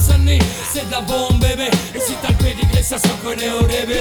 C'est 0.74 0.86
de 0.88 0.92
la 0.92 1.02
bombe, 1.02 1.40
bébé. 1.40 1.70
Et 1.94 2.00
si 2.00 2.14
t'as 2.22 2.30
le 2.30 2.36
pédigré, 2.36 2.84
ça 2.84 2.98
se 2.98 3.08
reconnaît 3.08 3.52
au 3.52 3.62
début. 3.62 3.94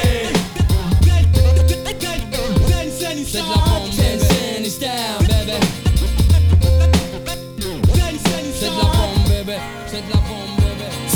C'est 3.26 3.38
de 3.38 3.48
la 3.48 3.54
bombe, 3.54 3.90
bébé. 3.90 5.23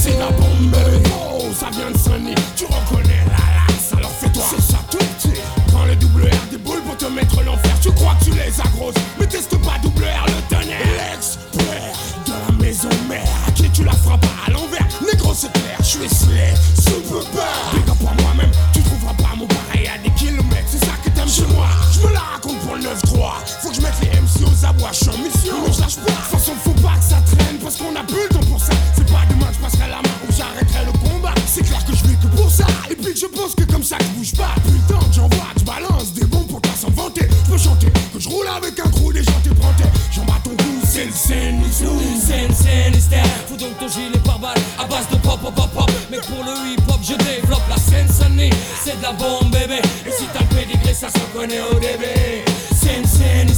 C'est 0.09 0.19
la 0.19 0.31
bombe. 0.31 0.77
Oh, 1.13 1.45
ça 1.59 1.69
vient 1.71 1.91
de 1.91 1.99
sonner. 1.99 2.35
Tu 2.57 2.65
reconnais 2.65 3.25
la 3.27 3.73
lasse, 3.73 3.93
alors 3.93 4.11
fais-toi. 4.11 4.43
C'est 4.51 4.73
ça 4.73 4.79
tout 4.91 4.97
petit. 4.97 5.39
Prends 5.71 5.85
le 5.85 5.97
double 5.97 6.25
R 6.25 6.51
des 6.51 6.57
boules 6.57 6.81
pour 6.83 6.97
te 6.97 7.05
mettre 7.07 7.43
l'enfer. 7.43 7.73
Tu 7.83 7.91
crois 7.93 8.15
que 8.19 8.25
tu 8.25 8.31
les 8.31 8.61
as 8.61 8.69
grosses, 8.77 8.95
mais 9.19 9.27
teste 9.27 9.57
pas 9.59 9.79
double 9.83 10.05
R 10.05 10.27
le 10.27 10.41
tonnerre. 10.49 10.81
L'expert 11.13 11.93
de 12.27 12.33
la 12.33 12.65
maison 12.65 12.89
mère. 13.09 13.23
À 13.47 13.51
qui 13.53 13.69
tu 13.71 13.85
la 13.85 13.93
feras 13.93 14.19
pas 14.19 14.29
à 14.47 14.51
l'envers. 14.51 14.87
Négro, 15.05 15.35
c'est 15.35 15.53
clair, 15.53 15.77
je 15.81 15.85
suis 15.85 16.09
slay. 16.09 16.55
Super 16.75 17.25
pas. 17.33 17.77
Big 17.77 17.89
up 17.89 17.97
à 18.01 18.23
moi-même. 18.23 18.51
Tu 18.73 18.81
trouveras 18.81 19.15
pas 19.15 19.37
mon 19.37 19.47
pareil 19.47 19.89
à 19.89 19.99
des 20.03 20.15
kilomètres. 20.15 20.69
C'est 20.69 20.85
ça 20.85 20.93
que 21.05 21.11
t'aimes 21.11 21.29
chez 21.29 21.47
moi. 21.55 21.67
Je 21.93 22.07
me 22.07 22.13
la 22.13 22.21
raconte 22.21 22.59
pour 22.61 22.77
le 22.77 22.83
9-3. 22.83 23.45
Faut 23.61 23.69
que 23.69 23.77
je 23.77 23.81
mette 23.83 23.99
les 24.01 24.21
MC 24.21 24.49
aux 24.49 24.65
abois. 24.65 24.91
Je 24.93 24.99
suis 24.99 25.09
en 25.11 25.19
mission, 25.19 25.55
mais 25.67 25.73
je 25.73 26.01
pas. 26.01 26.13
Façon, 26.13 26.53
je 33.19 33.27
pense 33.27 33.55
que 33.55 33.65
comme 33.65 33.83
ça 33.83 33.99
que 33.99 34.05
je 34.05 34.11
bouge 34.11 34.33
pas. 34.37 34.55
Putain, 34.65 34.99
que 35.01 35.13
j'envoie, 35.13 35.49
tu 35.57 35.65
balances 35.65 36.13
des 36.13 36.25
bombes 36.25 36.47
pour 36.47 36.61
pas 36.61 36.77
s'en 36.77 36.91
vanter. 36.91 37.27
Je 37.29 37.51
peux 37.51 37.59
chanter 37.59 37.89
que 38.13 38.21
je 38.21 38.29
roule 38.29 38.47
avec 38.47 38.79
un 38.79 38.89
crew 38.91 39.13
des 39.13 39.25
gens 39.25 39.33
t'es 39.43 39.51
scène, 41.07 42.53
Scène. 42.53 43.23
Fous 43.47 43.57
donc 43.57 43.79
ton 43.79 43.89
gilet 43.89 44.19
par 44.25 44.39
balle 44.39 44.59
à 44.79 44.85
base 44.87 45.09
de 45.11 45.17
pop, 45.17 45.41
pop, 45.41 45.55
pop. 45.55 45.91
Mais 46.11 46.19
pour 46.19 46.45
le 46.45 46.73
hip-hop, 46.73 46.99
je 47.03 47.15
développe 47.15 47.63
la 47.69 47.77
scène 47.77 48.09
sonnie. 48.09 48.51
C'est 48.83 48.99
de 48.99 49.03
la 49.03 49.13
bombe, 49.13 49.51
bébé. 49.51 49.81
Et 50.07 50.11
si 50.11 50.25
t'as 50.33 50.41
le 50.41 50.47
pédigré, 50.47 50.95
ça 50.95 51.09
se 51.09 51.19
reconnaît 51.19 51.61
au 51.61 51.75
début. 51.75 52.45
Scène, 52.75 53.07
scène. 53.07 53.49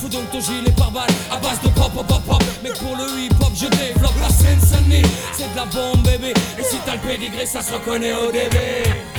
Fous 0.00 0.08
donc 0.08 0.30
ton 0.30 0.40
gilet 0.40 0.70
par 0.76 0.90
balle 0.90 1.10
à 1.30 1.36
base 1.36 1.60
de 1.62 1.68
pop, 1.68 1.92
pop, 1.92 2.06
pop, 2.06 2.22
pop. 2.24 2.42
Mais 2.62 2.70
pour 2.70 2.96
le 2.96 3.20
hip-hop, 3.20 3.52
je 3.54 3.66
développe 3.66 4.18
la 4.20 4.28
scène 4.28 4.60
sonnie. 4.60 5.02
C'est 5.36 5.50
de 5.52 5.56
la 5.56 5.64
bombe, 5.66 6.02
bébé. 6.02 6.32
Et 6.58 6.62
si 6.62 6.76
t'as 6.84 6.94
le 6.94 7.00
pédigré, 7.00 7.46
ça 7.46 7.60
se 7.62 7.72
reconnaît 7.72 8.12
au 8.12 8.30
début. 8.30 9.15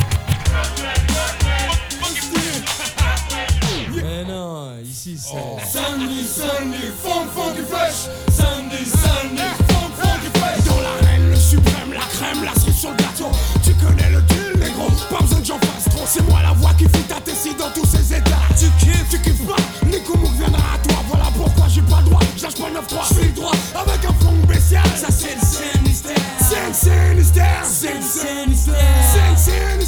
6. 5.07 5.31
Oh. 5.35 5.57
Samedi, 5.71 6.25
samedi, 6.27 6.91
funk, 7.01 7.31
funky 7.33 7.61
fresh. 7.61 8.09
Samedi, 8.29 8.83
samedi, 8.83 9.47
funk, 9.69 9.93
funky 9.95 10.29
fresh. 10.37 10.65
Dans 10.65 10.81
l'arène, 10.81 11.29
le 11.29 11.35
suprême, 11.37 11.93
la 11.93 12.03
crème, 12.11 12.43
la 12.43 12.53
cerise 12.59 12.75
sur 12.75 12.91
le 12.91 12.97
gâteau. 12.97 13.31
Tu 13.63 13.73
connais 13.75 14.09
le 14.09 14.21
deal, 14.23 14.59
les 14.59 14.71
gros, 14.71 14.91
pas 15.09 15.21
besoin 15.21 15.39
que 15.39 15.45
j'en 15.45 15.59
fasse 15.59 15.85
trop. 15.95 16.03
C'est 16.05 16.27
moi 16.27 16.41
la 16.43 16.51
voix 16.51 16.73
qui 16.77 16.83
fit 16.85 17.07
ta 17.07 17.21
tessie 17.21 17.55
dans 17.57 17.71
tous 17.71 17.87
ces 17.87 18.15
états. 18.15 18.47
Tu 18.59 18.65
kiffes, 18.83 19.07
tu 19.09 19.21
kiffes 19.21 19.47
pas. 19.47 19.55
Nico 19.85 20.17
Mouk 20.17 20.33
viendra 20.33 20.75
à 20.75 20.77
toi. 20.85 20.97
Voilà 21.07 21.27
pourquoi 21.37 21.69
j'ai 21.69 21.83
pas 21.83 22.01
le 22.01 22.09
droit. 22.09 22.19
J'lâche 22.35 22.55
pas 22.55 22.69
9-3, 22.69 23.13
j'suis 23.13 23.27
le 23.27 23.31
droit 23.31 23.55
avec 23.75 24.03
un 24.03 24.13
fond 24.21 24.33
bestial. 24.45 24.83
Ça 24.97 25.07
c'est 25.09 25.35
le 25.35 25.41
sinistère. 25.41 26.15
C'est 26.37 26.67
le 26.67 26.73
sinistère. 26.73 27.63
C'est 27.63 27.93
le 27.93 28.01
sinistère. 28.01 28.75
C'est 29.13 29.29
le 29.31 29.37
sinistère. 29.37 29.86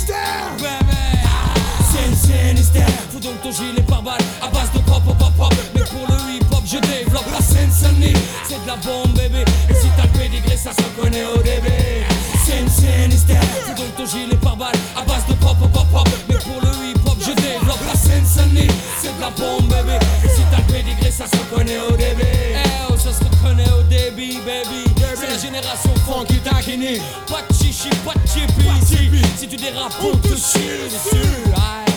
Fous 3.20 3.28
donc 3.28 3.42
ton 3.42 3.52
gilet 3.52 3.82
par 3.82 4.02
balle 4.02 4.22
à 4.42 4.48
base 4.48 4.72
de 4.74 4.80
pop, 4.80 5.04
pop, 5.04 5.18
pop, 5.18 5.34
pop. 5.38 5.54
Mais 5.76 5.82
pour 5.82 6.08
le 6.08 6.36
hip-hop, 6.36 6.64
je 6.66 6.78
développe 6.78 7.26
la 7.32 7.42
scène 7.42 7.72
sonnie. 7.72 8.14
C'est 8.48 8.62
de 8.62 8.68
la 8.68 8.76
bombe, 8.78 9.14
bébé. 9.14 9.44
Et 9.70 9.74
si 9.74 9.88
t'as 9.98 10.04
le 10.04 10.20
pédigré, 10.20 10.56
ça 10.56 10.72
se 10.72 10.82
reconnaît 10.82 11.26
au 11.26 11.42
début. 11.42 12.06
Scène, 12.46 13.12
hystère. 13.12 13.42
Fous 13.66 13.76
donc 13.76 13.96
ton 13.98 14.06
gilet 14.06 14.36
par 14.38 14.56
balle 14.56 14.76
à 14.96 15.04
base 15.04 15.26
de 15.28 15.34
pop, 15.34 15.58
pop, 15.60 15.86
pop. 15.92 16.10
Mais 16.30 16.36
pour 16.36 16.62
le 16.62 16.70
hip-hop, 16.70 17.18
je 17.20 17.32
développe 17.32 17.84
la 17.88 17.96
scène 17.98 18.26
sonnie. 18.26 18.72
C'est 19.02 19.16
de 19.16 19.22
la 19.22 19.30
bombe, 19.32 19.68
bébé. 19.68 20.00
Et 20.24 20.30
si 20.30 20.42
t'as 20.52 20.58
le 20.58 20.74
pédigré, 20.74 21.12
ça 21.12 21.26
se 21.28 21.36
reconnaît 21.36 21.80
au 21.80 21.96
début. 21.98 22.24
Eh 22.24 22.90
oh, 22.90 22.96
ça 22.98 23.12
se 23.12 23.24
reconnaît 23.24 23.70
au 23.72 23.84
début, 23.84 24.40
baby. 24.46 24.86
C'est 25.16 25.28
la 25.28 25.38
génération 25.38 25.94
funky 26.06 26.40
taquini. 26.40 27.00
Pas 27.28 27.42
de 27.48 27.54
chichi, 27.54 27.90
pas 28.06 28.14
de 28.14 28.28
chippy. 28.28 29.22
Si 29.38 29.48
tu 29.48 29.58
dérapes, 29.58 29.94
on 30.02 30.16
te 30.16 30.36
chie 30.36 30.88
dessus. 30.88 31.89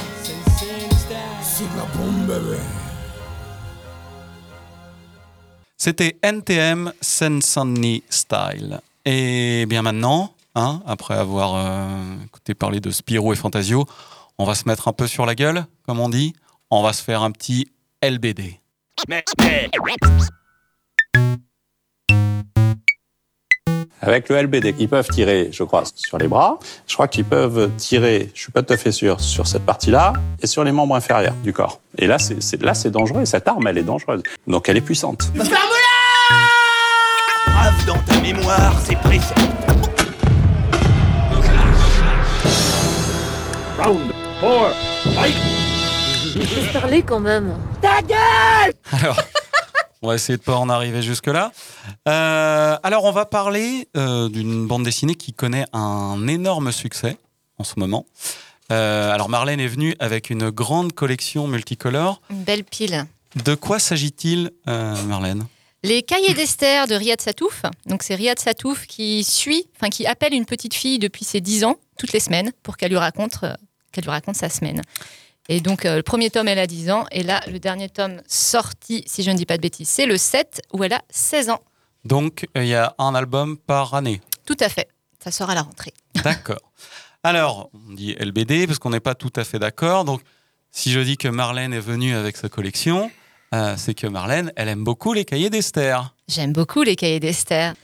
Bébé. 2.27 2.59
C'était 5.77 6.17
NTM 6.23 6.93
Sensani 7.01 8.03
Style. 8.09 8.81
Et 9.05 9.67
bien 9.67 9.83
maintenant, 9.83 10.35
hein, 10.55 10.83
après 10.87 11.15
avoir 11.15 11.55
euh, 11.55 12.25
écouté 12.25 12.55
parler 12.55 12.81
de 12.81 12.91
Spirou 12.91 13.33
et 13.33 13.37
Fantasio, 13.37 13.87
on 14.39 14.45
va 14.45 14.55
se 14.55 14.67
mettre 14.67 14.89
un 14.89 14.93
peu 14.93 15.07
sur 15.07 15.27
la 15.27 15.35
gueule, 15.35 15.65
comme 15.87 16.01
on 16.01 16.09
dit. 16.09 16.35
On 16.71 16.83
va 16.83 16.93
se 16.93 17.03
faire 17.03 17.23
un 17.23 17.31
petit 17.31 17.69
LBD. 18.03 18.59
Avec 24.05 24.29
le 24.29 24.43
LBD, 24.43 24.75
ils 24.81 24.89
peuvent 24.89 25.09
tirer, 25.09 25.51
je 25.53 25.63
crois, 25.63 25.85
sur 25.95 26.19
les 26.19 26.27
bras. 26.27 26.59
Je 26.89 26.95
crois 26.95 27.07
qu'ils 27.07 27.25
peuvent 27.25 27.71
tirer, 27.77 28.31
je 28.35 28.41
suis 28.41 28.51
pas 28.53 28.63
tout 28.63 28.73
à 28.73 28.77
fait 28.77 28.91
sûr, 28.91 29.21
sur 29.21 29.47
cette 29.47 29.65
partie-là 29.65 30.15
et 30.43 30.49
sur 30.49 30.65
les 30.65 30.73
membres 30.73 30.97
inférieurs 30.97 31.35
du 31.45 31.53
corps. 31.53 31.79
Et 31.99 32.09
là, 32.09 32.19
c'est 32.19 32.43
c'est- 32.43 32.61
là, 32.61 32.75
c'est 32.75 32.91
dangereux. 32.91 33.25
Cette 33.25 33.47
arme, 33.47 33.65
elle 33.69 33.79
est 33.79 33.85
dangereuse. 33.85 34.23
Donc, 34.49 34.69
elle 34.69 34.77
est 34.77 34.81
puissante. 34.81 35.31
Grave 37.47 37.87
dans 37.87 37.99
ta 38.13 38.21
mémoire, 38.21 38.75
c'est 38.85 38.97
précis. 38.99 39.33
Round 43.79 44.01
4, 44.41 44.75
fight! 45.15 45.35
Laisse 46.35 46.73
parler 46.73 47.03
quand 47.03 47.21
même. 47.21 47.55
Ta 47.81 48.01
gueule 48.03 48.73
Alors, 49.01 49.17
On 50.03 50.09
va 50.09 50.17
essayer 50.17 50.37
de 50.37 50.43
pas 50.43 50.57
en 50.57 50.69
arriver 50.69 51.01
jusque-là. 51.01 51.53
Euh, 52.09 52.77
alors, 52.83 53.05
on 53.05 53.13
va 53.13 53.25
parler 53.25 53.89
euh, 53.97 54.29
d'une 54.29 54.67
bande 54.67 54.83
dessinée 54.83 55.15
qui 55.15 55.33
connaît 55.33 55.65
un 55.73 56.27
énorme 56.27 56.73
succès 56.73 57.19
en 57.59 57.63
ce 57.63 57.79
moment. 57.79 58.05
Euh, 58.73 59.13
alors, 59.13 59.29
Marlène 59.29 59.61
est 59.61 59.69
venue 59.69 59.95
avec 60.01 60.31
une 60.31 60.51
grande 60.51 60.93
collection 60.93 61.47
multicolore. 61.47 62.21
Une 62.31 62.43
belle 62.43 62.65
pile. 62.65 63.07
De 63.45 63.55
quoi 63.55 63.79
s'agit-il, 63.79 64.51
Marlène? 64.67 65.47
Les 65.85 66.03
cahiers 66.03 66.35
d'Esther 66.35 66.87
de 66.89 66.95
Riyad 66.95 67.21
Satouf. 67.21 67.63
Donc 67.87 68.03
c'est 68.03 68.15
Riyad 68.15 68.39
Satouf 68.39 68.87
qui 68.87 69.25
suit, 69.25 69.67
enfin 69.77 69.89
qui 69.89 70.07
appelle 70.07 70.33
une 70.33 70.45
petite 70.47 70.75
fille 70.75 71.01
depuis 71.01 71.25
ses 71.25 71.41
10 71.41 71.65
ans, 71.65 71.77
toutes 71.97 72.13
les 72.13 72.21
semaines, 72.21 72.53
pour 72.63 72.77
qu'elle 72.77 72.91
lui 72.91 72.99
raconte, 72.99 73.39
qu'elle 73.91 74.05
lui 74.05 74.11
raconte 74.11 74.37
sa 74.37 74.49
semaine. 74.49 74.81
Et 75.49 75.61
donc 75.61 75.85
euh, 75.85 75.97
le 75.97 76.03
premier 76.03 76.31
tome, 76.31 76.49
elle 76.49 76.59
a 76.59 76.67
10 76.67 76.91
ans, 76.91 77.07
et 77.11 77.23
là 77.23 77.41
le 77.51 77.59
dernier 77.59 77.89
tome 77.89 78.21
sorti, 78.27 79.03
si 79.07 79.23
je 79.23 79.31
ne 79.31 79.37
dis 79.37 79.47
pas 79.47 79.57
de 79.57 79.63
bêtises, 79.63 79.89
c'est 79.89 80.07
le 80.07 80.17
7 80.17 80.63
où 80.73 80.85
elle 80.85 80.93
a 80.93 81.03
16 81.11 81.51
ans. 81.51 81.61
Donc, 82.05 82.47
euh, 82.57 82.65
il 82.65 82.69
y 82.69 82.75
a 82.75 82.95
un 82.99 83.15
album 83.15 83.57
par 83.57 83.95
année. 83.95 84.21
Tout 84.45 84.57
à 84.61 84.69
fait. 84.69 84.89
Ça 85.23 85.31
sort 85.31 85.51
à 85.51 85.55
la 85.55 85.63
rentrée. 85.63 85.95
D'accord. 86.25 86.73
Alors, 87.23 87.71
on 87.75 87.93
dit 87.93 88.15
LBD 88.19 88.67
parce 88.67 88.79
qu'on 88.79 88.91
n'est 88.91 89.01
pas 89.01 89.15
tout 89.15 89.33
à 89.37 89.45
fait 89.45 89.61
d'accord. 89.61 90.05
Donc, 90.05 90.21
si 90.73 90.91
je 90.91 90.99
dis 90.99 91.17
que 91.17 91.29
Marlène 91.29 91.73
est 91.73 91.81
venue 91.81 92.17
avec 92.17 92.37
sa 92.37 92.49
collection, 92.49 93.13
euh, 93.55 93.75
c'est 93.77 93.95
que 93.95 94.09
Marlène, 94.09 94.53
elle 94.57 94.69
aime 94.69 94.83
beaucoup 94.83 95.13
les 95.13 95.25
cahiers 95.25 95.51
d'Esther. 95.51 96.15
J'aime 96.27 96.53
beaucoup 96.53 96.83
les 96.83 96.97
cahiers 96.97 97.21
d'Esther. 97.21 97.75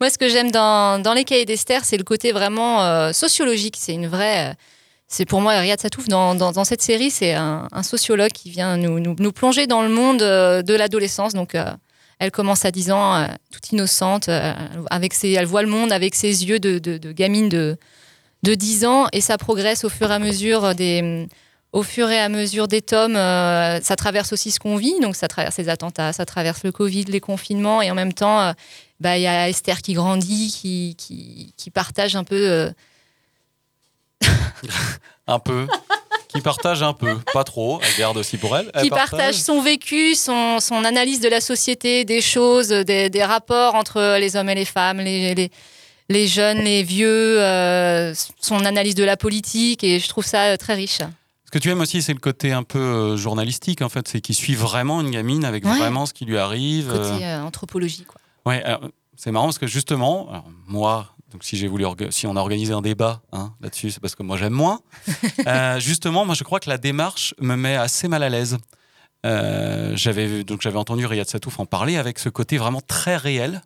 Moi, 0.00 0.10
ce 0.10 0.18
que 0.18 0.28
j'aime 0.28 0.50
dans, 0.50 1.00
dans 1.00 1.12
les 1.12 1.22
cahiers 1.22 1.44
d'Esther, 1.44 1.84
c'est 1.84 1.96
le 1.96 2.02
côté 2.02 2.32
vraiment 2.32 2.82
euh, 2.82 3.12
sociologique. 3.12 3.76
C'est 3.78 3.94
une 3.94 4.08
vraie. 4.08 4.56
C'est 5.06 5.26
pour 5.26 5.40
moi, 5.40 5.58
Riyad 5.58 5.80
Satouf, 5.80 6.08
dans, 6.08 6.64
cette 6.64 6.82
série, 6.82 7.10
c'est 7.10 7.34
un, 7.34 7.68
sociologue 7.82 8.32
qui 8.32 8.50
vient 8.50 8.76
nous, 8.76 9.32
plonger 9.32 9.66
dans 9.66 9.82
le 9.82 9.88
monde 9.88 10.22
euh, 10.22 10.62
de 10.62 10.74
l'adolescence. 10.74 11.34
Donc, 11.34 11.54
euh, 11.54 11.70
elle 12.18 12.30
commence 12.30 12.64
à 12.64 12.70
10 12.70 12.90
ans, 12.90 13.14
euh, 13.16 13.26
toute 13.52 13.70
innocente, 13.72 14.28
avec 14.90 15.12
elle 15.22 15.46
voit 15.46 15.62
le 15.62 15.68
monde 15.68 15.92
avec 15.92 16.14
ses 16.14 16.46
yeux 16.46 16.58
de, 16.58 16.78
gamine 17.12 17.48
de, 17.48 17.76
de 18.42 18.54
10 18.54 18.86
ans, 18.86 19.06
et 19.12 19.20
ça 19.20 19.36
progresse 19.36 19.84
au 19.84 19.88
fur 19.88 20.10
et 20.10 20.14
à 20.14 20.18
mesure 20.18 20.74
des, 20.74 21.28
au 21.72 21.84
tomes. 21.84 23.14
ça 23.14 23.96
traverse 23.96 24.32
aussi 24.32 24.50
ce 24.50 24.58
qu'on 24.58 24.76
vit, 24.76 24.98
donc 25.00 25.16
ça 25.16 25.28
traverse 25.28 25.58
les 25.58 25.68
attentats, 25.68 26.12
ça 26.12 26.24
traverse 26.24 26.62
le 26.64 26.72
Covid, 26.72 27.04
les 27.04 27.20
confinements, 27.20 27.82
et 27.82 27.90
en 27.90 27.94
même 27.94 28.14
temps, 28.14 28.54
bah, 29.00 29.18
il 29.18 29.22
y 29.22 29.26
a 29.26 29.48
Esther 29.48 29.82
qui 29.82 29.92
grandit, 29.92 30.50
qui 31.56 31.70
partage 31.70 32.16
un 32.16 32.24
peu. 32.24 32.72
Un 35.26 35.38
peu. 35.38 35.66
qui 36.28 36.40
partage 36.40 36.82
un 36.82 36.92
peu. 36.92 37.16
Pas 37.32 37.44
trop. 37.44 37.80
Elle 37.82 37.98
garde 37.98 38.16
aussi 38.16 38.36
pour 38.36 38.56
elle. 38.56 38.70
Elle 38.74 38.82
qui 38.82 38.90
partage 38.90 39.36
son 39.36 39.62
vécu, 39.62 40.14
son, 40.14 40.60
son 40.60 40.84
analyse 40.84 41.20
de 41.20 41.28
la 41.28 41.40
société, 41.40 42.04
des 42.04 42.20
choses, 42.20 42.68
des, 42.68 43.08
des 43.08 43.24
rapports 43.24 43.74
entre 43.74 44.18
les 44.18 44.36
hommes 44.36 44.50
et 44.50 44.54
les 44.54 44.64
femmes, 44.64 44.98
les, 44.98 45.34
les, 45.34 45.50
les 46.10 46.26
jeunes, 46.26 46.58
les 46.58 46.82
vieux, 46.82 47.40
euh, 47.40 48.12
son 48.40 48.64
analyse 48.66 48.94
de 48.96 49.04
la 49.04 49.16
politique, 49.16 49.82
et 49.84 49.98
je 49.98 50.08
trouve 50.08 50.26
ça 50.26 50.42
euh, 50.52 50.56
très 50.56 50.74
riche. 50.74 50.98
Ce 51.46 51.50
que 51.50 51.58
tu 51.58 51.70
aimes 51.70 51.80
aussi, 51.80 52.02
c'est 52.02 52.12
le 52.12 52.18
côté 52.18 52.52
un 52.52 52.64
peu 52.64 52.78
euh, 52.80 53.16
journalistique, 53.16 53.80
en 53.80 53.88
fait. 53.88 54.08
C'est 54.08 54.20
qu'il 54.20 54.34
suit 54.34 54.56
vraiment 54.56 55.00
une 55.00 55.10
gamine 55.10 55.44
avec 55.46 55.64
Ouais. 55.64 55.78
vraiment 55.78 56.04
ce 56.04 56.12
qui 56.12 56.24
lui 56.26 56.36
arrive. 56.36 56.88
Côté 56.90 57.24
euh, 57.24 57.42
anthropologie, 57.44 58.04
quoi. 58.04 58.20
Ouais, 58.44 58.62
c'est 59.16 59.30
marrant 59.30 59.46
parce 59.46 59.58
que 59.58 59.66
justement, 59.68 60.44
moi, 60.66 61.13
donc 61.34 61.42
si 61.42 61.56
j'ai 61.56 61.66
voulu, 61.66 61.84
si 62.10 62.28
on 62.28 62.36
a 62.36 62.40
organisé 62.40 62.72
un 62.72 62.80
débat 62.80 63.20
hein, 63.32 63.52
là-dessus, 63.60 63.90
c'est 63.90 63.98
parce 63.98 64.14
que 64.14 64.22
moi 64.22 64.36
j'aime 64.36 64.52
moins. 64.52 64.80
Euh, 65.46 65.78
justement, 65.80 66.24
moi 66.24 66.34
je 66.34 66.44
crois 66.44 66.60
que 66.60 66.70
la 66.70 66.78
démarche 66.78 67.34
me 67.40 67.56
met 67.56 67.74
assez 67.74 68.08
mal 68.08 68.22
à 68.22 68.28
l'aise. 68.28 68.56
Euh, 69.26 69.92
j'avais 69.96 70.44
donc 70.44 70.62
j'avais 70.62 70.78
entendu 70.78 71.04
Riyad 71.04 71.28
Satouf 71.28 71.58
en 71.58 71.66
parler 71.66 71.96
avec 71.96 72.18
ce 72.18 72.28
côté 72.28 72.56
vraiment 72.56 72.80
très 72.80 73.16
réel. 73.16 73.62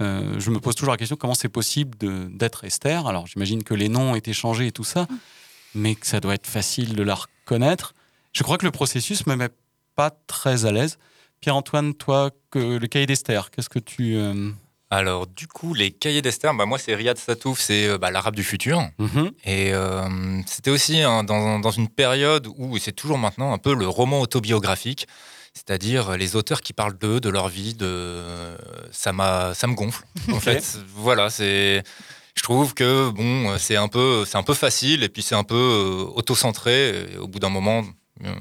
Euh, 0.00 0.40
je 0.40 0.50
me 0.50 0.58
pose 0.58 0.74
toujours 0.74 0.92
la 0.92 0.96
question 0.96 1.16
comment 1.16 1.34
c'est 1.34 1.50
possible 1.50 1.96
d'être 2.36 2.64
Esther? 2.64 3.06
Alors 3.06 3.26
j'imagine 3.26 3.62
que 3.62 3.74
les 3.74 3.88
noms 3.88 4.12
ont 4.12 4.14
été 4.14 4.32
changés 4.32 4.68
et 4.68 4.72
tout 4.72 4.84
ça, 4.84 5.06
mais 5.74 5.94
que 5.94 6.06
ça 6.06 6.18
doit 6.18 6.34
être 6.34 6.46
facile 6.46 6.96
de 6.96 7.02
la 7.02 7.14
reconnaître. 7.14 7.94
Je 8.32 8.42
crois 8.42 8.56
que 8.58 8.64
le 8.64 8.72
processus 8.72 9.26
me 9.26 9.36
met 9.36 9.50
pas 9.96 10.10
très 10.26 10.64
à 10.64 10.72
l'aise. 10.72 10.98
Pierre-Antoine, 11.40 11.94
toi, 11.94 12.30
que 12.50 12.78
le 12.78 12.86
cahier 12.86 13.06
d'Esther, 13.06 13.50
qu'est-ce 13.50 13.68
que 13.68 13.78
tu 13.78 14.16
Alors, 14.90 15.26
du 15.26 15.48
coup, 15.48 15.74
les 15.74 15.90
cahiers 15.90 16.22
d'Esther, 16.22 16.54
bah, 16.54 16.64
moi, 16.64 16.78
c'est 16.78 16.94
Riyad 16.94 17.18
Satouf, 17.18 17.60
c'est 17.60 17.88
euh, 17.88 17.98
bah, 17.98 18.10
l'arabe 18.10 18.36
du 18.36 18.44
futur. 18.44 18.88
Mhm. 18.98 19.32
Et 19.44 19.74
euh, 19.74 20.40
c'était 20.46 20.70
aussi 20.70 21.00
hein, 21.00 21.24
dans, 21.24 21.58
dans 21.58 21.70
une 21.72 21.88
période 21.88 22.46
où, 22.56 22.78
c'est 22.78 22.92
toujours 22.92 23.18
maintenant, 23.18 23.52
un 23.52 23.58
peu 23.58 23.74
le 23.74 23.88
roman 23.88 24.20
autobiographique, 24.20 25.08
c'est-à-dire 25.54 26.16
les 26.16 26.36
auteurs 26.36 26.60
qui 26.60 26.72
parlent 26.72 26.96
d'eux, 26.98 27.18
de 27.18 27.28
leur 27.28 27.48
vie, 27.48 27.74
de 27.74 28.22
ça, 28.92 29.12
ça 29.54 29.66
me 29.66 29.74
gonfle. 29.74 30.04
En 30.32 30.40
fait, 30.40 30.78
voilà, 30.94 31.30
c'est. 31.30 31.82
Je 32.36 32.42
trouve 32.42 32.74
que 32.74 33.08
bon, 33.08 33.56
c'est 33.58 33.76
un 33.76 33.88
peu, 33.88 34.24
c'est 34.26 34.36
un 34.36 34.42
peu 34.42 34.52
facile 34.52 35.02
et 35.02 35.08
puis 35.08 35.22
c'est 35.22 35.34
un 35.34 35.42
peu 35.42 35.54
euh, 35.54 36.04
auto-centré. 36.14 37.06
Au 37.18 37.26
bout 37.26 37.38
d'un 37.38 37.48
moment, 37.48 37.82
euh, 38.24 38.34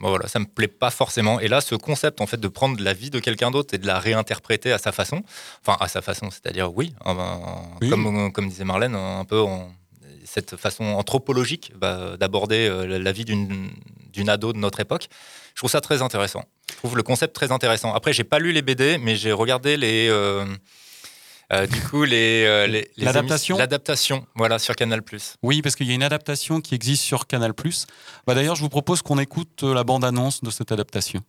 bon, 0.00 0.08
voilà, 0.10 0.28
ça 0.28 0.38
me 0.38 0.44
plaît 0.46 0.68
pas 0.68 0.90
forcément. 0.90 1.40
Et 1.40 1.48
là, 1.48 1.60
ce 1.60 1.74
concept 1.74 2.20
en 2.20 2.26
fait 2.26 2.38
de 2.40 2.48
prendre 2.48 2.82
la 2.82 2.92
vie 2.92 3.10
de 3.10 3.18
quelqu'un 3.20 3.50
d'autre 3.50 3.74
et 3.74 3.78
de 3.78 3.86
la 3.86 3.98
réinterpréter 3.98 4.72
à 4.72 4.78
sa 4.78 4.92
façon, 4.92 5.22
enfin 5.66 5.76
à 5.80 5.88
sa 5.88 6.02
façon, 6.02 6.30
c'est-à-dire 6.30 6.72
oui, 6.74 6.94
en- 7.04 7.16
en- 7.18 7.70
Oui. 7.80 7.90
comme 7.90 8.32
comme 8.32 8.48
disait 8.48 8.64
Marlène, 8.64 8.94
un 8.94 9.24
peu 9.24 9.40
en 9.40 9.70
cette 10.24 10.56
façon 10.56 10.84
anthropologique 10.84 11.72
bah, 11.76 12.16
d'aborder 12.18 12.68
euh, 12.68 12.98
la- 12.98 13.12
vie 13.12 13.24
d'une 13.24 13.70
d'une 14.12 14.28
ado 14.30 14.52
de 14.52 14.58
notre 14.58 14.80
époque. 14.80 15.08
Je 15.54 15.60
trouve 15.60 15.70
ça 15.70 15.80
très 15.80 16.00
intéressant. 16.02 16.44
Je 16.70 16.76
trouve 16.76 16.96
le 16.96 17.02
concept 17.02 17.34
très 17.34 17.52
intéressant. 17.52 17.92
Après, 17.94 18.12
j'ai 18.14 18.24
pas 18.24 18.38
lu 18.38 18.50
les 18.52 18.62
BD, 18.62 18.98
mais 18.98 19.14
j'ai 19.14 19.30
regardé 19.32 19.76
les 19.76 20.08
euh, 20.10 20.44
euh, 21.52 21.66
du 21.66 21.80
coup 21.80 22.04
les 22.04 22.44
euh, 22.46 22.66
les- 22.66 22.90
les 22.96 23.04
L'adaptation 23.04 23.56
L'adaptation, 23.56 24.26
voilà, 24.34 24.58
sur 24.58 24.74
Canal+. 24.74 25.00
Oui, 25.42 25.62
parce 25.62 25.76
qu'il 25.76 25.86
y 25.86 25.92
a 25.92 25.94
une 25.94 26.02
adaptation 26.02 26.60
qui 26.60 26.74
existe 26.74 27.02
sur 27.04 27.26
Canal+. 27.26 27.52
Bah, 28.26 28.34
D'ailleurs, 28.34 28.56
je 28.56 28.62
vous 28.62 28.68
propose 28.68 29.02
qu'on 29.02 29.18
écoute 29.18 29.62
euh, 29.62 29.74
la 29.74 29.84
bande-annonce 29.84 30.42
de 30.42 30.50
cette 30.50 30.72
adaptation. 30.72 31.20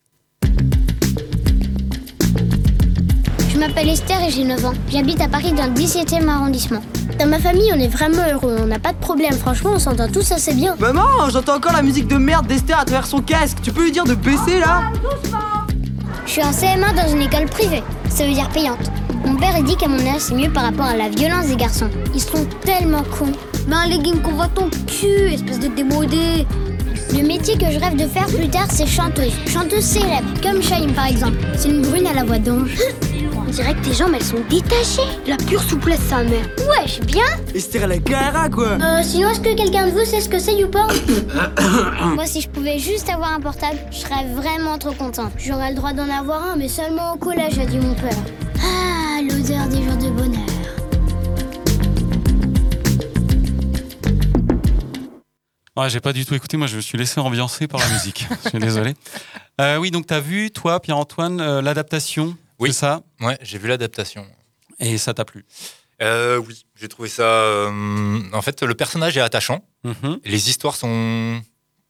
Je 3.50 3.58
m'appelle 3.60 3.90
Esther 3.90 4.22
et 4.24 4.30
j'ai 4.30 4.44
9 4.44 4.66
ans. 4.66 4.74
J'habite 4.90 5.20
à 5.20 5.28
Paris 5.28 5.52
dans 5.52 5.66
le 5.66 5.72
17e 5.74 6.28
arrondissement. 6.28 6.82
Dans 7.18 7.26
ma 7.28 7.40
famille, 7.40 7.72
on 7.74 7.80
est 7.80 7.88
vraiment 7.88 8.22
heureux, 8.32 8.58
on 8.60 8.66
n'a 8.68 8.78
pas 8.78 8.94
de 8.94 9.00
problème. 9.00 9.34
Franchement, 9.34 9.72
on 9.74 9.80
s'entend 9.80 10.08
tous 10.12 10.32
assez 10.32 10.54
bien. 10.54 10.76
Maman, 10.78 11.30
j'entends 11.32 11.56
encore 11.56 11.74
la 11.74 11.82
musique 11.82 12.08
de 12.08 12.18
merde 12.18 12.46
d'Esther 12.46 12.78
à 12.80 12.86
travers 12.86 13.08
son 13.08 13.22
casque. 13.22 13.58
Tu 13.64 13.72
peux 13.72 13.84
lui 13.84 13.92
dire 13.92 14.04
de 14.04 14.14
baisser 14.14 14.60
là? 14.60 14.92
Je 16.26 16.32
suis 16.32 16.44
en 16.44 16.52
CM1 16.52 16.96
dans 16.96 17.12
une 17.12 17.22
école 17.22 17.46
privée. 17.46 17.84
Ça 18.10 18.26
veut 18.26 18.34
dire 18.34 18.50
payante. 18.50 18.92
Mon 19.26 19.36
père 19.36 19.56
il 19.58 19.64
dit 19.64 19.76
qu'à 19.76 19.88
mon 19.88 20.00
âge, 20.00 20.20
c'est 20.22 20.36
mieux 20.36 20.50
par 20.50 20.64
rapport 20.64 20.86
à 20.86 20.96
la 20.96 21.10
violence 21.10 21.48
des 21.48 21.56
garçons. 21.56 21.90
Ils 22.14 22.22
sont 22.22 22.46
tellement 22.64 23.04
cons. 23.04 23.32
Mais 23.68 23.76
un 23.76 23.88
legging 23.88 24.22
qu'on 24.22 24.34
voit 24.34 24.48
ton 24.48 24.70
cul, 24.88 25.34
espèce 25.34 25.60
de 25.60 25.68
démodé. 25.68 26.46
Le 27.14 27.24
métier 27.26 27.58
que 27.58 27.66
je 27.72 27.80
rêve 27.80 27.96
de 27.96 28.08
faire 28.08 28.26
plus 28.28 28.50
tard, 28.50 28.68
c'est 28.72 28.86
chanteuse. 28.86 29.34
Chanteuse 29.48 29.84
célèbre, 29.84 30.28
comme 30.44 30.62
Shaim 30.62 30.92
par 30.94 31.08
exemple. 31.08 31.38
C'est 31.58 31.70
une 31.70 31.82
brune 31.82 32.06
à 32.08 32.14
la 32.14 32.24
voix 32.24 32.38
d'ange. 32.40 32.78
On 33.48 33.50
dirait 33.50 33.74
que 33.76 33.86
tes 33.86 33.94
jambes, 33.94 34.12
elles 34.14 34.24
sont 34.24 34.42
détachées. 34.50 35.08
La 35.26 35.38
pure 35.38 35.64
souplesse, 35.64 36.02
sa 36.10 36.22
mère. 36.24 36.46
Wesh, 36.68 37.00
bien 37.02 37.24
Esther, 37.56 37.84
elle 37.84 37.94
a 37.94 37.98
Clara 38.00 38.50
quoi 38.50 38.72
Euh, 38.82 39.00
sinon, 39.04 39.30
est-ce 39.30 39.40
que 39.40 39.56
quelqu'un 39.56 39.88
de 39.88 39.92
vous 39.92 40.04
sait 40.06 40.20
ce 40.20 40.28
que 40.28 40.38
c'est 40.38 40.54
YouPorn? 40.56 40.94
Moi, 42.16 42.26
si 42.26 42.42
je 42.42 42.50
pouvais 42.50 42.78
juste 42.78 43.10
avoir 43.10 43.32
un 43.34 43.40
portable, 43.40 43.78
je 43.90 43.98
serais 44.00 44.26
vraiment 44.36 44.78
trop 44.78 44.92
content. 44.92 45.30
J'aurais 45.38 45.70
le 45.70 45.76
droit 45.78 45.94
d'en 45.94 46.10
avoir 46.10 46.44
un, 46.52 46.56
mais 46.58 46.68
seulement 46.68 47.14
au 47.14 47.18
collège, 47.18 47.58
a 47.58 47.66
dit 47.66 47.78
mon 47.78 47.94
père. 47.96 48.18
Ah, 48.62 49.22
l'odeur 49.22 49.66
des 49.68 49.78
jours 49.84 49.96
de 49.98 50.10
bonheur. 50.10 50.47
Ouais, 55.78 55.92
j'ai 55.92 56.00
pas 56.00 56.12
du 56.12 56.26
tout 56.26 56.34
écouté. 56.34 56.58
Moi, 56.58 56.66
je 56.66 56.78
me 56.78 56.82
suis 56.82 56.98
laissé 56.98 57.20
ambiancer 57.20 57.68
par 57.68 57.80
la 57.80 57.88
musique. 57.90 58.26
je 58.44 58.50
suis 58.50 58.60
désolé. 58.60 58.96
Euh, 59.62 59.78
oui, 59.78 59.92
donc 59.92 60.08
tu 60.08 60.14
as 60.16 60.20
vu, 60.20 60.50
toi, 60.50 60.80
Pierre-Antoine, 60.80 61.40
euh, 61.40 61.62
l'adaptation 61.62 62.36
Oui. 62.58 62.74
C'est 62.74 62.80
ça? 62.80 63.04
Ouais, 63.22 63.38
j'ai 63.44 63.60
vu 63.60 63.68
l'adaptation. 63.68 64.26
Et 64.80 64.98
ça 64.98 65.14
t'a 65.14 65.24
plu? 65.24 65.46
Euh, 66.02 66.38
oui, 66.38 66.66
j'ai 66.76 66.88
trouvé 66.88 67.10
ça. 67.10 67.70
en 67.70 68.42
fait, 68.42 68.64
le 68.64 68.74
personnage 68.74 69.18
est 69.18 69.22
attachant. 69.22 69.64
Mhm. 69.84 70.20
Les 70.26 70.50
histoires 70.50 70.76
sont 70.76 71.42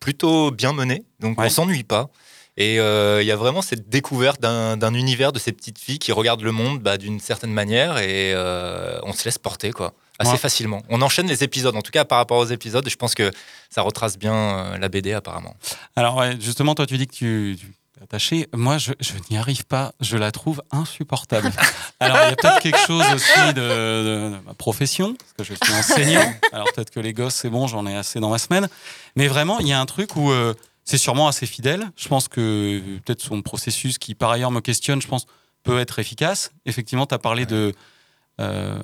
plutôt 0.02 0.52
bien 0.52 0.74
menées, 0.74 1.06
donc 1.22 1.40
on 1.40 1.50
s'ennuie 1.50 1.84
pas. 1.84 2.10
Et 2.58 2.76
il 2.76 3.26
y 3.26 3.32
a 3.32 3.36
vraiment 3.36 3.62
cette 3.62 3.88
découverte 3.88 4.42
d'un 4.42 4.94
univers 4.94 5.32
de 5.32 5.40
ces 5.40 5.52
petites 5.52 5.80
filles 5.80 6.00
qui 6.00 6.12
regardent 6.12 6.44
le 6.44 6.52
monde 6.52 6.82
bah, 6.82 6.98
d'une 6.98 7.20
certaine 7.20 7.52
manière 7.52 7.98
et 7.98 8.34
on 9.04 9.12
se 9.12 9.26
laisse 9.26 9.38
porter 9.38 9.72
quoi, 9.72 9.94
assez 10.20 10.32
Ouais. 10.32 10.38
facilement. 10.38 10.82
On 10.90 11.02
enchaîne 11.02 11.28
les 11.28 11.44
épisodes, 11.44 11.76
en 11.76 11.82
tout 11.82 11.92
cas 11.92 12.06
par 12.06 12.18
rapport 12.18 12.38
aux 12.38 12.46
épisodes, 12.46 12.88
je 12.90 12.96
pense 12.96 13.14
que 13.16 13.32
ça 13.70 13.82
retrace 13.82 14.18
bien 14.18 14.34
euh, 14.34 14.78
la 14.78 14.90
BD 14.90 15.14
apparemment. 15.14 15.56
Alors, 15.96 16.16
ouais, 16.18 16.38
justement, 16.40 16.74
toi, 16.76 16.86
tu 16.86 16.98
dis 16.98 17.08
que 17.08 17.14
tu, 17.14 17.58
tu 17.60 17.68
es 18.00 18.04
attaché. 18.04 18.48
Moi, 18.54 18.78
je, 18.78 18.94
je 19.00 19.14
n'y 19.30 19.38
arrive 19.38 19.66
pas. 19.66 19.92
Je 20.02 20.18
la 20.18 20.32
trouve 20.32 20.62
insupportable. 20.72 21.52
Alors, 22.00 22.18
il 22.24 22.30
y 22.30 22.34
a 22.34 22.36
peut-être 22.36 22.60
quelque 22.62 22.80
chose 22.80 23.04
aussi 23.14 23.54
de, 23.54 23.62
de- 23.62 24.36
de 24.36 24.36
ma 24.46 24.54
profession, 24.54 25.16
parce 25.16 25.34
que 25.50 25.56
je 25.56 25.66
suis 25.66 25.74
enseignant. 25.74 26.34
Alors, 26.52 26.68
peut-être 26.76 26.90
que 26.92 27.00
les 27.00 27.14
gosses, 27.14 27.36
c'est 27.36 27.50
bon, 27.50 27.68
j'en 27.68 27.86
ai 27.88 27.96
assez 27.96 28.20
dans 28.20 28.30
ma 28.30 28.38
semaine. 28.40 28.68
Mais 29.16 29.28
vraiment, 29.28 29.60
il 29.60 29.68
y 29.68 29.74
a 29.74 29.80
un 29.80 29.86
truc 29.86 30.16
où 30.16 30.32
euh, 30.32 30.54
c'est 30.84 30.98
sûrement 30.98 31.28
assez 31.28 31.46
fidèle. 31.46 31.90
Je 31.98 32.08
pense 32.08 32.28
que 32.28 32.80
peut-être 33.06 33.22
son 33.22 33.42
processus, 33.42 33.98
qui 33.98 34.16
par 34.16 34.32
ailleurs 34.32 34.52
me 34.52 34.62
questionne, 34.62 35.02
je 35.02 35.08
pense, 35.08 35.26
peut 35.64 35.80
être 35.80 36.00
efficace. 36.00 36.52
Effectivement, 36.66 37.06
tu 37.08 37.14
as 37.16 37.20
parlé 37.20 37.46
de 37.46 37.74
euh, 38.40 38.80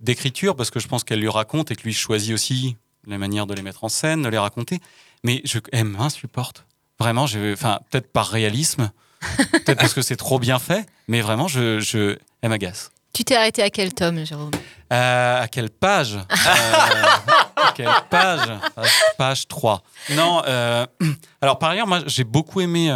d'écriture, 0.00 0.56
parce 0.56 0.70
que 0.70 0.80
je 0.80 0.88
pense 0.88 1.04
qu'elle 1.04 1.20
lui 1.20 1.28
raconte 1.28 1.70
et 1.70 1.76
que 1.76 1.82
lui 1.82 1.92
choisit 1.94 2.32
aussi 2.34 2.76
la 3.06 3.18
manière 3.18 3.46
de 3.46 3.54
les 3.54 3.62
mettre 3.62 3.84
en 3.84 3.88
scène, 3.88 4.22
de 4.22 4.28
les 4.28 4.38
raconter. 4.38 4.78
Mais 5.24 5.40
je, 5.44 5.58
elle 5.72 5.84
m'insupporte. 5.84 6.64
Vraiment, 6.98 7.26
je- 7.26 7.52
enfin, 7.52 7.80
peut-être 7.90 8.12
par 8.12 8.28
réalisme, 8.28 8.90
peut-être 9.52 9.78
parce 9.78 9.94
que 9.94 10.02
c'est 10.02 10.16
trop 10.16 10.38
bien 10.38 10.58
fait, 10.58 10.86
mais 11.08 11.20
vraiment, 11.20 11.48
je, 11.48 11.80
je, 11.80 12.16
elle 12.42 12.50
m'agace. 12.50 12.90
Tu 13.12 13.24
t'es 13.24 13.34
arrêté 13.36 13.62
à 13.62 13.70
quel 13.70 13.92
tome, 13.92 14.24
Jérôme? 14.24 14.52
Euh, 14.92 15.42
à 15.42 15.48
quelle 15.48 15.70
page? 15.70 16.14
Euh, 16.14 16.24
À 17.62 17.72
quelle 17.72 17.88
page? 18.08 18.48
Page, 18.74 18.90
page 19.18 19.48
3. 19.48 19.82
Non, 20.10 20.42
euh, 20.46 20.86
alors 21.42 21.58
par 21.58 21.70
ailleurs, 21.70 21.86
moi 21.86 22.00
j'ai 22.06 22.24
beaucoup 22.24 22.60
aimé 22.60 22.88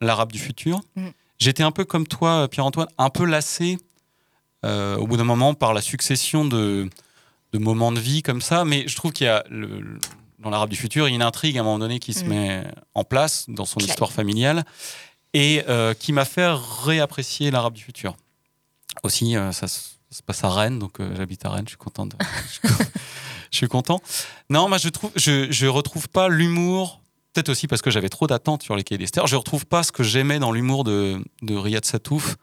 l'Arabe 0.00 0.30
du 0.32 0.38
futur. 0.38 0.80
Mm. 0.96 1.08
J'étais 1.38 1.62
un 1.62 1.70
peu 1.72 1.84
comme 1.84 2.06
toi, 2.06 2.46
Pierre-Antoine, 2.48 2.88
un 2.98 3.10
peu 3.10 3.24
lassé 3.24 3.78
euh, 4.64 4.96
au 4.96 5.06
bout 5.06 5.16
d'un 5.16 5.24
moment 5.24 5.54
par 5.54 5.72
la 5.74 5.80
succession 5.80 6.44
de, 6.44 6.88
de 7.52 7.58
moments 7.58 7.92
de 7.92 8.00
vie 8.00 8.22
comme 8.22 8.40
ça, 8.42 8.64
mais 8.64 8.86
je 8.88 8.96
trouve 8.96 9.12
qu'il 9.12 9.26
y 9.26 9.30
a 9.30 9.44
le- 9.50 9.98
dans 10.38 10.50
l'Arabe 10.50 10.70
du 10.70 10.76
futur, 10.76 11.08
il 11.08 11.10
y 11.10 11.14
a 11.14 11.16
une 11.16 11.22
intrigue 11.22 11.56
à 11.58 11.60
un 11.60 11.64
moment 11.64 11.78
donné 11.80 11.98
qui 11.98 12.12
se 12.14 12.24
Mm. 12.24 12.28
met 12.28 12.64
en 12.94 13.04
place 13.04 13.44
dans 13.48 13.64
son 13.64 13.78
Claire. 13.80 13.90
histoire 13.90 14.12
familiale 14.12 14.64
et 15.34 15.64
euh, 15.68 15.94
qui 15.94 16.12
m'a 16.12 16.24
fait 16.24 16.48
réapprécier 16.84 17.50
l'Arabe 17.50 17.74
du 17.74 17.82
futur. 17.82 18.16
Aussi, 19.02 19.36
euh, 19.36 19.52
ça, 19.52 19.66
se- 19.68 19.80
ça 20.10 20.18
se 20.18 20.22
passe 20.22 20.42
à 20.44 20.48
Rennes, 20.50 20.78
donc 20.78 20.98
j'habite 21.16 21.44
à 21.44 21.50
Rennes, 21.50 21.64
je 21.66 21.70
suis 21.70 21.76
content. 21.78 22.06
De... 22.06 22.16
je 23.50 23.56
suis 23.56 23.68
content. 23.68 24.00
Non, 24.50 24.68
moi 24.68 24.78
je 24.78 24.88
trouve, 24.88 25.10
je, 25.16 25.50
je 25.50 25.66
retrouve 25.66 26.08
pas 26.08 26.28
l'humour. 26.28 27.00
Peut-être 27.34 27.50
aussi 27.50 27.68
parce 27.68 27.82
que 27.82 27.90
j'avais 27.90 28.08
trop 28.08 28.26
d'attentes 28.26 28.62
sur 28.62 28.74
les 28.74 28.82
quais 28.84 28.96
d'Esther. 28.98 29.26
Je 29.26 29.36
retrouve 29.36 29.66
pas 29.66 29.82
ce 29.82 29.92
que 29.92 30.02
j'aimais 30.02 30.38
dans 30.38 30.50
l'humour 30.50 30.82
de, 30.84 31.22
de 31.42 31.54
Riyad 31.54 31.84
Satouf. 31.84 32.36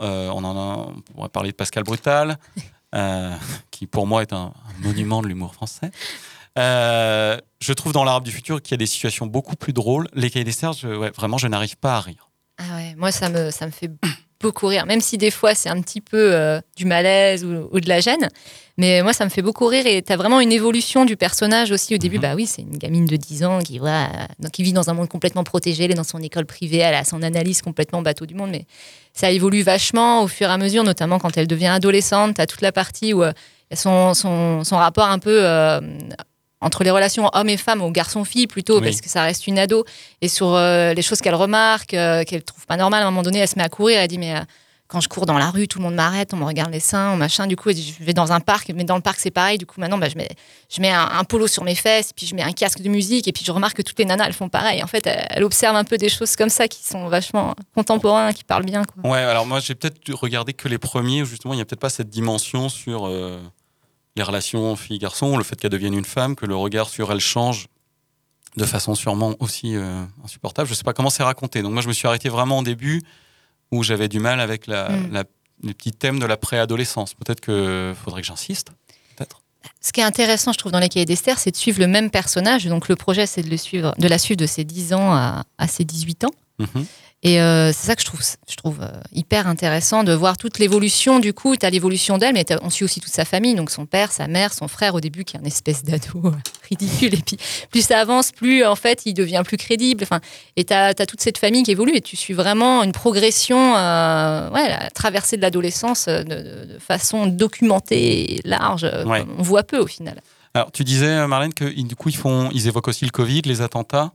Euh, 0.00 0.30
on 0.30 0.44
en 0.44 0.56
a, 0.56 0.86
on 0.88 1.00
pourrait 1.14 1.28
parler 1.28 1.50
de 1.50 1.56
Pascal 1.56 1.84
Brutal, 1.84 2.38
euh, 2.94 3.34
qui 3.70 3.86
pour 3.86 4.06
moi 4.06 4.22
est 4.22 4.32
un, 4.32 4.52
monument 4.80 5.22
de 5.22 5.28
l'humour 5.28 5.54
français. 5.54 5.90
Euh, 6.58 7.38
je 7.60 7.72
trouve 7.72 7.92
dans 7.92 8.04
l'Arabe 8.04 8.24
du 8.24 8.32
futur 8.32 8.62
qu'il 8.62 8.72
y 8.72 8.74
a 8.74 8.78
des 8.78 8.86
situations 8.86 9.26
beaucoup 9.26 9.56
plus 9.56 9.72
drôles. 9.72 10.08
Les 10.14 10.30
d'Esther, 10.30 10.72
je- 10.72 10.88
ouais, 10.88 11.10
vraiment, 11.10 11.36
je 11.38 11.48
n'arrive 11.48 11.76
pas 11.76 11.96
à 11.96 12.00
rire. 12.00 12.30
Ah 12.58 12.76
ouais, 12.76 12.94
moi 12.96 13.12
ça 13.12 13.28
me, 13.28 13.50
ça 13.50 13.66
me 13.66 13.70
fait 13.70 13.90
beaucoup 14.40 14.66
rire, 14.66 14.86
même 14.86 15.00
si 15.00 15.18
des 15.18 15.30
fois 15.30 15.54
c'est 15.54 15.68
un 15.68 15.80
petit 15.80 16.00
peu 16.00 16.34
euh, 16.34 16.60
du 16.76 16.84
malaise 16.84 17.44
ou, 17.44 17.68
ou 17.70 17.80
de 17.80 17.88
la 17.88 18.00
gêne. 18.00 18.28
Mais 18.78 19.02
moi 19.02 19.14
ça 19.14 19.24
me 19.24 19.30
fait 19.30 19.40
beaucoup 19.42 19.66
rire 19.66 19.86
et 19.86 20.02
t'as 20.02 20.16
vraiment 20.16 20.40
une 20.40 20.52
évolution 20.52 21.04
du 21.06 21.16
personnage 21.16 21.70
aussi. 21.70 21.94
Au 21.94 21.98
début, 21.98 22.18
bah 22.18 22.34
oui, 22.34 22.46
c'est 22.46 22.62
une 22.62 22.76
gamine 22.76 23.06
de 23.06 23.16
10 23.16 23.44
ans 23.44 23.58
qui, 23.60 23.80
euh, 23.80 24.06
donc, 24.38 24.52
qui 24.52 24.62
vit 24.62 24.74
dans 24.74 24.90
un 24.90 24.94
monde 24.94 25.08
complètement 25.08 25.44
protégé, 25.44 25.84
elle 25.84 25.92
est 25.92 25.94
dans 25.94 26.04
son 26.04 26.18
école 26.18 26.44
privée, 26.44 26.78
elle 26.78 26.94
a 26.94 27.04
son 27.04 27.22
analyse 27.22 27.62
complètement 27.62 28.02
bateau 28.02 28.26
du 28.26 28.34
monde. 28.34 28.50
Mais 28.50 28.66
ça 29.14 29.30
évolue 29.30 29.62
vachement 29.62 30.22
au 30.22 30.28
fur 30.28 30.48
et 30.48 30.52
à 30.52 30.58
mesure, 30.58 30.84
notamment 30.84 31.18
quand 31.18 31.36
elle 31.38 31.46
devient 31.46 31.68
adolescente. 31.68 32.34
T'as 32.36 32.46
toute 32.46 32.60
la 32.60 32.72
partie 32.72 33.14
où 33.14 33.22
euh, 33.22 33.32
son, 33.74 34.12
son, 34.12 34.62
son 34.62 34.76
rapport 34.76 35.08
un 35.08 35.18
peu. 35.18 35.40
Entre 36.60 36.84
les 36.84 36.90
relations 36.90 37.28
hommes 37.34 37.48
et 37.50 37.56
femmes 37.56 37.82
ou 37.82 37.90
garçon-fille 37.90 38.46
plutôt, 38.46 38.78
Oui. 38.80 38.84
parce 38.86 39.00
que 39.00 39.08
ça 39.08 39.22
reste 39.22 39.46
une 39.46 39.58
ado, 39.58 39.84
et 40.22 40.28
sur 40.28 40.54
euh, 40.54 40.94
les 40.94 41.02
choses 41.02 41.20
qu'elle 41.20 41.34
remarque, 41.34 41.92
euh, 41.94 42.24
qu'elle 42.24 42.42
trouve 42.42 42.64
pas 42.66 42.76
normales, 42.76 43.02
à 43.02 43.06
un 43.06 43.10
moment 43.10 43.22
donné, 43.22 43.40
elle 43.40 43.48
se 43.48 43.56
met 43.56 43.64
à 43.64 43.68
courir, 43.68 44.00
elle 44.00 44.08
dit 44.08 44.18
mais 44.18 44.34
euh, 44.34 44.40
quand 44.88 45.00
je 45.00 45.08
cours 45.08 45.26
dans 45.26 45.36
la 45.36 45.50
rue, 45.50 45.66
tout 45.68 45.78
le 45.80 45.84
monde 45.84 45.96
m'arrête, 45.96 46.32
on 46.32 46.36
me 46.36 46.44
regarde 46.44 46.70
les 46.72 46.78
seins, 46.80 47.16
machin, 47.16 47.46
du 47.48 47.56
coup, 47.56 47.68
elle 47.70 47.74
dit, 47.74 47.96
je 47.98 48.04
vais 48.04 48.12
dans 48.14 48.30
un 48.32 48.38
parc, 48.40 48.70
mais 48.74 48.84
dans 48.84 48.94
le 48.94 49.02
parc 49.02 49.18
c'est 49.20 49.32
pareil, 49.32 49.58
du 49.58 49.66
coup 49.66 49.80
maintenant 49.80 49.98
bah, 49.98 50.08
je 50.08 50.16
mets, 50.16 50.28
je 50.70 50.80
mets 50.80 50.90
un, 50.90 51.08
un 51.12 51.24
polo 51.24 51.46
sur 51.48 51.62
mes 51.64 51.74
fesses, 51.74 52.12
puis 52.14 52.24
je 52.24 52.34
mets 52.36 52.42
un 52.42 52.52
casque 52.52 52.80
de 52.80 52.88
musique, 52.88 53.26
et 53.28 53.32
puis 53.32 53.44
je 53.44 53.50
remarque 53.52 53.76
que 53.76 53.82
toutes 53.82 53.98
les 53.98 54.04
nanas 54.04 54.26
elles 54.26 54.32
font 54.32 54.48
pareil. 54.48 54.82
En 54.82 54.86
fait, 54.86 55.06
elle, 55.06 55.26
elle 55.28 55.44
observe 55.44 55.76
un 55.76 55.84
peu 55.84 55.98
des 55.98 56.08
choses 56.08 56.36
comme 56.36 56.48
ça 56.50 56.68
qui 56.68 56.82
sont 56.84 57.08
vachement 57.08 57.54
contemporains, 57.74 58.32
qui 58.32 58.44
parlent 58.44 58.64
bien. 58.64 58.82
Quoi. 58.84 59.10
Ouais, 59.10 59.18
alors 59.18 59.44
moi 59.44 59.58
j'ai 59.60 59.74
peut-être 59.74 59.98
regardé 60.14 60.52
que 60.54 60.68
les 60.68 60.78
premiers 60.78 61.22
où 61.22 61.26
justement 61.26 61.52
il 61.52 61.56
n'y 61.58 61.62
a 61.62 61.66
peut-être 61.66 61.80
pas 61.80 61.90
cette 61.90 62.08
dimension 62.08 62.68
sur 62.68 63.10
les 64.16 64.22
relations 64.22 64.74
filles-garçons, 64.76 65.36
le 65.36 65.44
fait 65.44 65.56
qu'elle 65.56 65.70
devienne 65.70 65.94
une 65.94 66.04
femme, 66.04 66.34
que 66.36 66.46
le 66.46 66.56
regard 66.56 66.88
sur 66.88 67.12
elle 67.12 67.20
change 67.20 67.66
de 68.56 68.64
façon 68.64 68.94
sûrement 68.94 69.34
aussi 69.40 69.76
euh, 69.76 70.02
insupportable. 70.24 70.68
Je 70.68 70.74
sais 70.74 70.82
pas 70.84 70.94
comment 70.94 71.10
c'est 71.10 71.22
raconté. 71.22 71.62
Donc 71.62 71.72
moi 71.72 71.82
je 71.82 71.88
me 71.88 71.92
suis 71.92 72.08
arrêté 72.08 72.28
vraiment 72.30 72.58
au 72.60 72.62
début 72.62 73.02
où 73.70 73.82
j'avais 73.82 74.08
du 74.08 74.18
mal 74.18 74.40
avec 74.40 74.66
la, 74.66 74.88
Mm. 74.88 75.12
la- 75.12 75.24
les 75.62 75.74
petits 75.74 75.92
thèmes 75.92 76.18
de 76.18 76.26
la 76.26 76.36
préadolescence. 76.36 77.14
Peut-être 77.14 77.40
que 77.40 77.94
faudrait 78.04 78.20
que 78.22 78.26
j'insiste. 78.26 78.68
Ce 79.80 79.90
qui 79.92 80.00
est 80.00 80.04
intéressant, 80.04 80.52
je 80.52 80.58
trouve, 80.58 80.70
dans 80.70 80.78
les 80.78 80.88
cahiers 80.88 81.06
d'Esther, 81.06 81.38
c'est 81.40 81.50
de 81.50 81.56
suivre 81.56 81.80
le 81.80 81.88
même 81.88 82.08
personnage. 82.10 82.66
Donc, 82.66 82.88
le 82.88 82.94
projet, 82.94 83.26
c'est 83.26 83.42
de, 83.42 83.50
le 83.50 83.56
suivre, 83.56 83.94
de 83.98 84.06
la 84.06 84.16
suivre 84.18 84.38
de 84.38 84.46
ses 84.46 84.62
10 84.64 84.92
ans 84.94 85.12
à, 85.12 85.44
à 85.58 85.66
ses 85.66 85.84
18 85.84 86.24
ans. 86.24 86.30
Mhm. 86.60 86.86
Et 87.22 87.40
euh, 87.40 87.72
c'est 87.72 87.86
ça 87.86 87.96
que 87.96 88.02
je 88.02 88.06
trouve, 88.06 88.20
je 88.48 88.56
trouve 88.56 88.82
euh, 88.82 88.90
hyper 89.12 89.48
intéressant 89.48 90.04
de 90.04 90.12
voir 90.12 90.36
toute 90.36 90.58
l'évolution. 90.58 91.18
Du 91.18 91.32
coup, 91.32 91.56
tu 91.56 91.64
as 91.64 91.70
l'évolution 91.70 92.18
d'elle, 92.18 92.34
mais 92.34 92.44
on 92.62 92.68
suit 92.68 92.84
aussi 92.84 93.00
toute 93.00 93.12
sa 93.12 93.24
famille, 93.24 93.54
donc 93.54 93.70
son 93.70 93.86
père, 93.86 94.12
sa 94.12 94.28
mère, 94.28 94.52
son 94.52 94.68
frère 94.68 94.94
au 94.94 95.00
début, 95.00 95.24
qui 95.24 95.36
est 95.36 95.40
un 95.40 95.44
espèce 95.44 95.82
d'ado 95.82 96.26
euh, 96.26 96.30
ridicule. 96.68 97.14
Et 97.14 97.22
puis, 97.22 97.38
plus 97.70 97.86
ça 97.86 97.98
avance, 98.00 98.32
plus 98.32 98.64
en 98.64 98.76
fait, 98.76 99.02
il 99.06 99.14
devient 99.14 99.42
plus 99.44 99.56
crédible. 99.56 100.04
Enfin, 100.04 100.20
et 100.56 100.64
tu 100.64 100.74
as, 100.74 100.94
toute 100.94 101.22
cette 101.22 101.38
famille 101.38 101.62
qui 101.62 101.70
évolue 101.70 101.96
et 101.96 102.02
tu 102.02 102.16
suis 102.16 102.34
vraiment 102.34 102.82
une 102.82 102.92
progression, 102.92 103.74
euh, 103.76 104.50
ouais, 104.50 104.68
la 104.68 104.90
traversée 104.90 105.38
de 105.38 105.42
l'adolescence 105.42 106.06
de, 106.06 106.78
façon 106.78 107.26
documentée 107.26 108.34
et 108.34 108.40
large. 108.44 108.84
Ouais. 109.06 109.24
On 109.38 109.42
voit 109.42 109.62
peu 109.62 109.78
au 109.78 109.86
final. 109.86 110.20
Alors, 110.52 110.70
tu 110.70 110.84
disais, 110.84 111.26
Marlène, 111.26 111.54
que 111.54 111.64
du 111.64 111.96
coup, 111.96 112.10
ils, 112.10 112.16
font, 112.16 112.50
ils 112.52 112.68
évoquent 112.68 112.88
aussi 112.88 113.04
le 113.04 113.10
Covid, 113.10 113.42
les 113.42 113.62
attentats. 113.62 114.12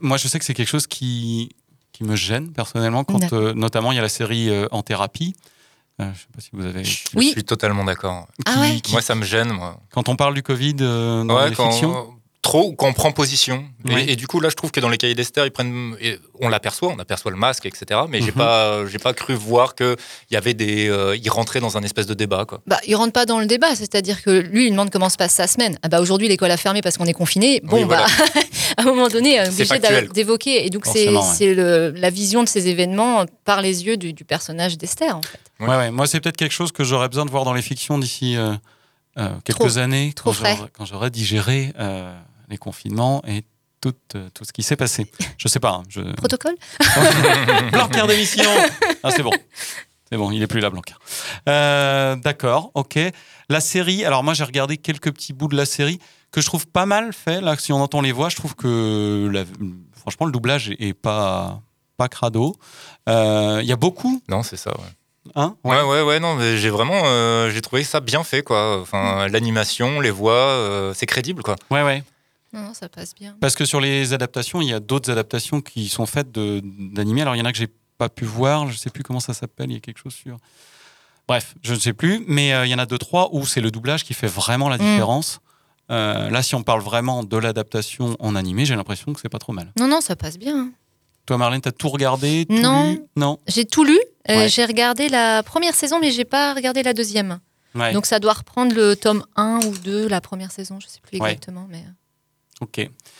Moi, 0.00 0.16
je 0.16 0.28
sais 0.28 0.38
que 0.38 0.44
c'est 0.44 0.54
quelque 0.54 0.68
chose 0.68 0.86
qui, 0.86 1.50
qui 1.92 2.04
me 2.04 2.16
gêne 2.16 2.52
personnellement, 2.52 3.04
quand 3.04 3.32
euh, 3.32 3.52
notamment 3.54 3.92
il 3.92 3.96
y 3.96 3.98
a 3.98 4.02
la 4.02 4.08
série 4.08 4.48
euh, 4.50 4.66
En 4.70 4.82
thérapie. 4.82 5.34
Euh, 6.00 6.10
je 6.14 6.20
sais 6.20 6.26
pas 6.34 6.40
si 6.40 6.50
vous 6.54 6.64
avez. 6.64 6.84
Je 6.84 7.20
suis 7.20 7.44
totalement 7.44 7.84
d'accord. 7.84 8.26
Ah 8.46 8.60
ouais 8.60 8.80
Moi, 8.90 9.02
ça 9.02 9.14
me 9.14 9.24
gêne, 9.24 9.52
moi. 9.52 9.78
Quand 9.90 10.08
on 10.08 10.16
parle 10.16 10.34
du 10.34 10.42
Covid 10.42 10.76
euh, 10.80 11.22
dans 11.24 11.36
Ouais, 11.36 11.50
les 11.50 11.54
quand, 11.54 11.70
fictions. 11.70 12.14
Trop, 12.42 12.72
quand 12.72 12.88
on 12.88 12.92
prend 12.92 13.12
position. 13.12 13.64
Et- 13.88 13.94
Oui. 13.94 14.04
Et, 14.08 14.16
du 14.16 14.26
coup, 14.26 14.40
là, 14.40 14.48
je 14.50 14.56
trouve 14.56 14.72
que 14.72 14.80
dans 14.80 14.88
les 14.88 14.98
cahiers 14.98 15.14
d'Esther, 15.14 15.46
ils 15.46 15.50
prennent, 15.52 15.94
et 16.00 16.18
on 16.40 16.48
l'aperçoit, 16.48 16.88
on 16.92 16.98
aperçoit 16.98 17.30
le 17.30 17.36
masque, 17.36 17.66
etc. 17.66 18.00
Mais 18.08 18.20
j'ai 18.20 18.26
Mhm. 18.26 18.32
pas, 18.32 18.86
j'ai 18.86 18.98
pas 18.98 19.14
cru 19.14 19.34
voir 19.34 19.74
que 19.76 19.96
il 20.30 20.34
y 20.34 20.36
avait 20.36 20.52
des, 20.52 20.88
euh, 20.88 21.16
ils 21.16 21.30
rentraient 21.30 21.60
dans 21.60 21.76
un 21.78 21.82
espèce 21.82 22.06
de 22.06 22.14
débat, 22.14 22.44
quoi. 22.44 22.60
Bah, 22.66 22.78
il 22.86 22.96
rentre 22.96 23.12
pas 23.12 23.26
dans 23.26 23.38
le 23.38 23.46
débat, 23.46 23.74
c'est-à-dire 23.76 24.22
que 24.22 24.30
lui, 24.30 24.66
il 24.66 24.70
demande 24.72 24.90
comment 24.90 25.08
se 25.08 25.16
passe 25.16 25.34
sa 25.34 25.46
semaine. 25.46 25.78
Ah 25.82 25.88
bah 25.88 26.00
aujourd'hui, 26.00 26.26
l'école 26.28 26.50
a 26.50 26.56
fermé 26.56 26.82
parce 26.82 26.98
qu'on 26.98 27.06
est 27.06 27.12
confiné. 27.12 27.60
Bon, 27.62 27.76
Oui, 27.78 27.84
voilà. 27.84 28.06
bah, 28.06 28.40
à 28.76 28.82
un 28.82 28.84
moment 28.84 29.08
donné, 29.08 29.38
on 29.40 29.44
est 29.44 29.50
C'est 29.52 29.72
obligé 29.72 30.08
d'évoquer. 30.08 30.66
Et 30.66 30.70
donc, 30.70 30.84
c'est 30.86 31.08
ouais. 31.10 31.22
c'est 31.22 31.54
le- 31.54 31.90
la 31.96 32.10
vision 32.10 32.42
de 32.42 32.48
ces 32.48 32.66
événements 32.66 33.24
par 33.44 33.62
les 33.62 33.84
yeux 33.86 33.96
du, 33.96 34.12
du 34.12 34.24
personnage 34.24 34.76
d'Esther. 34.78 35.16
en 35.16 35.22
fait. 35.22 35.38
Ouais. 35.60 35.68
ouais. 35.76 35.90
Moi, 35.92 36.08
c'est 36.08 36.20
peut-être 36.20 36.36
quelque 36.36 36.50
chose 36.54 36.72
que 36.72 36.82
j'aurais 36.82 37.08
besoin 37.08 37.24
de 37.24 37.30
voir 37.30 37.44
dans 37.44 37.54
les 37.54 37.62
fictions 37.62 37.98
d'ici 37.98 38.36
euh, 38.36 38.52
euh, 39.18 39.28
quelques 39.44 39.58
Trop- 39.58 39.78
années, 39.78 40.12
trop 40.16 40.30
quand 40.30 40.34
frais. 40.34 40.56
j'aurai- 40.56 40.70
quand 40.76 40.84
j'aurai 40.86 41.10
digéré 41.10 41.72
euh, 41.78 42.12
les 42.48 42.58
confinements 42.58 43.22
et 43.26 43.44
tout, 43.80 43.94
euh, 44.14 44.28
tout 44.34 44.44
ce 44.44 44.52
qui 44.52 44.62
s'est 44.62 44.76
passé. 44.76 45.10
Je 45.38 45.48
sais 45.48 45.58
pas. 45.60 45.70
hein, 45.70 45.82
je... 45.88 46.00
Protocole 46.14 46.54
Blanquer 47.72 48.06
d'émission 48.06 48.44
Ah, 49.02 49.10
c'est 49.10 49.22
bon. 49.22 49.32
C'est 50.10 50.18
bon, 50.18 50.30
il 50.30 50.42
est 50.42 50.46
plus 50.46 50.60
là, 50.60 50.70
Blanquer. 50.70 50.94
Euh, 51.48 52.16
D'accord, 52.16 52.70
ok. 52.74 52.98
La 53.48 53.60
série, 53.60 54.04
alors 54.04 54.22
moi 54.22 54.34
j'ai 54.34 54.44
regardé 54.44 54.76
quelques 54.76 55.10
petits 55.12 55.32
bouts 55.32 55.48
de 55.48 55.56
la 55.56 55.66
série 55.66 55.98
que 56.30 56.40
je 56.40 56.46
trouve 56.46 56.66
pas 56.66 56.86
mal 56.86 57.12
fait. 57.12 57.40
Là, 57.40 57.56
si 57.58 57.72
on 57.72 57.80
entend 57.82 58.00
les 58.00 58.12
voix, 58.12 58.28
je 58.28 58.36
trouve 58.36 58.54
que 58.54 59.28
la- 59.32 59.44
franchement 59.98 60.26
le 60.26 60.32
doublage 60.32 60.70
est, 60.78 60.94
pas, 60.94 61.60
pas 61.96 62.08
crado. 62.08 62.56
Euh, 63.08 63.58
Il 63.62 63.68
y 63.68 63.72
a 63.72 63.76
beaucoup. 63.76 64.22
Non, 64.28 64.42
c'est 64.42 64.56
ça, 64.56 64.70
ouais. 64.70 65.32
Hein? 65.36 65.56
Ouais, 65.64 65.80
ouais, 65.82 66.02
ouais, 66.02 66.18
non, 66.20 66.34
mais 66.34 66.56
j'ai 66.58 66.68
vraiment, 66.70 67.00
euh, 67.04 67.48
j'ai 67.50 67.60
trouvé 67.60 67.84
ça 67.84 68.00
bien 68.00 68.22
fait, 68.24 68.42
quoi. 68.42 68.80
Enfin, 68.80 69.28
l'animation, 69.28 70.00
les 70.00 70.10
voix, 70.10 70.32
euh, 70.34 70.92
c'est 70.94 71.06
crédible, 71.06 71.42
quoi. 71.42 71.56
Ouais, 71.70 71.82
ouais. 71.82 72.02
Non, 72.52 72.60
non, 72.62 72.74
ça 72.74 72.88
passe 72.88 73.14
bien. 73.14 73.36
Parce 73.40 73.54
que 73.54 73.64
sur 73.64 73.80
les 73.80 74.12
adaptations, 74.12 74.60
il 74.60 74.68
y 74.68 74.72
a 74.72 74.80
d'autres 74.80 75.10
adaptations 75.10 75.60
qui 75.60 75.88
sont 75.88 76.06
faites 76.06 76.30
d'animés. 76.32 77.22
Alors 77.22 77.34
il 77.34 77.38
y 77.38 77.42
en 77.42 77.46
a 77.46 77.52
que 77.52 77.58
j'ai 77.58 77.68
pas 77.98 78.08
pu 78.08 78.24
voir, 78.24 78.68
je 78.70 78.76
sais 78.76 78.90
plus 78.90 79.02
comment 79.02 79.20
ça 79.20 79.32
s'appelle, 79.34 79.70
il 79.70 79.74
y 79.74 79.76
a 79.76 79.80
quelque 79.80 79.98
chose 79.98 80.12
sur. 80.14 80.36
Bref, 81.28 81.54
je 81.62 81.72
ne 81.74 81.78
sais 81.78 81.92
plus, 81.92 82.24
mais 82.26 82.52
euh, 82.52 82.66
il 82.66 82.70
y 82.70 82.74
en 82.74 82.78
a 82.78 82.86
deux, 82.86 82.98
trois 82.98 83.30
où 83.32 83.46
c'est 83.46 83.60
le 83.60 83.70
doublage 83.70 84.04
qui 84.04 84.12
fait 84.12 84.26
vraiment 84.26 84.68
la 84.68 84.76
Mm. 84.76 84.80
différence. 84.80 85.40
Euh, 85.90 86.30
là, 86.30 86.42
si 86.42 86.54
on 86.54 86.62
parle 86.62 86.80
vraiment 86.80 87.22
de 87.22 87.36
l'adaptation 87.36 88.16
en 88.18 88.34
animé, 88.34 88.64
j'ai 88.64 88.74
l'impression 88.76 89.12
que 89.12 89.20
c'est 89.20 89.28
pas 89.28 89.38
trop 89.38 89.52
mal. 89.52 89.72
Non, 89.78 89.88
non, 89.88 90.00
ça 90.00 90.16
passe 90.16 90.38
bien. 90.38 90.70
Toi, 91.26 91.38
Marlène, 91.38 91.60
t'as 91.60 91.70
tout 91.72 91.88
regardé 91.88 92.46
tout 92.48 92.54
Non. 92.56 92.90
lu? 92.92 93.00
Non. 93.16 93.38
J'ai 93.46 93.64
tout 93.64 93.84
lu. 93.84 93.98
Euh, 94.28 94.36
Ouais. 94.36 94.48
J'ai 94.48 94.64
regardé 94.64 95.08
la 95.08 95.42
première 95.42 95.74
saison, 95.74 95.98
mais 96.00 96.10
j'ai 96.10 96.24
pas 96.24 96.54
regardé 96.54 96.82
la 96.82 96.92
deuxième. 96.94 97.38
Ouais. 97.74 97.92
Donc 97.92 98.06
ça 98.06 98.18
doit 98.18 98.32
reprendre 98.32 98.74
le 98.74 98.96
tome 98.96 99.24
1 99.36 99.60
ou 99.66 99.78
2, 99.78 100.08
la 100.08 100.20
première 100.20 100.50
saison, 100.50 100.78
je 100.80 100.86
sais 100.88 101.00
plus 101.00 101.18
Ouais. 101.20 101.30
exactement. 101.32 101.66
Mais... 101.70 101.84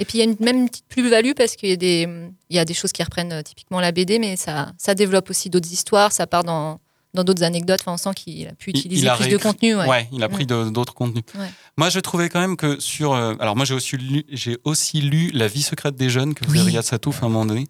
Et 0.00 0.04
puis 0.04 0.18
il 0.18 0.18
y 0.18 0.20
a 0.20 0.24
une, 0.24 0.36
même 0.40 0.58
une 0.58 0.68
petite 0.68 0.86
plus-value 0.88 1.32
parce 1.36 1.56
qu'il 1.56 1.68
y, 1.68 1.72
a 1.72 1.76
des- 1.76 2.08
il 2.50 2.56
y 2.56 2.58
a 2.58 2.64
des 2.64 2.74
choses 2.74 2.92
qui 2.92 3.02
reprennent 3.02 3.32
euh, 3.32 3.42
typiquement 3.42 3.80
la 3.80 3.92
BD, 3.92 4.18
mais 4.18 4.36
ça, 4.36 4.72
ça 4.78 4.94
développe 4.94 5.30
aussi 5.30 5.50
d'autres 5.50 5.70
histoires, 5.72 6.12
ça 6.12 6.26
part 6.26 6.44
dans, 6.44 6.80
dans 7.14 7.24
d'autres 7.24 7.42
anecdotes. 7.42 7.80
Enfin, 7.82 7.92
on 7.92 7.96
sent 7.96 8.14
qu'il 8.16 8.48
a 8.48 8.52
pu 8.54 8.70
Il- 8.70 8.78
utiliser 8.78 9.02
il 9.02 9.08
a 9.08 9.16
plus 9.16 9.28
de 9.28 9.36
contenu. 9.36 9.76
Ouais. 9.76 10.08
il 10.12 10.22
a 10.22 10.28
pris 10.28 10.44
Mm. 10.44 10.72
d'autres 10.72 10.94
contenus. 10.94 11.24
Ouais. 11.38 11.50
Moi, 11.76 11.90
je 11.90 12.00
trouvais 12.00 12.28
quand 12.28 12.40
même 12.40 12.56
que 12.56 12.80
sur. 12.80 13.12
euh, 13.12 13.34
alors, 13.38 13.54
moi, 13.56 13.64
j'ai 13.64 13.74
aussi, 13.74 13.96
lu, 13.96 14.24
j'ai 14.30 14.58
aussi 14.64 15.00
lu 15.00 15.30
La 15.32 15.46
vie 15.48 15.62
secrète 15.62 15.94
des 15.96 16.08
jeunes 16.10 16.34
que 16.34 16.44
faisait 16.46 16.58
Oui. 16.60 16.64
Riyad 16.66 16.84
Satouf 16.84 17.22
à 17.22 17.26
un 17.26 17.28
moment 17.28 17.46
donné, 17.46 17.66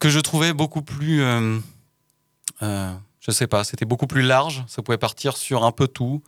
que 0.00 0.08
je 0.08 0.18
trouvais 0.20 0.52
beaucoup 0.52 0.82
plus. 0.82 1.22
euh, 1.22 1.58
euh, 2.62 2.92
je 3.20 3.30
sais 3.30 3.46
pas, 3.46 3.64
c'était 3.64 3.84
beaucoup 3.84 4.06
plus 4.06 4.22
large. 4.22 4.64
Ça 4.66 4.82
pouvait 4.82 4.98
partir 4.98 5.36
sur 5.36 5.64
un 5.64 5.72
peu 5.72 5.86
tout. 5.88 6.22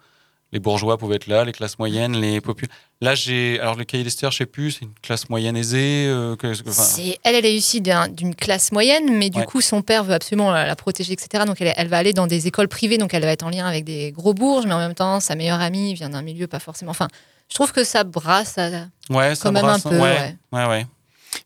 Les 0.53 0.59
bourgeois 0.61 0.99
pouvaient 0.99 1.17
être 1.17 1.29
là, 1.29 1.45
les 1.47 1.53
classes 1.53 1.79
moyennes, 1.79 2.13
les 2.21 2.41
populaires. 2.43 2.75
Là, 3.01 3.15
j'ai. 3.15 3.59
Alors, 3.61 3.75
le 3.75 3.85
cahier 3.85 4.05
d'Esther, 4.05 4.31
je 4.31 4.37
sais 4.39 4.47
plus, 4.47 4.73
c'est 4.73 4.83
une 4.85 4.93
classe 5.01 5.31
moyenne 5.31 5.57
aisée. 5.57 6.07
euh, 6.09 6.37
que- 6.37 6.53
enfin, 6.69 6.83
C'est- 6.83 7.19
elle, 7.25 7.35
elle 7.37 7.47
est 7.47 7.55
issue 7.55 7.81
d'un- 7.81 8.09
d'une 8.09 8.35
classe 8.35 8.71
moyenne, 8.71 9.17
mais 9.17 9.31
du 9.31 9.39
Ouais. 9.39 9.47
coup, 9.47 9.61
son 9.63 9.81
père 9.81 10.05
veut 10.05 10.13
absolument 10.13 10.51
la, 10.51 10.67
la 10.67 10.77
protéger, 10.77 11.15
etc. 11.15 11.45
Donc, 11.47 11.61
elle, 11.61 11.73
elle 11.77 11.89
va 11.89 11.97
aller 11.97 12.13
dans 12.13 12.27
des 12.27 12.47
écoles 12.49 12.69
privées, 12.69 12.99
donc 12.99 13.15
elle 13.15 13.23
va 13.23 13.33
être 13.33 13.45
en 13.45 13.51
lien 13.51 13.67
avec 13.67 13.85
des 13.85 14.13
gros 14.13 14.35
bourges, 14.35 14.67
mais 14.67 14.75
en 14.75 14.79
même 14.79 14.95
temps, 14.95 15.21
sa 15.21 15.35
meilleure 15.37 15.61
amie 15.61 15.95
vient 15.95 16.11
d'un 16.11 16.23
milieu 16.23 16.47
pas 16.47 16.59
forcément. 16.61 16.91
Enfin, 16.91 17.09
je 17.49 17.55
trouve 17.55 17.73
que 17.73 17.83
ça 17.83 18.05
brasse. 18.05 18.59
à- 18.59 18.69
Ouais, 19.09 19.35
ça 19.35 19.45
quand 19.45 19.53
même 19.53 19.63
brasse, 19.63 19.87
un 19.87 19.91
peu. 19.91 19.97
ouais. 19.99 20.03
ouais. 20.03 20.37
Ouais, 20.53 20.67
ouais. 20.67 20.87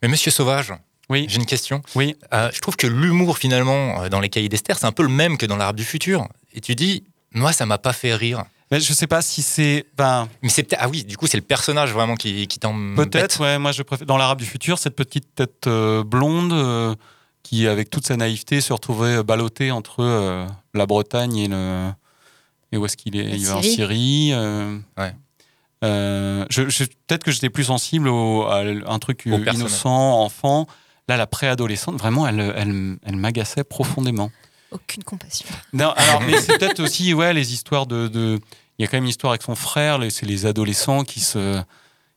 Mais 0.02 0.08
Monsieur 0.08 0.32
Sauvage, 0.32 0.72
oui. 1.08 1.26
j'ai 1.28 1.36
une 1.36 1.46
question. 1.46 1.80
Oui. 1.94 2.16
Euh, 2.34 2.50
je 2.52 2.58
trouve 2.60 2.74
que 2.76 2.88
l'humour, 2.88 3.38
finalement, 3.38 4.02
euh, 4.02 4.08
dans 4.08 4.18
les 4.20 4.28
cahiers 4.28 4.48
d'Esther, 4.48 4.76
c'est 4.78 4.86
un 4.86 4.92
peu 4.92 5.04
le 5.04 5.08
même 5.10 5.38
que 5.38 5.46
dans 5.46 5.56
l'Arabe 5.56 5.76
du 5.76 5.84
futur. 5.84 6.26
Et 6.52 6.60
tu 6.60 6.74
dis, 6.74 7.04
moi, 7.32 7.52
ça 7.52 7.66
m'a 7.66 7.78
pas 7.78 7.92
fait 7.92 8.12
rire. 8.14 8.44
Mais 8.70 8.80
je 8.80 8.92
sais 8.92 9.06
pas 9.06 9.22
si 9.22 9.42
c'est. 9.42 9.86
Ben, 9.96 10.28
Mais 10.42 10.48
c'est 10.48 10.62
peut-être. 10.64 10.80
Ah 10.82 10.88
oui, 10.88 11.04
du 11.04 11.16
coup, 11.16 11.26
c'est 11.26 11.36
le 11.36 11.42
personnage 11.44 11.92
vraiment 11.92 12.16
qui, 12.16 12.46
qui 12.48 12.58
t'embête. 12.58 12.96
Peut-être, 13.10 13.40
ouais. 13.40 13.58
Moi, 13.58 13.70
je 13.72 13.82
préfère. 13.82 14.06
Dans 14.06 14.16
l'Arabe 14.16 14.38
du 14.38 14.44
futur, 14.46 14.78
cette 14.78 14.96
petite 14.96 15.34
tête 15.36 15.66
euh, 15.68 16.02
blonde 16.02 16.52
euh, 16.52 16.94
qui, 17.44 17.68
avec 17.68 17.90
toute 17.90 18.06
sa 18.06 18.16
naïveté, 18.16 18.60
se 18.60 18.72
retrouvait 18.72 19.22
ballottée 19.22 19.70
entre 19.70 20.00
euh, 20.02 20.46
la 20.74 20.86
Bretagne 20.86 21.36
et 21.36 21.48
le. 21.48 21.90
Et 22.72 22.76
où 22.76 22.84
est-ce 22.84 22.96
qu'il 22.96 23.16
est, 23.16 23.30
Il 23.38 23.46
va 23.46 23.58
en 23.58 23.62
Syrie. 23.62 24.30
Euh, 24.32 24.76
Ouais. 24.98 25.14
euh, 25.84 26.44
je, 26.50 26.68
je- 26.68 26.84
Peut-être 27.06 27.22
que 27.22 27.30
j'étais 27.30 27.50
plus 27.50 27.64
sensible 27.64 28.08
au, 28.08 28.42
à 28.46 28.62
un 28.64 28.98
truc 28.98 29.22
Au 29.26 29.30
euh, 29.34 29.38
personnage. 29.38 29.70
innocent, 29.70 30.22
enfant. 30.24 30.66
Là, 31.08 31.16
la 31.16 31.28
préadolescente, 31.28 31.96
vraiment, 31.96 32.26
elle, 32.26 32.40
elle, 32.56 32.96
elle 33.04 33.16
m'agaçait 33.16 33.62
profondément. 33.62 34.32
Aucune 34.76 35.02
compassion. 35.04 35.46
Non, 35.72 35.90
alors, 35.96 36.20
mais 36.20 36.40
c'est 36.40 36.58
peut-être 36.58 36.80
aussi, 36.80 37.14
ouais, 37.14 37.32
les 37.32 37.52
histoires 37.54 37.86
de, 37.86 38.08
de- 38.08 38.38
Il 38.78 38.82
y 38.82 38.84
a 38.84 38.88
quand 38.88 38.96
même 38.98 39.04
une 39.04 39.10
histoire 39.10 39.32
avec 39.32 39.42
son 39.42 39.54
frère, 39.54 39.98
c'est 40.10 40.26
les 40.26 40.44
adolescents 40.46 41.02
qui 41.04 41.20
se, 41.20 41.62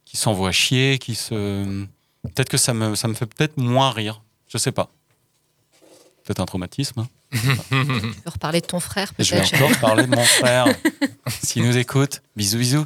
qui 0.06 0.18
s'envoient 0.18 0.52
chier, 0.52 0.98
qui 1.00 1.16
se. 1.16 1.86
Peut-être 2.24 2.50
que 2.50 2.58
ça 2.58 2.74
me, 2.74 2.96
ça 2.96 3.08
me 3.08 3.14
fait 3.14 3.26
peut-être 3.26 3.58
moins 3.58 3.92
rire. 3.92 4.22
Je 4.48 4.58
sais 4.58 4.72
pas. 4.74 4.90
Peut-être 6.26 6.42
un 6.42 6.46
traumatisme. 6.46 7.00
hein. 7.02 7.08
Tu 7.32 7.78
veux 7.78 8.14
reparler 8.26 8.62
de 8.62 8.66
ton 8.66 8.80
frère, 8.80 9.12
Et 9.18 9.24
je 9.24 9.36
vais 9.36 9.42
peut-être 9.42 9.56
encore 9.64 9.78
parler 9.82 10.06
de 10.06 10.16
mon 10.16 10.24
frère. 10.24 10.66
S'il 11.44 11.64
nous 11.66 11.78
écoute, 11.78 12.22
bisous, 12.36 12.58
bisous. 12.58 12.86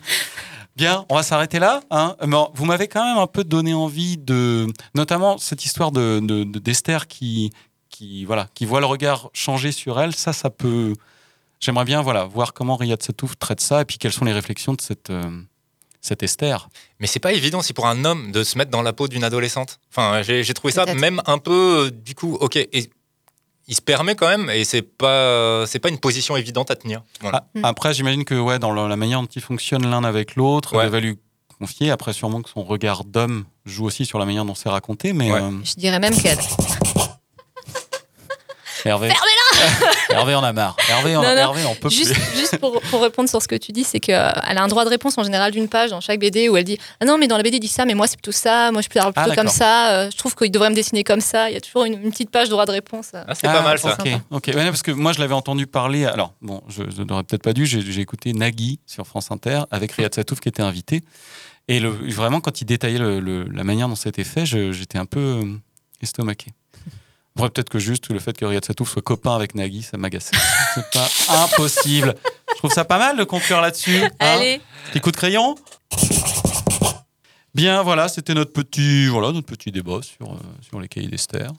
Bien, 0.76 1.06
on 1.10 1.16
va 1.16 1.24
s'arrêter 1.24 1.60
là. 1.60 1.82
Hein. 1.92 2.16
Mais 2.26 2.38
vous 2.54 2.66
m'avez 2.66 2.88
quand 2.88 3.04
même 3.04 3.18
un 3.18 3.28
peu 3.28 3.44
donné 3.44 3.74
envie 3.74 4.18
de, 4.18 4.68
notamment 4.96 5.38
cette 5.38 5.66
histoire 5.66 5.92
de 5.92 6.20
de- 6.22 6.44
de- 6.44 6.60
d'Esther 6.60 7.08
qui, 7.08 7.52
qui 7.94 8.26
voilà, 8.26 8.50
qui 8.56 8.66
voit 8.66 8.80
le 8.80 8.88
regard 8.88 9.30
changer 9.34 9.72
sur 9.72 10.00
elle. 10.02 10.16
Ça, 10.16 10.34
ça 10.34 10.50
peut. 10.50 10.94
J'aimerais 11.60 11.86
bien 11.86 12.02
voilà 12.02 12.26
voir 12.26 12.54
comment 12.54 12.76
Riyad 12.76 13.02
Satouf 13.02 13.38
traite 13.38 13.62
ça 13.62 13.82
et 13.82 13.86
puis 13.86 13.98
quelles 13.98 14.12
sont 14.12 14.26
les 14.26 14.34
réflexions 14.34 14.74
de 14.74 14.82
cette 14.82 15.12
euh, 15.12 15.24
cette 16.02 16.24
Esther. 16.24 16.68
Mais 17.00 17.08
c'est 17.08 17.20
pas 17.20 17.32
évident 17.32 17.62
si 17.62 17.72
pour 17.72 17.88
un 17.88 18.04
homme 18.04 18.32
de 18.32 18.44
se 18.44 18.58
mettre 18.58 18.72
dans 18.72 18.82
la 18.82 18.92
peau 18.92 19.08
d'une 19.08 19.24
adolescente. 19.24 19.80
Enfin, 19.90 20.22
j'ai 20.24 20.54
trouvé 20.54 20.74
ça 20.74 20.86
même 20.96 21.22
un 21.26 21.38
peu, 21.38 21.86
euh, 21.86 21.92
du 21.92 22.16
coup, 22.16 22.34
ok. 22.34 22.58
Et 22.58 22.90
il 23.68 23.76
se 23.76 23.82
permet 23.82 24.16
quand 24.16 24.28
même, 24.28 24.50
et 24.50 24.66
c'est 24.66 24.82
pas, 24.82 25.66
c'est 25.66 25.80
pas 25.80 25.88
une 25.88 26.00
position 26.00 26.36
évidente 26.36 26.70
à 26.72 26.76
tenir. 26.76 27.02
Voilà. 27.22 27.48
Ah, 27.64 27.70
Après, 27.70 27.94
j'imagine 27.94 28.26
que 28.26 28.36
ouais, 28.36 28.60
dans 28.60 28.74
la 28.74 28.90
la 28.90 28.98
manière 28.98 29.22
dont 29.22 29.30
ils 29.34 29.42
fonctionnent 29.42 29.90
l'un 29.90 30.04
avec 30.04 30.36
l'autre, 30.36 30.78
elle 30.82 30.90
va 30.90 31.00
lui 31.00 31.18
confier. 31.58 31.92
Après, 31.92 32.12
sûrement 32.12 32.42
que 32.42 32.50
son 32.50 32.64
regard 32.64 33.06
d'homme 33.06 33.46
joue 33.66 33.86
aussi 33.86 34.06
sur 34.06 34.20
la 34.20 34.26
manière 34.26 34.44
dont 34.44 34.56
c'est 34.56 34.68
raconté. 34.68 35.14
Mais 35.14 35.32
euh, 35.32 35.52
Je 35.64 35.76
dirais 35.76 36.00
même 36.00 36.16
qu'elle. 36.16 36.40
Hervé, 38.86 39.10
Fermez-la 39.10 39.90
Hervé 40.20 40.36
en 40.36 40.44
a 40.44 40.52
marre. 40.54 40.76
Hervé, 40.90 41.16
en, 41.16 41.22
Non, 41.22 41.30
non. 41.30 41.38
Hervé 41.38 41.64
en 41.66 41.76
peut 41.76 41.90
juste, 41.90 42.14
plus. 42.14 42.24
juste 42.40 42.58
pour, 42.58 42.82
pour 42.82 43.02
répondre 43.02 43.30
sur 43.30 43.42
ce 43.42 43.48
que 43.48 43.56
tu 43.56 43.72
dis, 43.72 43.84
c'est 43.84 44.00
qu'elle 44.00 44.16
a 44.18 44.62
un 44.64 44.68
droit 44.68 44.84
de 44.84 44.90
réponse 44.90 45.18
en 45.18 45.24
général 45.24 45.52
d'une 45.52 45.68
page 45.70 45.92
dans 45.92 46.02
chaque 46.02 46.20
BD 46.20 46.50
où 46.50 46.58
elle 46.58 46.64
dit 46.66 46.78
Ah 47.00 47.06
non, 47.06 47.18
mais 47.18 47.28
dans 47.28 47.38
la 47.38 47.44
BD, 47.44 47.58
il 47.58 47.60
dit 47.60 47.68
ça, 47.68 47.86
mais 47.86 47.94
moi, 47.94 48.08
c'est 48.08 48.18
plutôt 48.18 48.32
ça, 48.32 48.72
moi, 48.72 48.82
je 48.82 48.90
parle 48.90 49.14
Ah, 49.16 49.22
plutôt 49.24 49.36
comme 49.36 49.46
d'accord. 49.46 49.52
ça, 49.58 49.92
euh, 49.94 50.10
je 50.12 50.18
trouve 50.18 50.36
qu'il 50.36 50.52
devrait 50.52 50.70
me 50.70 50.76
dessiner 50.76 51.04
comme 51.04 51.22
ça. 51.22 51.50
Il 51.50 51.54
y 51.54 51.58
a 51.58 51.62
toujours 51.62 51.86
une, 51.86 51.94
une 52.02 52.12
petite 52.12 52.30
page 52.30 52.48
de 52.48 52.52
droit 52.52 52.66
de 52.66 52.72
réponse. 52.72 53.12
euh. 53.16 53.24
c'est 53.34 53.44
pas 53.48 53.62
mal, 53.62 53.80
ça. 53.80 53.96
Ok, 54.00 54.10
ok. 54.32 54.48
Ouais, 54.56 54.66
parce 54.66 54.82
que 54.84 54.92
moi 54.92 55.14
je 55.14 55.20
l'avais 55.20 55.34
entendu 55.34 55.66
parler. 55.68 56.06
Alors 56.06 56.34
bon, 56.42 56.62
je, 56.68 56.84
je 56.96 57.04
n'aurais 57.04 57.24
peut-être 57.24 57.44
pas 57.44 57.54
dû. 57.54 57.66
J'ai 57.66 58.00
écouté 58.02 58.34
Nagui 58.34 58.80
sur 58.86 59.06
France 59.08 59.32
Inter 59.32 59.62
avec 59.72 59.92
Riyad 59.94 60.14
Satouf 60.14 60.40
qui 60.40 60.50
était 60.50 60.62
invité. 60.64 61.02
Et 61.70 61.80
le, 61.80 61.90
vraiment, 61.90 62.42
quand 62.42 62.60
il 62.60 62.66
détaillait 62.66 62.98
le- 63.00 63.22
le- 63.22 63.46
la 63.46 63.64
manière 63.64 63.88
dont 63.88 63.96
c'était 63.96 64.26
fait, 64.26 64.46
j'étais 64.46 64.98
un 64.98 65.06
peu 65.06 65.20
euh, 65.20 65.46
estomaqué. 66.02 66.52
Après, 67.36 67.50
peut-être 67.50 67.70
que 67.70 67.80
juste 67.80 68.10
le 68.10 68.20
fait 68.20 68.38
que 68.38 68.46
Riyad 68.46 68.64
Satouf 68.64 68.92
soit 68.92 69.02
copain 69.02 69.36
avec 69.36 69.56
Nagui, 69.56 69.82
ça 69.82 69.98
m'agaçait. 69.98 70.36
C'est 70.76 70.92
pas 70.92 71.08
impossible. 71.44 72.14
Je 72.52 72.58
trouve 72.60 72.72
ça 72.72 72.86
pas 72.86 73.00
mal 73.00 73.18
de 73.18 73.24
conclure 73.24 73.60
là-dessus. 73.60 73.98
hein. 74.04 74.10
Allez. 74.20 74.62
Petit 74.92 75.00
coup 75.02 75.12
de 75.12 75.18
crayon. 75.18 75.56
Bien, 77.56 77.84
voilà, 77.84 78.08
c'était 78.08 78.34
notre 78.34 78.52
petit, 78.52 79.08
voilà, 79.08 79.32
notre 79.32 79.46
petit 79.48 79.72
débat 79.72 80.00
sur, 80.02 80.32
euh, 80.34 80.38
sur 80.68 80.80
les 80.80 80.88
cahiers 80.88 81.08
d'Esther. 81.08 81.52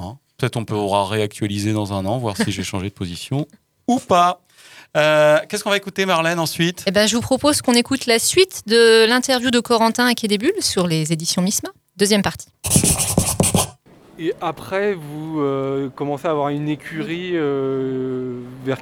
Hein. 0.00 0.16
Peut-être 0.38 0.56
on 0.56 0.64
pourra 0.64 1.06
réactualiser 1.06 1.72
dans 1.72 1.92
un 1.92 2.04
an, 2.04 2.18
voir 2.18 2.36
si 2.36 2.50
j'ai 2.52 2.64
changé 2.64 2.88
de 2.88 2.94
position 2.94 3.46
ou 3.86 3.98
pas. 4.00 4.40
Euh, 4.96 5.38
Qu'est-ce 5.48 5.62
qu'on 5.62 5.70
va 5.70 5.76
écouter, 5.76 6.04
Marlène, 6.06 6.38
ensuite? 6.40 6.82
Eh 6.86 6.90
ben, 6.90 7.06
je 7.06 7.14
vous 7.16 7.22
propose 7.22 7.62
qu'on 7.62 7.74
écoute 7.74 8.06
la 8.06 8.18
suite 8.18 8.62
de 8.66 9.06
l'interview 9.06 9.50
de 9.50 9.60
Corentin 9.60 10.06
à 10.06 10.14
Quai 10.14 10.26
des 10.28 10.38
Bulles 10.38 10.52
sur 10.62 10.86
les 10.86 11.12
éditions 11.12 11.42
Misma. 11.42 11.70
Deuxième 11.96 12.22
partie. 12.22 12.48
Et 14.18 14.32
après, 14.40 14.94
vous 14.94 15.40
euh, 15.40 15.90
commencez 15.94 16.26
à 16.26 16.30
avoir 16.30 16.48
une 16.48 16.70
écurie 16.70 17.32
euh, 17.34 18.40
vers, 18.64 18.78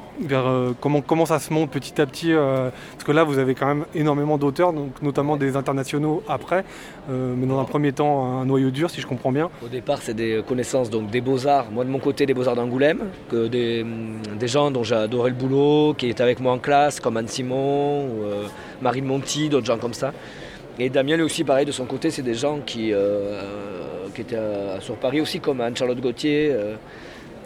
euh, 0.47 0.72
comment, 0.80 1.01
comment 1.01 1.26
ça 1.26 1.41
se 1.41 1.53
monte 1.53 1.70
petit 1.70 2.01
à 2.01 2.07
petit 2.07 2.32
Parce 2.32 3.05
que 3.05 3.11
là, 3.11 3.24
vous 3.24 3.39
avez 3.39 3.57
quand 3.57 3.66
même 3.66 3.85
énormément 3.97 4.39
d'auteurs, 4.39 4.72
donc 4.72 5.03
notamment 5.03 5.37
des 5.37 5.57
internationaux 5.57 6.22
après, 6.28 6.64
mais 7.09 7.47
dans 7.47 7.59
un 7.59 7.64
premier 7.64 7.93
temps, 7.93 8.41
un 8.41 8.45
noyau 8.45 8.70
dur, 8.70 8.91
si 8.91 9.01
je 9.01 9.07
comprends 9.07 9.32
bien. 9.32 9.51
Au 9.64 9.68
départ, 9.68 9.99
c'est 10.03 10.14
des 10.14 10.43
connaissances 10.47 10.89
donc 10.89 11.11
des 11.11 11.20
beaux-arts. 11.20 11.70
Moi, 11.72 11.85
de 11.85 11.91
mon 11.91 11.99
côté, 11.99 12.26
des 12.26 12.35
beaux-arts 12.35 12.57
d'Angoulême, 12.57 13.01
que 13.28 13.49
des, 13.49 13.85
gens 14.47 14.70
dont 14.70 14.85
j'ai 14.85 14.95
adoré 14.95 15.30
le 15.30 15.37
boulot, 15.37 15.95
qui 15.95 16.09
étaient 16.09 16.22
avec 16.22 16.39
moi 16.39 16.53
en 16.53 16.59
classe, 16.59 17.01
comme 17.01 17.16
Anne 17.16 17.28
Simon, 17.28 18.05
ou, 18.05 18.24
Marine 18.82 19.05
Monti, 19.05 19.49
d'autres 19.49 19.66
gens 19.66 19.78
comme 19.78 19.95
ça. 19.95 20.12
Et 20.79 20.91
Damien, 20.91 21.16
lui 21.16 21.22
aussi, 21.22 21.45
pareil, 21.45 21.64
de 21.64 21.72
son 21.72 21.85
côté, 21.85 22.11
c'est 22.11 22.22
des 22.22 22.35
gens 22.35 22.59
qui, 22.66 22.93
euh, 22.93 23.41
qui 24.12 24.22
étaient 24.22 24.37
sur 24.81 24.97
Paris 24.97 25.20
aussi, 25.20 25.39
comme 25.39 25.61
Anne-Charlotte 25.61 26.01
Gauthier. 26.01 26.51
euh, 26.53 26.75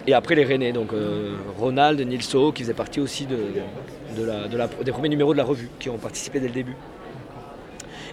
et 0.07 0.15
après, 0.15 0.35
les 0.35 0.45
Rennais, 0.45 0.73
donc 0.73 0.95
euh, 0.95 1.37
Ronald, 1.59 2.01
Nilso, 2.01 2.53
qui 2.53 2.63
faisaient 2.63 2.73
partie 2.73 3.01
aussi 3.01 3.27
des 3.27 4.93
premiers 4.93 5.11
numéros 5.11 5.35
de 5.35 5.39
la 5.39 5.45
revue, 5.45 5.69
qui 5.79 5.91
ont 5.91 5.99
participé 5.99 6.41
dès 6.41 6.47
le 6.47 6.55
début. 6.55 6.77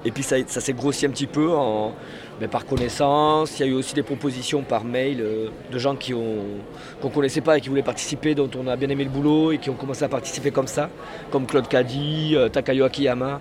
Et 0.04 0.12
puis 0.12 0.22
ça, 0.22 0.36
s'est 0.46 0.74
grossi 0.74 1.06
un 1.06 1.10
petit 1.10 1.26
peu 1.26 1.50
en, 1.52 1.94
ben, 2.42 2.50
par 2.50 2.66
connaissance. 2.66 3.58
Il 3.58 3.66
y 3.66 3.70
a 3.70 3.72
eu 3.72 3.76
aussi 3.76 3.96
des 3.96 4.04
propositions 4.04 4.62
par 4.62 4.84
mail 4.84 5.24
de 5.72 5.80
gens 5.80 5.96
qu'on 5.96 7.10
connaissait 7.10 7.42
pas 7.42 7.58
et 7.58 7.62
qui 7.62 7.70
voulaient 7.70 7.82
participer, 7.82 8.36
dont 8.36 8.50
on 8.62 8.68
a 8.68 8.76
bien 8.76 8.90
aimé 8.90 9.06
le 9.06 9.10
boulot 9.10 9.54
et 9.54 9.58
qui 9.58 9.70
ont 9.70 9.76
commencé 9.76 10.04
à 10.04 10.10
participer 10.10 10.52
comme 10.52 10.68
ça, 10.68 10.90
comme 11.32 11.48
Claude 11.48 11.70
Caddy, 11.70 12.36
Takayo 12.52 12.84
Akiyama. 12.84 13.40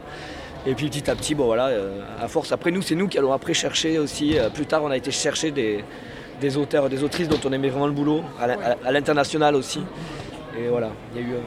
Et 0.67 0.75
puis 0.75 0.89
petit 0.89 1.11
à 1.11 1.15
petit, 1.15 1.35
bon 1.35 1.45
voilà, 1.45 1.67
euh, 1.69 2.01
à 2.21 2.27
force. 2.29 2.51
Après 2.53 2.71
nous, 2.71 2.81
c'est 2.83 2.95
nous 2.95 3.07
qui 3.09 3.19
allons 3.19 3.33
après 3.33 3.53
chercher 3.55 3.99
aussi. 3.99 4.39
euh, 4.39 4.49
plus 4.49 4.65
tard, 4.67 4.83
on 4.85 4.91
a 4.91 4.97
été 4.97 5.11
chercher 5.11 5.51
des, 5.51 5.85
des 6.41 6.57
auteurs, 6.57 6.89
des 6.89 7.03
autrices 7.05 7.29
dont 7.29 7.39
on 7.45 7.53
aimait 7.53 7.69
vraiment 7.69 7.87
le 7.87 7.93
boulot, 7.93 8.23
à 8.41 8.91
l'international 8.93 9.55
aussi. 9.57 9.81
Et 10.59 10.69
voilà, 10.69 10.91
il 11.15 11.21
y 11.21 11.25
a 11.25 11.29
eu. 11.29 11.33
euh, 11.35 11.39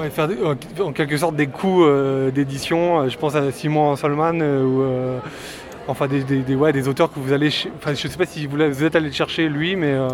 Ouais, 0.00 0.10
faire 0.10 0.28
des- 0.28 0.36
en- 0.82 0.92
quelque 0.92 1.16
sorte 1.16 1.36
des 1.36 1.46
coups 1.46 1.84
euh, 1.86 2.30
d'édition. 2.30 3.08
Je 3.08 3.16
pense 3.16 3.34
à 3.34 3.50
Simon 3.50 3.96
Solman 3.96 4.40
euh, 4.42 4.62
ou 4.62 4.82
euh, 4.82 5.18
enfin 5.88 6.06
des, 6.06 6.22
des- 6.22 6.40
des- 6.42 6.54
ouais, 6.54 6.70
des 6.72 6.86
auteurs 6.86 7.10
que 7.10 7.18
vous 7.18 7.32
allez. 7.32 7.48
Enfin, 7.78 7.94
je 7.94 8.06
sais 8.06 8.18
pas 8.18 8.26
si 8.26 8.46
vous, 8.46 8.58
vous 8.58 8.84
êtes 8.84 8.94
allé 8.94 9.06
le 9.06 9.12
chercher 9.12 9.48
lui, 9.48 9.74
mais. 9.74 9.92
euh, 9.94 10.08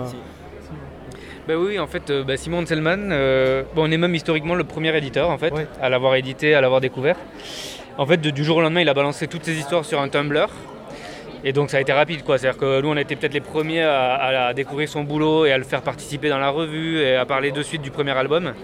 Bah 1.48 1.54
oui, 1.58 1.80
en 1.80 1.88
fait, 1.88 2.08
euh, 2.10 2.22
bah, 2.22 2.36
Simon 2.36 2.64
Selman, 2.64 3.08
euh, 3.10 3.64
bon, 3.74 3.88
on 3.88 3.90
est 3.90 3.96
même 3.98 4.14
historiquement 4.14 4.54
le 4.54 4.62
premier 4.64 4.96
éditeur 4.96 5.28
en 5.30 5.36
fait, 5.38 5.52
à 5.80 5.88
l'avoir 5.88 6.14
édité, 6.14 6.54
à 6.54 6.60
l'avoir 6.60 6.80
découvert. 6.80 7.16
En 7.98 8.06
fait, 8.06 8.16
du 8.18 8.44
jour 8.44 8.56
au 8.56 8.60
lendemain, 8.62 8.80
il 8.80 8.88
a 8.88 8.94
balancé 8.94 9.28
toutes 9.28 9.44
ses 9.44 9.58
histoires 9.58 9.84
sur 9.84 10.00
un 10.00 10.08
Tumblr. 10.08 10.48
Et 11.44 11.52
donc 11.52 11.70
ça 11.70 11.76
a 11.76 11.80
été 11.80 11.92
rapide, 11.92 12.22
quoi. 12.24 12.38
C'est-à-dire 12.38 12.58
que 12.58 12.80
nous, 12.80 12.88
on 12.88 12.96
été 12.96 13.16
peut-être 13.16 13.34
les 13.34 13.40
premiers 13.40 13.82
à, 13.82 14.52
découvrir 14.54 14.88
son 14.88 15.02
boulot 15.02 15.44
et 15.44 15.52
à 15.52 15.58
le 15.58 15.64
faire 15.64 15.82
participer 15.82 16.28
dans 16.28 16.38
la 16.38 16.50
revue 16.50 17.00
et 17.00 17.16
à 17.16 17.26
parler 17.26 17.50
de 17.50 17.62
suite 17.62 17.82
du 17.82 17.90
premier 17.90 18.12
album. 18.12 18.54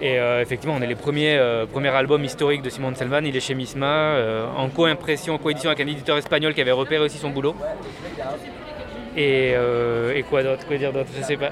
Et 0.00 0.18
euh, 0.18 0.42
effectivement, 0.42 0.74
on 0.78 0.82
est 0.82 0.86
les 0.86 0.94
premiers, 0.94 1.36
euh, 1.38 1.66
premiers 1.66 1.88
albums 1.88 2.22
historiques 2.22 2.62
de 2.62 2.68
Simon 2.68 2.94
Selman. 2.94 3.24
Il 3.24 3.36
est 3.36 3.40
chez 3.40 3.54
Misma, 3.54 3.86
euh, 3.86 4.46
en 4.56 4.68
co-impression, 4.68 5.38
co-édition 5.38 5.70
avec 5.70 5.80
un 5.80 5.90
éditeur 5.90 6.18
espagnol 6.18 6.52
qui 6.52 6.60
avait 6.60 6.72
repéré 6.72 7.02
aussi 7.02 7.16
son 7.18 7.30
boulot. 7.30 7.54
Et, 9.16 9.52
euh, 9.54 10.12
et 10.14 10.24
quoi 10.24 10.42
d'autre 10.42 10.66
Quoi 10.66 10.76
dire 10.76 10.92
d'autre 10.92 11.08
Je 11.16 11.22
sais 11.22 11.36
pas. 11.36 11.50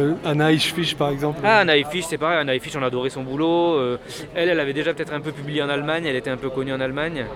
Euh, 0.00 0.14
Anna 0.24 0.48
par 0.96 1.10
exemple. 1.10 1.40
Ah, 1.44 1.58
Anna 1.58 1.74
Fish, 1.90 2.04
c'est 2.08 2.16
pareil. 2.16 2.38
Anna 2.38 2.58
Fish, 2.58 2.74
on 2.76 2.82
adorait 2.82 3.10
son 3.10 3.22
boulot. 3.22 3.74
Euh, 3.74 3.98
elle, 4.34 4.48
elle 4.48 4.60
avait 4.60 4.72
déjà 4.72 4.94
peut-être 4.94 5.12
un 5.12 5.20
peu 5.20 5.32
publié 5.32 5.62
en 5.62 5.68
Allemagne. 5.68 6.06
Elle 6.06 6.16
était 6.16 6.30
un 6.30 6.38
peu 6.38 6.48
connue 6.48 6.72
en 6.72 6.80
Allemagne. 6.80 7.26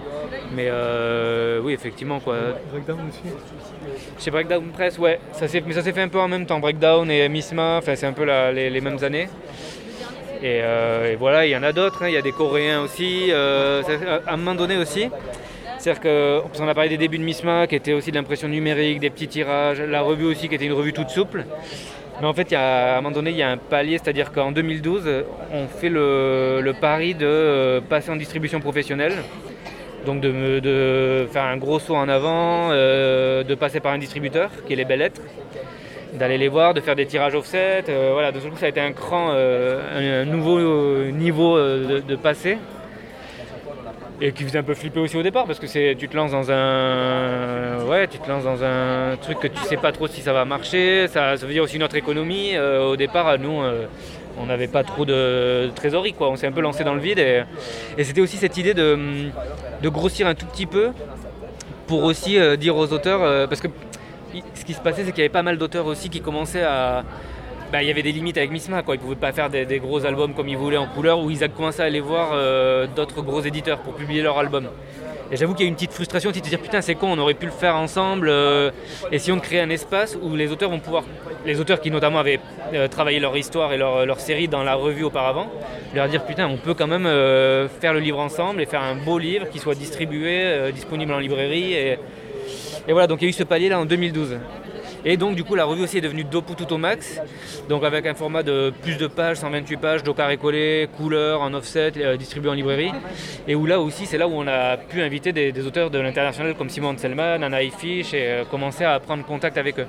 Mais 0.54 0.70
oui, 1.62 1.74
effectivement, 1.74 2.18
quoi. 2.20 2.36
Breakdown 2.70 2.98
aussi 3.08 3.20
Chez 4.18 4.30
Breakdown 4.30 4.64
Press, 4.72 4.98
ouais. 4.98 5.20
Ça 5.32 5.46
mais 5.66 5.72
ça 5.74 5.82
s'est 5.82 5.92
fait 5.92 6.02
un 6.02 6.08
peu 6.08 6.18
en 6.20 6.28
même 6.28 6.46
temps. 6.46 6.58
Breakdown 6.58 7.10
et 7.10 7.28
Misma, 7.28 7.76
enfin, 7.78 7.94
c'est 7.94 8.06
un 8.06 8.12
peu 8.14 8.24
la- 8.24 8.52
les, 8.52 8.70
les 8.70 8.80
mêmes 8.80 9.02
années. 9.04 9.28
Et, 10.42 10.58
et 10.58 11.16
voilà, 11.16 11.44
il 11.46 11.50
y 11.50 11.56
en 11.56 11.62
a 11.62 11.72
d'autres. 11.72 12.02
hein. 12.04 12.08
Il 12.08 12.14
y 12.14 12.16
a 12.16 12.22
des 12.22 12.32
Coréens 12.32 12.80
aussi. 12.82 13.30
À 13.32 13.82
un 14.32 14.36
moment 14.38 14.54
donné 14.54 14.78
aussi. 14.78 15.08
C'est-à-dire 15.82 16.00
qu'on 16.00 16.68
a 16.68 16.74
parlé 16.74 16.90
des 16.90 16.96
débuts 16.96 17.18
de 17.18 17.24
Misma, 17.24 17.66
qui 17.66 17.74
était 17.74 17.92
aussi 17.92 18.12
de 18.12 18.16
l'impression 18.16 18.46
numérique, 18.46 19.00
des 19.00 19.10
petits 19.10 19.26
tirages, 19.26 19.80
la 19.80 20.00
revue 20.00 20.26
aussi, 20.26 20.48
qui 20.48 20.54
était 20.54 20.66
une 20.66 20.74
revue 20.74 20.92
toute 20.92 21.10
souple. 21.10 21.44
Mais 22.20 22.26
en 22.28 22.32
fait, 22.32 22.52
y 22.52 22.54
a, 22.54 22.94
à 22.94 22.98
un 22.98 23.00
moment 23.00 23.10
donné, 23.10 23.30
il 23.30 23.36
y 23.36 23.42
a 23.42 23.50
un 23.50 23.56
palier, 23.56 23.98
c'est-à-dire 23.98 24.30
qu'en 24.30 24.52
2012, 24.52 25.10
on 25.52 25.66
fait 25.66 25.88
le, 25.88 26.72
pari 26.80 27.16
de 27.16 27.26
euh, 27.26 27.80
passer 27.80 28.12
en 28.12 28.16
distribution 28.16 28.60
professionnelle. 28.60 29.14
Donc 30.06 30.20
de, 30.20 31.26
faire 31.32 31.42
un 31.42 31.56
gros 31.56 31.80
saut 31.80 31.96
en 31.96 32.08
avant, 32.08 32.68
euh, 32.70 33.42
de 33.42 33.54
passer 33.56 33.80
par 33.80 33.92
un 33.92 33.98
distributeur, 33.98 34.50
qui 34.64 34.74
est 34.74 34.76
les 34.76 34.84
belles 34.84 35.00
lettres, 35.00 35.20
d'aller 36.12 36.38
les 36.38 36.48
voir, 36.48 36.74
de 36.74 36.80
faire 36.80 36.94
des 36.94 37.06
tirages 37.06 37.34
offset. 37.34 37.82
euh, 37.88 38.10
voilà, 38.12 38.30
de 38.30 38.38
ce 38.38 38.46
coup, 38.46 38.56
ça 38.56 38.66
a 38.66 38.68
été 38.68 38.80
un 38.80 38.92
cran, 38.92 39.32
un, 39.32 40.24
nouveau 40.26 40.60
niveau 41.10 41.58
de, 41.58 41.98
de 42.06 42.14
passer. 42.14 42.58
Et 44.24 44.30
qui 44.30 44.44
faisait 44.44 44.58
un 44.58 44.62
peu 44.62 44.74
flipper 44.74 45.00
aussi 45.00 45.16
au 45.16 45.22
départ 45.24 45.46
parce 45.46 45.58
que 45.58 45.66
c'est 45.66 45.96
tu 45.98 46.08
te 46.08 46.16
lances 46.16 46.30
dans 46.30 46.48
un 46.52 47.84
ouais 47.86 48.06
tu 48.06 48.18
te 48.18 48.28
lances 48.28 48.44
dans 48.44 48.62
un 48.62 49.16
truc 49.20 49.40
que 49.40 49.48
tu 49.48 49.60
sais 49.64 49.76
pas 49.76 49.90
trop 49.90 50.06
si 50.06 50.20
ça 50.20 50.32
va 50.32 50.44
marcher 50.44 51.08
ça, 51.08 51.36
ça 51.36 51.44
veut 51.44 51.52
dire 51.52 51.64
aussi 51.64 51.76
notre 51.76 51.96
économie. 51.96 52.52
Euh, 52.54 52.84
au 52.84 52.96
départ 52.96 53.36
nous 53.40 53.60
euh, 53.60 53.86
on 54.38 54.46
n'avait 54.46 54.68
pas 54.68 54.84
trop 54.84 55.04
de, 55.04 55.72
trésorerie 55.74 56.12
quoi. 56.12 56.30
On 56.30 56.36
s'est 56.36 56.46
un 56.46 56.52
peu 56.52 56.60
lancé 56.60 56.84
dans 56.84 56.94
le 56.94 57.00
vide 57.00 57.18
et, 57.18 57.42
c'était 58.04 58.20
aussi 58.20 58.36
cette 58.36 58.56
idée 58.56 58.74
de, 58.74 58.96
grossir 59.86 60.28
un 60.28 60.36
tout 60.36 60.46
petit 60.46 60.66
peu 60.66 60.90
pour 61.88 62.04
aussi 62.04 62.38
euh, 62.38 62.54
dire 62.54 62.76
aux 62.76 62.92
auteurs 62.92 63.48
parce 63.48 63.60
que 63.60 63.66
ce 64.54 64.64
qui 64.64 64.72
se 64.72 64.80
passait 64.80 65.02
c'est 65.04 65.10
qu'il 65.10 65.18
y 65.18 65.22
avait 65.22 65.32
pas 65.32 65.42
mal 65.42 65.58
d'auteurs 65.58 65.86
aussi 65.86 66.10
qui 66.10 66.20
commençaient 66.20 66.62
à 66.62 67.02
bah, 67.72 67.82
il 67.82 67.88
y 67.88 67.90
avait 67.90 68.02
des 68.02 68.12
limites 68.12 68.36
avec 68.36 68.50
Misma, 68.50 68.82
quoi. 68.82 68.94
Ils 68.94 69.00
pouvaient 69.00 69.14
pas 69.16 69.32
faire 69.32 69.48
des, 69.48 69.78
gros 69.78 70.04
albums 70.04 70.34
comme 70.34 70.48
ils 70.48 70.56
voulaient 70.56 70.76
en 70.76 70.86
couleur, 70.86 71.20
où 71.20 71.30
ils 71.30 71.42
ont 71.42 71.48
commencé 71.48 71.80
à 71.80 71.86
aller 71.86 72.00
voir 72.00 72.30
euh, 72.34 72.86
d'autres 72.86 73.22
gros 73.22 73.40
éditeurs 73.40 73.78
pour 73.78 73.94
publier 73.94 74.22
leur 74.22 74.38
album. 74.38 74.68
Et 75.32 75.36
j'avoue 75.36 75.54
qu'il 75.54 75.64
y 75.64 75.66
a 75.66 75.70
une 75.70 75.76
petite 75.76 75.94
frustration 75.94 76.28
aussi 76.28 76.42
de 76.42 76.46
dire 76.46 76.60
putain 76.60 76.82
c'est 76.82 76.94
con, 76.94 77.10
on 77.10 77.16
aurait 77.16 77.32
pu 77.32 77.46
le 77.46 77.52
faire 77.52 77.74
ensemble. 77.76 78.28
euh, 78.28 78.70
essayons 79.10 79.36
de 79.36 79.40
créer 79.40 79.60
un 79.60 79.70
espace 79.70 80.18
où 80.20 80.36
les 80.36 80.52
auteurs 80.52 80.68
vont 80.68 80.78
pouvoir, 80.78 81.04
les 81.46 81.58
auteurs 81.58 81.80
qui 81.80 81.90
notamment 81.90 82.18
avaient 82.18 82.38
euh, 82.74 82.86
travaillé 82.86 83.18
leur 83.18 83.34
histoire 83.34 83.72
et 83.72 83.78
leur, 83.78 84.20
série 84.20 84.46
dans 84.46 84.62
la 84.62 84.74
revue 84.74 85.04
auparavant, 85.04 85.50
leur 85.94 86.06
dire 86.08 86.26
putain 86.26 86.46
on 86.46 86.58
peut 86.58 86.74
quand 86.74 86.86
même 86.86 87.06
euh, 87.06 87.66
faire 87.66 87.94
le 87.94 88.00
livre 88.00 88.18
ensemble 88.18 88.60
et 88.60 88.66
faire 88.66 88.82
un 88.82 88.94
beau 88.94 89.18
livre 89.18 89.48
qui 89.48 89.58
soit 89.58 89.74
distribué, 89.74 90.70
disponible 90.74 91.14
en 91.14 91.18
librairie. 91.18 91.72
Et, 91.72 91.98
et 92.86 92.92
voilà, 92.92 93.06
donc 93.06 93.22
il 93.22 93.24
y 93.24 93.28
a 93.28 93.30
eu 93.30 93.32
ce 93.32 93.44
palier 93.44 93.70
là 93.70 93.80
en 93.80 93.86
2012. 93.86 94.36
Et 95.04 95.16
donc 95.16 95.34
du 95.34 95.42
coup 95.42 95.54
la 95.54 95.64
revue 95.64 95.82
aussi 95.82 95.98
est 95.98 96.02
devenue 96.02 96.24
Dopu 96.24 96.54
tout 96.54 96.72
au 96.72 96.78
max, 96.78 97.20
donc 97.68 97.82
avec 97.82 98.06
un 98.06 98.14
format 98.14 98.42
de 98.42 98.72
plus 98.82 98.96
de 98.96 99.08
pages, 99.08 99.38
128 99.38 99.76
pages, 99.78 100.02
do 100.02 100.14
carré 100.14 100.36
collé, 100.36 100.88
couleur, 100.96 101.40
en 101.40 101.52
offset, 101.54 101.92
euh, 101.96 102.16
distribué 102.16 102.50
en 102.50 102.54
librairie. 102.54 102.92
Et 103.48 103.54
où 103.54 103.66
là 103.66 103.80
aussi 103.80 104.06
c'est 104.06 104.18
là 104.18 104.28
où 104.28 104.32
on 104.32 104.46
a 104.46 104.76
pu 104.76 105.02
inviter 105.02 105.32
des, 105.32 105.66
auteurs 105.66 105.90
de 105.90 105.98
l'international 105.98 106.54
comme 106.54 106.68
Simon 106.70 106.96
Selman, 106.96 107.42
Anna 107.42 107.58
Fish 107.76 108.14
et 108.14 108.26
euh, 108.28 108.44
commencer 108.44 108.84
à 108.84 109.00
prendre 109.00 109.24
contact 109.24 109.58
avec 109.58 109.80
eux. 109.80 109.86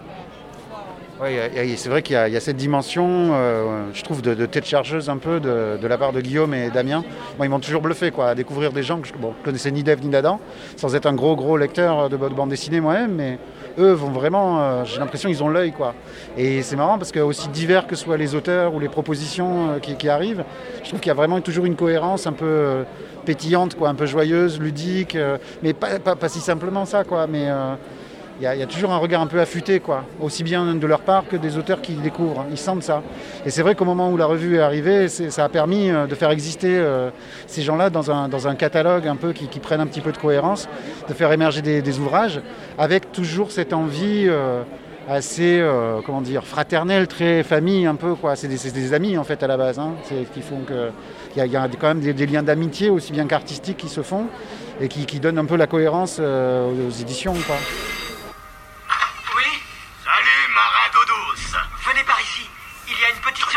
A- 1.22 1.78
c'est 1.78 1.90
vrai 1.90 2.02
qu'il 2.02 2.16
y, 2.16 2.18
a- 2.18 2.40
cette 2.40 2.58
dimension, 2.58 3.30
euh, 3.34 3.86
je 3.94 4.02
trouve, 4.04 4.22
de, 4.22 4.46
tête 4.46 4.66
chargeuse 4.66 5.10
un 5.10 5.18
peu 5.18 5.40
de, 5.40 5.88
la 5.88 5.98
part 5.98 6.12
de 6.12 6.20
Guillaume 6.22 6.54
et 6.54 6.70
Damien. 6.70 7.04
Moi, 7.38 7.46
ils 7.46 7.50
m'ont 7.50 7.60
toujours 7.60 7.82
bluffé, 7.82 8.12
quoi, 8.12 8.30
à 8.30 8.36
découvrir 8.36 8.74
des 8.74 8.84
gens 8.84 9.00
que 9.00 9.08
je 9.08 9.14
je 9.14 9.46
connaissais 9.46 9.72
ni 9.72 9.84
d'Ève 9.84 10.04
ni 10.04 10.10
d'Adam, 10.10 10.40
sans 10.76 10.96
être 10.96 11.06
un 11.06 11.14
gros, 11.14 11.36
gros 11.36 11.56
lecteur 11.56 12.10
de, 12.10 12.18
de 12.18 12.28
bande 12.30 12.50
dessinée 12.50 12.82
moi-même, 12.82 13.14
mais 13.14 13.38
eux 13.80 13.92
vont 13.94 14.12
vraiment, 14.12 14.60
euh, 14.62 14.84
j'ai 14.86 15.00
l'impression 15.00 15.30
qu'ils 15.30 15.44
ont 15.44 15.50
l'œil, 15.50 15.72
quoi. 15.72 15.94
Et 16.38 16.62
c'est 16.62 16.76
marrant 16.76 16.98
parce 16.98 17.12
que 17.12 17.20
aussi 17.20 17.48
divers 17.50 17.88
que 17.88 17.96
soient 17.96 18.18
les 18.18 18.36
auteurs 18.36 18.74
ou 18.74 18.80
les 18.80 18.90
propositions 18.90 19.72
euh, 19.72 19.80
qui, 19.80 20.10
arrivent, 20.10 20.44
je 20.84 20.90
trouve 20.90 21.00
qu'il 21.00 21.10
y 21.10 21.12
a 21.12 21.16
vraiment 21.16 21.42
toujours 21.42 21.66
une 21.66 21.76
cohérence 21.76 22.28
un 22.28 22.34
peu 22.34 22.46
euh, 22.46 22.84
pétillante, 23.26 23.76
quoi, 23.76 23.90
un 23.90 23.96
peu 23.96 24.06
joyeuse, 24.06 24.60
ludique, 24.60 25.18
mais 25.62 25.74
pas, 25.74 26.00
pas- 26.00 26.16
pas 26.16 26.30
si 26.30 26.40
simplement 26.40 26.86
ça, 26.86 27.04
quoi, 27.04 27.26
mais... 27.28 27.48
il 28.40 28.44
y, 28.44 28.64
a, 28.64 28.66
toujours 28.66 28.92
un 28.92 28.98
regard 28.98 29.22
un 29.22 29.28
peu 29.28 29.40
affûté, 29.40 29.80
quoi, 29.80 30.06
aussi 30.20 30.44
bien 30.44 30.74
de 30.74 30.88
leur 30.88 31.02
part 31.02 31.28
que 31.28 31.36
des 31.36 31.58
auteurs 31.58 31.82
qui 31.82 31.94
découvrent. 31.94 32.46
Ils 32.50 32.58
sentent 32.58 32.84
ça. 32.84 33.04
Et 33.46 33.52
c'est 33.52 33.62
vrai 33.62 33.76
qu'au 33.76 33.86
moment 33.86 34.10
où 34.10 34.18
la 34.18 34.26
revue 34.26 34.58
est 34.58 34.62
arrivée, 34.62 35.08
ça 35.08 35.46
a 35.46 35.50
permis 35.50 35.92
euh, 35.92 36.08
de 36.08 36.16
faire 36.16 36.32
exister 36.32 36.76
euh, 36.78 37.12
ces 37.46 37.62
gens-là 37.62 37.90
dans 37.90 38.10
un, 38.10 38.28
dans 38.28 38.48
un 38.48 38.56
catalogue 38.56 39.08
un 39.08 39.16
peu 39.16 39.34
qui, 39.34 39.48
qui 39.48 39.60
prennent 39.60 39.82
un 39.82 39.88
petit 39.88 40.02
peu 40.02 40.12
de 40.12 40.18
cohérence, 40.18 40.68
de 41.08 41.14
faire 41.14 41.32
émerger 41.32 41.62
des, 41.62 42.00
ouvrages, 42.00 42.42
avec 42.78 43.12
toujours 43.12 43.52
cette 43.52 43.72
envie 43.72 44.26
euh, 44.28 44.64
assez, 45.08 45.64
comment 46.06 46.22
dire, 46.22 46.46
fraternelle, 46.46 47.08
très 47.08 47.44
famille 47.44 47.86
un 47.86 47.96
peu. 47.96 48.16
C'est 48.36 48.48
des, 48.48 48.94
amis 48.94 49.18
en 49.18 49.24
fait 49.24 49.44
à 49.44 49.48
la 49.48 49.58
base, 49.58 49.78
hein. 49.78 49.92
Qui 50.08 50.16
il 51.36 51.52
y 51.52 51.56
a, 51.56 51.68
quand 51.80 51.88
même 51.88 52.00
des, 52.00 52.26
liens 52.26 52.44
d'amitié 52.44 52.90
aussi 52.90 53.12
bien 53.12 53.28
qu'artistiques 53.28 53.78
qui 53.78 53.90
se 53.90 54.02
font 54.02 54.26
et 54.82 54.88
qui, 54.88 55.06
qui 55.06 55.20
donnent 55.20 55.40
un 55.40 55.46
peu 55.46 55.58
la 55.58 55.68
cohérence 55.68 56.20
aux 56.20 57.02
éditions, 57.02 57.34
quoi. 57.46 57.58
Petite 63.24 63.53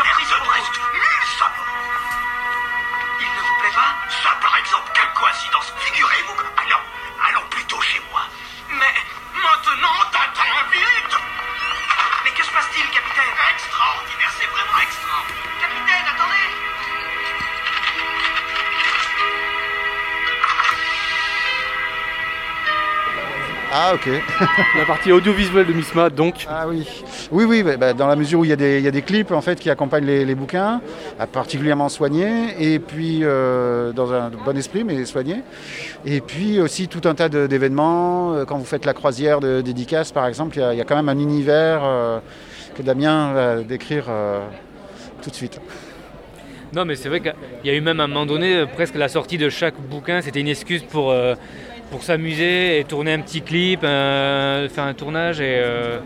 Ah 23.71 23.93
ok. 23.93 24.09
La 24.77 24.85
partie 24.85 25.11
audiovisuelle 25.11 25.65
de 25.67 25.73
Misma, 25.73 26.09
donc. 26.09 26.45
Ah 26.49 26.67
oui. 26.67 26.87
Oui, 27.31 27.43
oui, 27.43 27.63
bah, 27.63 27.75
bah, 27.77 27.93
dans 27.93 28.07
la 28.07 28.15
mesure 28.15 28.39
où 28.39 28.45
il 28.45 28.49
y, 28.49 28.53
a 28.53 28.55
des, 28.55 28.77
il 28.77 28.83
y 28.83 28.87
a 28.87 28.91
des 28.91 29.01
clips 29.01 29.31
en 29.31 29.41
fait 29.41 29.59
qui 29.59 29.69
accompagnent 29.69 30.05
les, 30.05 30.23
les 30.23 30.35
bouquins, 30.35 30.81
ah, 31.19 31.27
particulièrement 31.27 31.89
soignés, 31.89 32.55
et 32.59 32.79
puis 32.79 33.19
euh, 33.23 33.91
dans 33.91 34.13
un 34.13 34.29
bon 34.29 34.57
esprit 34.57 34.83
mais 34.83 35.03
soignés. 35.05 35.41
Et 36.05 36.21
puis 36.21 36.61
aussi 36.61 36.87
tout 36.87 37.01
un 37.05 37.13
tas 37.13 37.29
d'événements. 37.29 38.33
Euh, 38.35 38.45
Quand 38.45 38.57
vous 38.57 38.65
faites 38.65 38.85
la 38.85 38.93
croisière 38.93 39.41
de 39.41 39.61
dédicace 39.61 40.11
par 40.11 40.27
exemple, 40.27 40.57
il 40.57 40.61
y 40.61 40.63
a, 40.63 40.73
il 40.73 40.77
y 40.77 40.81
a 40.81 40.85
quand 40.85 40.95
même 40.95 41.09
un 41.09 41.19
univers 41.19 41.81
euh, 41.83 42.19
que 42.75 42.81
Damien 42.81 43.33
va 43.33 43.55
décrire 43.63 44.05
euh, 44.09 44.39
tout 45.21 45.29
de 45.29 45.35
suite. 45.35 45.59
Non, 46.73 46.83
mais 46.83 46.95
c'est 46.95 47.09
vrai 47.09 47.21
qu'il 47.21 47.33
y 47.63 47.69
a 47.69 47.73
eu 47.73 47.81
même 47.81 47.99
à 47.99 48.03
un 48.03 48.07
moment 48.07 48.25
donné, 48.25 48.55
euh, 48.55 48.65
presque 48.65 48.95
la 48.95 49.07
sortie 49.07 49.37
de 49.37 49.49
chaque 49.49 49.75
bouquin, 49.79 50.21
c'était 50.21 50.41
une 50.41 50.49
excuse 50.49 50.83
pour, 50.83 51.11
euh, 51.11 51.35
pour 51.91 52.03
s'amuser 52.03 52.79
et 52.79 52.83
tourner 52.83 53.13
un 53.13 53.19
petit 53.19 53.41
clip, 53.41 53.81
euh, 53.83 54.67
faire 54.69 54.83
un 54.85 54.93
tournage. 54.93 55.39
Et, 55.39 55.45
euh, 55.63 55.99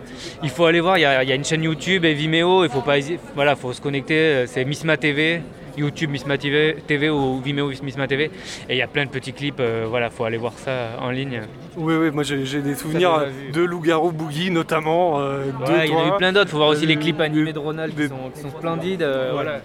il 0.44 0.50
faut 0.50 0.66
aller 0.66 0.80
voir, 0.80 0.98
il 0.98 1.02
y, 1.02 1.06
a, 1.06 1.24
il 1.24 1.30
y 1.30 1.32
a 1.32 1.36
une 1.36 1.46
chaîne 1.46 1.64
YouTube 1.64 2.06
et 2.06 2.14
Vimeo, 2.14 2.64
il 2.64 2.70
faut 2.70 2.82
pas 2.82 2.98
voilà, 3.36 3.56
faut 3.56 3.74
se 3.74 3.82
connecter, 3.82 4.16
euh, 4.16 4.46
c'est 4.48 4.64
Misma 4.66 4.98
TV. 4.98 5.42
YouTube 5.78 6.10
Misma 6.10 6.38
TV, 6.38 6.76
TV 6.86 7.10
ou 7.10 7.40
Vimeo 7.40 7.70
Misma 7.82 8.06
TV 8.06 8.26
et 8.68 8.74
il 8.74 8.76
y 8.76 8.82
a 8.82 8.88
plein 8.88 9.06
de 9.06 9.10
petits 9.10 9.32
clips 9.32 9.62
euh, 9.62 9.86
voilà 9.90 10.10
faut 10.10 10.26
aller 10.26 10.36
voir 10.36 10.52
ça 10.58 10.98
en 11.00 11.12
ligne 11.12 11.44
Oui, 11.78 11.94
oui, 11.96 12.12
moi 12.12 12.24
j'ai 12.24 12.62
des 12.62 12.76
souvenirs 12.76 13.24
de 13.54 13.62
Loup-Garou 13.62 14.12
Boogie 14.12 14.52
notamment. 14.52 15.22
euh, 15.22 15.46
Ouais, 15.66 15.86
il 15.88 15.92
y 15.94 15.96
en 15.96 16.04
a 16.04 16.08
eu 16.10 16.18
plein 16.18 16.34
d'autres 16.34 16.50
faut 16.50 16.58
voir 16.58 16.68
aussi 16.68 16.86
les 16.86 16.98
clips 16.98 17.22
animés 17.22 17.54
de 17.54 17.60
Ronald 17.60 17.96
qui 17.96 18.10
sont, 18.10 18.30
qui 18.36 18.42
sont 18.42 18.50
splendides 18.50 19.02
euh, 19.02 19.28
Ouais. 19.30 19.34
voilà 19.34 19.62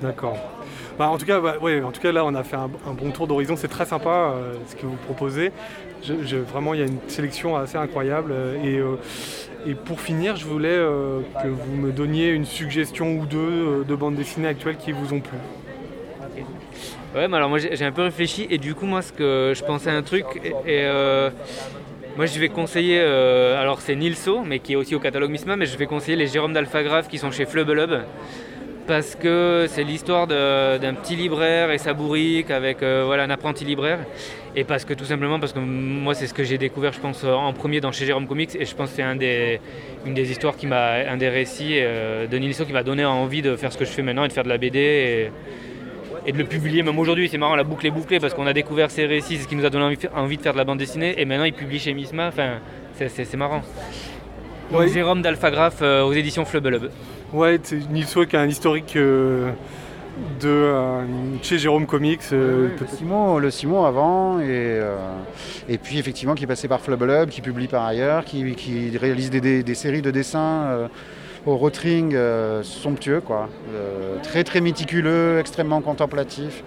D'accord. 0.00 0.38
En, 1.08 1.16
tout 1.16 1.24
cas, 1.24 1.40
bah, 1.40 1.56
en 1.60 1.92
tout 1.92 2.00
cas, 2.00 2.12
là, 2.12 2.24
on 2.24 2.34
a 2.34 2.44
fait 2.44 2.56
un, 2.56 2.68
bon 2.68 3.10
tour 3.10 3.26
d'horizon. 3.26 3.56
C'est 3.56 3.68
très 3.68 3.86
sympa 3.86 4.34
euh, 4.34 4.54
ce 4.66 4.76
que 4.76 4.84
vous 4.84 4.96
proposez. 4.96 5.50
Vraiment, 6.52 6.74
il 6.74 6.80
y 6.80 6.82
a 6.82 6.86
une 6.86 6.98
sélection 7.08 7.56
assez 7.56 7.76
incroyable. 7.76 8.32
euh, 8.32 8.62
et, 8.62 8.78
euh, 8.78 8.96
et 9.66 9.74
pour 9.74 10.00
finir, 10.00 10.36
je 10.36 10.44
voulais 10.44 10.78
que 11.42 11.48
vous 11.48 11.76
me 11.76 11.92
donniez 11.92 12.30
une 12.30 12.46
suggestion 12.46 13.18
ou 13.18 13.26
deux 13.26 13.84
de 13.86 13.94
bandes 13.94 14.14
dessinées 14.14 14.48
actuelles 14.48 14.76
qui 14.76 14.92
vous 14.92 15.12
ont 15.12 15.20
plu. 15.20 15.36
Ouais, 17.14 17.28
mais 17.28 17.36
alors 17.36 17.48
moi 17.48 17.58
j'ai 17.58 17.84
un 17.84 17.92
peu 17.92 18.02
réfléchi 18.02 18.46
et 18.48 18.56
du 18.56 18.74
coup 18.74 18.86
moi 18.86 19.02
ce 19.02 19.12
que 19.12 19.52
je 19.54 19.64
pensais 19.64 19.90
à 19.90 19.94
un 19.94 20.02
truc 20.02 20.24
et, 20.64 20.86
moi 22.16 22.24
je 22.24 22.38
vais 22.38 22.48
conseiller 22.48 23.00
alors 23.00 23.80
c'est 23.80 23.96
Nilso 23.96 24.42
mais 24.42 24.60
qui 24.60 24.74
est 24.74 24.76
aussi 24.76 24.94
au 24.94 25.00
catalogue 25.00 25.30
Misma 25.30 25.56
mais 25.56 25.66
je 25.66 25.76
vais 25.76 25.86
conseiller 25.86 26.16
les 26.16 26.28
Jérôme 26.28 26.52
d'Alphagraphe 26.52 27.08
qui 27.08 27.18
sont 27.18 27.32
chez 27.32 27.46
Flubelub 27.46 28.02
parce 28.86 29.14
que 29.14 29.66
c'est 29.68 29.84
l'histoire 29.84 30.26
d'un 30.26 30.94
petit 30.94 31.16
libraire 31.16 31.70
et 31.70 31.78
sa 31.78 31.92
bourrique 31.92 32.50
avec 32.50 32.82
euh, 32.82 33.04
voilà, 33.06 33.24
un 33.24 33.30
apprenti 33.30 33.64
libraire. 33.64 34.00
Et 34.56 34.64
parce 34.64 34.84
que 34.84 34.94
tout 34.94 35.04
simplement, 35.04 35.38
parce 35.38 35.52
que 35.52 35.60
moi 35.60 36.14
c'est 36.14 36.26
ce 36.26 36.34
que 36.34 36.44
j'ai 36.44 36.58
découvert, 36.58 36.92
je 36.92 37.00
pense, 37.00 37.24
en 37.24 37.52
premier 37.52 37.80
dans 37.80 37.92
chez 37.92 38.06
Jérôme 38.06 38.26
Comics, 38.26 38.56
et 38.58 38.64
je 38.64 38.74
pense 38.74 38.90
que 38.90 38.96
c'est 38.96 39.02
un 39.02 39.16
des, 39.16 39.60
une 40.04 40.14
des 40.14 40.30
histoires 40.30 40.56
qui 40.56 40.66
m'a, 40.66 40.92
un 41.08 41.16
des 41.16 41.28
récits 41.28 41.76
euh, 41.76 42.26
de 42.26 42.36
Nilsson 42.36 42.64
qui 42.64 42.72
m'a 42.72 42.82
donné 42.82 43.04
envie 43.04 43.42
de 43.42 43.56
faire 43.56 43.72
ce 43.72 43.78
que 43.78 43.84
je 43.84 43.90
fais 43.90 44.02
maintenant 44.02 44.24
et 44.24 44.28
de 44.28 44.32
faire 44.32 44.44
de 44.44 44.48
la 44.48 44.58
BD. 44.58 44.78
Et, 44.78 45.30
et 46.26 46.32
de 46.32 46.38
le 46.38 46.44
publier 46.44 46.82
même 46.82 46.98
aujourd'hui. 46.98 47.28
C'est 47.28 47.38
marrant, 47.38 47.56
la 47.56 47.64
boucle 47.64 47.86
est 47.86 47.90
bouclée 47.90 48.20
parce 48.20 48.34
qu'on 48.34 48.46
a 48.46 48.52
découvert 48.52 48.90
ces 48.90 49.06
récits, 49.06 49.36
c'est 49.36 49.44
ce 49.44 49.48
qui 49.48 49.56
nous 49.56 49.64
a 49.64 49.70
donné 49.70 49.84
envie, 49.84 49.98
envie 50.14 50.36
de 50.36 50.42
faire 50.42 50.52
de 50.52 50.58
la 50.58 50.64
bande 50.64 50.78
dessinée 50.78 51.14
et 51.20 51.24
maintenant 51.24 51.44
il 51.44 51.52
publie 51.52 51.78
chez 51.78 51.94
Misma. 51.94 52.28
Enfin, 52.28 52.58
c'est, 52.94 53.36
marrant. 53.36 53.62
Donc, 54.70 54.86
Jérôme 54.88 55.22
d'Alphagraphe 55.22 55.78
euh, 55.80 56.02
aux 56.02 56.12
éditions 56.12 56.44
Flubelub. 56.44 56.90
Ouais, 57.32 57.60
c'est 57.62 57.76
une 57.76 57.96
histoire 57.96 58.26
qui 58.26 58.36
a 58.36 58.40
un 58.40 58.48
historique 58.48 58.96
euh, 58.96 59.52
de 60.40 60.48
euh, 60.48 61.02
chez 61.42 61.58
Jérôme 61.58 61.86
Comics. 61.86 62.20
euh, 62.32 62.68
Le 62.80 62.86
Simon, 62.96 63.38
le 63.38 63.50
Simon 63.50 63.84
avant, 63.84 64.40
et, 64.40 64.80
et 65.68 65.78
puis 65.78 65.98
effectivement 65.98 66.34
qui 66.34 66.44
est 66.44 66.48
passé 66.48 66.66
par 66.66 66.80
Flubble 66.80 67.10
Hub, 67.10 67.28
qui 67.28 67.40
publie 67.40 67.68
par 67.68 67.84
ailleurs, 67.84 68.24
qui, 68.24 68.54
qui 68.54 68.96
réalise 68.98 69.30
des, 69.30 69.40
des- 69.40 69.62
des 69.62 69.74
séries 69.74 70.02
de 70.02 70.10
dessins 70.10 70.88
au 71.46 71.56
rotring 71.56 72.16
somptueux, 72.62 73.20
quoi. 73.20 73.48
Très 74.24 74.42
très 74.44 74.60
méticuleux, 74.60 75.38
extrêmement 75.38 75.80
contemplatif. 75.80 76.64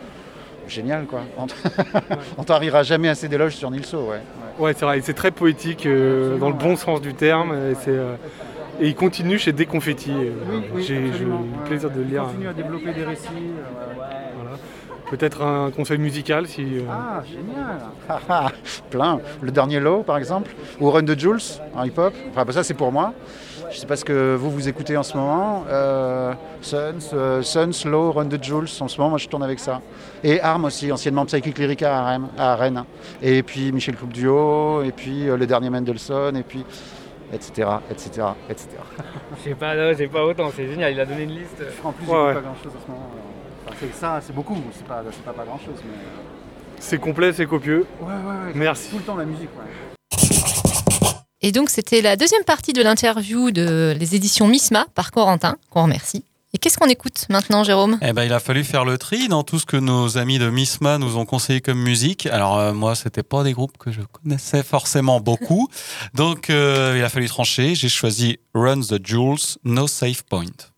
Génial, 0.66 1.06
quoi. 1.06 1.22
On 2.38 2.58
rira 2.58 2.84
jamais 2.84 3.10
assez 3.10 3.28
d'éloges 3.28 3.56
sur 3.58 3.70
Nilso, 3.70 3.98
ouais. 4.10 4.22
Ouais, 4.60 4.74
c'est 4.74 4.86
vrai, 4.86 5.02
c'est 5.04 5.14
très 5.14 5.32
poétique 5.32 5.84
dans 5.86 6.48
le 6.50 6.54
bon 6.56 6.78
sens 6.78 7.02
du 7.02 7.14
terme. 7.14 7.54
Et, 7.72 7.76
c'est, 7.76 7.98
et 8.80 8.88
il 8.88 8.96
continue 8.96 9.38
chez 9.38 9.52
Déconfetti. 9.52 10.12
euh, 10.12 10.32
oui, 10.74 10.84
J'ai 10.84 10.96
eu 10.96 11.02
le 11.26 11.66
plaisir 11.66 11.90
de 11.90 11.98
le 12.00 12.04
lire. 12.04 12.24
Continue 12.24 12.48
à 12.48 12.54
développer 12.54 12.94
des 12.94 13.04
récits. 13.04 13.28
Voilà. 14.36 14.58
Peut-être 15.10 15.42
un 15.44 15.70
conseil 15.72 15.98
musical 16.00 16.48
si. 16.48 16.62
euh, 16.64 16.82
Ah, 16.90 17.22
génial 17.26 17.80
Ah, 18.30 18.48
Plein. 18.90 19.20
Le 19.42 19.52
dernier 19.52 19.80
Low, 19.80 20.04
par 20.04 20.18
exemple, 20.18 20.52
ou 20.80 20.90
Run 20.90 21.04
the 21.06 21.20
Jules 21.20 21.40
en 21.76 21.84
hip-hop. 21.84 22.14
Enfin, 22.32 22.46
bah, 22.46 22.54
ça, 22.54 22.64
c'est 22.64 22.74
pour 22.74 22.92
moi. 22.92 23.14
Je 23.72 23.80
sais 23.80 23.88
pas 23.88 23.96
ce 23.96 24.06
que 24.06 24.36
vous, 24.36 24.52
vous 24.52 24.68
écoutez 24.70 24.96
en 24.98 25.04
ce 25.04 25.18
moment. 25.18 25.66
Euh, 25.68 26.34
Suns, 26.62 27.10
euh, 27.14 27.42
Suns, 27.42 27.86
Low, 27.90 28.12
Run 28.12 28.28
the 28.28 28.44
Jules. 28.44 28.68
En 28.80 28.88
ce 28.88 28.98
moment, 28.98 29.10
moi, 29.12 29.18
je 29.20 29.28
tourne 29.28 29.42
avec 29.44 29.60
ça. 29.60 29.82
Et 30.24 30.40
Arm 30.42 30.66
aussi, 30.66 30.92
anciennement 30.92 31.26
Psychic 31.26 31.58
Lyrica 31.58 31.96
à 31.98 32.06
Rennes. 32.06 32.28
à 32.38 32.56
Rennes. 32.56 32.84
Et 33.22 33.42
puis 33.44 33.72
Michel 33.72 33.96
Coupe 33.96 34.14
Duo, 34.14 34.84
et 34.84 34.92
puis 34.92 35.28
euh, 35.28 35.38
le 35.38 35.46
dernier 35.48 35.70
Mendelssohn, 35.72 36.36
et 36.38 36.44
puis 36.44 36.64
etc., 37.34 37.68
etc., 37.90 38.28
etc. 38.50 38.68
Je 39.38 39.44
sais 39.50 39.56
pas, 39.56 39.76
non, 39.76 39.94
j'ai 39.98 40.08
pas 40.08 40.24
autant, 40.26 40.52
c'est 40.56 40.68
génial, 40.68 40.94
il 40.94 41.00
a 41.00 41.06
donné 41.06 41.24
une 41.24 41.32
liste. 41.36 41.62
En 41.84 41.92
plus, 41.92 42.06
Ouais, 42.08 42.14
ouais. 42.28 42.34
pas 42.36 42.42
grand-chose 42.42 42.72
en 42.78 42.86
ce 42.86 42.92
moment. 42.92 43.10
Enfin, 43.68 43.76
c'est 43.80 43.94
ça, 43.96 44.20
c'est 44.26 44.34
beaucoup. 44.34 44.58
C'est 44.76 44.86
pas, 44.86 45.04
c'est 45.12 45.24
pas, 45.24 45.34
pas 45.34 45.46
grand-chose, 45.46 45.76
mais... 45.86 45.94
C'est 46.80 47.00
complet, 47.00 47.32
c'est 47.34 47.46
copieux. 47.46 47.86
Ouais, 48.02 48.08
ouais, 48.08 48.14
ouais. 48.48 48.52
Merci. 48.56 48.90
Tout 48.90 48.98
le 48.98 49.04
temps 49.04 49.16
la 49.16 49.26
musique, 49.26 49.50
ouais. 49.58 50.28
Et 51.42 51.52
donc, 51.52 51.70
c'était 51.70 52.02
la 52.02 52.16
deuxième 52.16 52.44
partie 52.44 52.72
de 52.74 52.82
l'interview 52.82 53.52
de 53.52 53.94
les 54.00 54.16
éditions 54.16 54.48
Misma 54.48 54.86
par 54.96 55.12
Corentin, 55.12 55.58
qu'on 55.70 55.84
remercie. 55.84 56.24
Et 56.56 56.60
qu'est-ce 56.60 56.78
qu'on 56.78 56.88
écoute 56.88 57.26
maintenant, 57.30 57.64
Jérôme? 57.64 57.98
Eh 58.04 58.14
ben, 58.14 58.24
il 58.24 58.32
a 58.32 58.40
fallu 58.40 58.64
faire 58.64 58.86
le 58.86 59.00
tri 59.00 59.28
dans 59.28 59.42
tout 59.44 59.58
ce 59.58 59.66
que 59.66 59.76
nos 59.76 60.20
amis 60.20 60.38
de 60.38 60.52
Misma 60.52 61.00
nous 61.00 61.18
ont 61.18 61.26
conseillé 61.26 61.62
comme 61.62 61.80
musique. 61.80 62.28
Alors 62.28 62.60
euh, 62.60 62.74
moi, 62.74 62.94
c'était 62.94 63.24
pas 63.24 63.44
des 63.44 63.54
groupes 63.54 63.78
que 63.80 63.92
je 63.92 64.02
connaissais 64.02 64.62
forcément 64.62 65.20
beaucoup, 65.20 65.68
donc 66.14 66.52
euh, 66.52 66.94
il 66.96 67.04
a 67.04 67.10
fallu 67.10 67.28
trancher. 67.28 67.74
J'ai 67.74 67.90
choisi 67.90 68.38
Run 68.54 68.82
the 68.82 69.04
Jewels, 69.04 69.58
No 69.64 69.88
Safe 69.88 70.22
Point. 70.24 70.73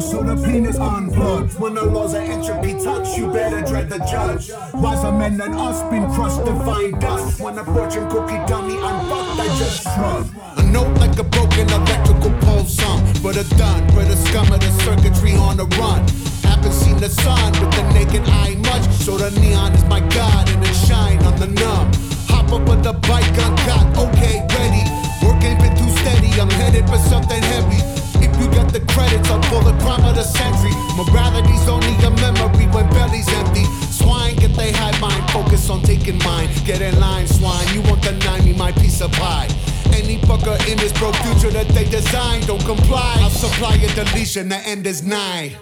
So 0.00 0.22
the 0.22 0.36
penis 0.44 0.76
unplugged. 0.76 1.58
When 1.60 1.74
the 1.74 1.84
laws 1.84 2.14
of 2.14 2.22
entropy 2.22 2.72
touch, 2.82 3.16
you 3.16 3.30
better 3.32 3.60
dread 3.62 3.88
the 3.88 3.98
judge. 3.98 4.50
Wiser 4.74 5.12
men 5.12 5.36
than 5.36 5.54
us 5.54 5.82
been 5.90 6.10
crushed 6.14 6.44
to 6.46 6.54
find 6.64 7.00
dust. 7.00 7.40
When 7.40 7.58
a 7.58 7.64
fortune 7.64 8.08
cookie 8.10 8.40
dummy 8.46 8.74
unfucked, 8.74 9.40
I 9.40 9.46
just 9.58 9.82
shrug. 9.82 10.26
A 10.56 10.62
note 10.62 10.96
like 10.98 11.18
a 11.18 11.24
broken 11.24 11.68
electrical 11.70 12.32
pulse, 12.40 12.74
some 12.74 13.00
but 13.22 13.36
a 13.36 13.44
done, 13.56 13.86
but 13.94 14.06
a 14.08 14.16
scum 14.16 14.50
of 14.52 14.60
the 14.60 14.70
circuitry 14.84 15.34
on 15.34 15.56
the 15.56 15.66
run. 15.78 16.00
Haven't 16.42 16.72
seen 16.72 16.96
the 16.98 17.08
sun 17.08 17.52
with 17.60 17.72
the 17.74 17.84
naked 17.92 18.22
eye 18.28 18.56
much, 18.56 18.84
so 19.04 19.16
the 19.16 19.30
neon 19.40 19.72
is 19.74 19.84
my 19.84 20.00
god 20.14 20.48
and 20.48 20.64
it 20.64 20.74
shine 20.74 21.22
on 21.24 21.36
the 21.38 21.46
numb. 21.46 21.90
Hop 22.28 22.52
up 22.52 22.68
with 22.68 22.82
the 22.82 22.94
bike, 23.06 23.30
gun 23.36 23.54
got 23.68 23.86
okay, 23.96 24.46
ready. 24.58 24.84
Work 25.22 25.42
ain't 25.44 25.60
been 25.60 25.74
too 25.76 25.90
steady, 26.02 26.30
I'm 26.40 26.50
headed 26.50 26.88
for 26.88 26.98
something 26.98 27.42
heavy. 27.42 27.97
You 28.40 28.46
got 28.50 28.72
the 28.72 28.80
credits, 28.92 29.28
I'll 29.30 29.42
pull 29.50 29.62
the 29.62 29.76
crime 29.82 30.04
of 30.04 30.14
the 30.14 30.22
century. 30.22 30.72
Morality's 30.96 31.68
only 31.68 31.94
a 32.06 32.10
memory 32.22 32.66
when 32.66 32.88
belly's 32.90 33.28
empty. 33.34 33.64
Swine 33.90 34.36
get 34.36 34.54
they 34.54 34.72
high 34.72 34.98
mind, 35.00 35.30
focus 35.30 35.68
on 35.70 35.82
taking 35.82 36.18
mine. 36.18 36.48
Get 36.64 36.80
in 36.80 36.98
line, 37.00 37.26
swine, 37.26 37.66
you 37.74 37.82
won't 37.82 38.02
deny 38.02 38.40
me 38.42 38.52
my 38.54 38.72
piece 38.72 39.00
of 39.00 39.10
pie. 39.12 39.48
Any 39.92 40.18
fucker 40.18 40.56
in 40.70 40.78
this 40.78 40.92
broke 40.92 41.16
future 41.16 41.50
that 41.50 41.68
they 41.68 41.84
design, 41.84 42.42
don't 42.42 42.64
comply. 42.64 43.16
I'll 43.18 43.30
supply 43.30 43.74
a 43.74 43.88
deletion, 43.94 44.48
the 44.48 44.56
end 44.56 44.86
is 44.86 45.02
nigh. 45.02 45.56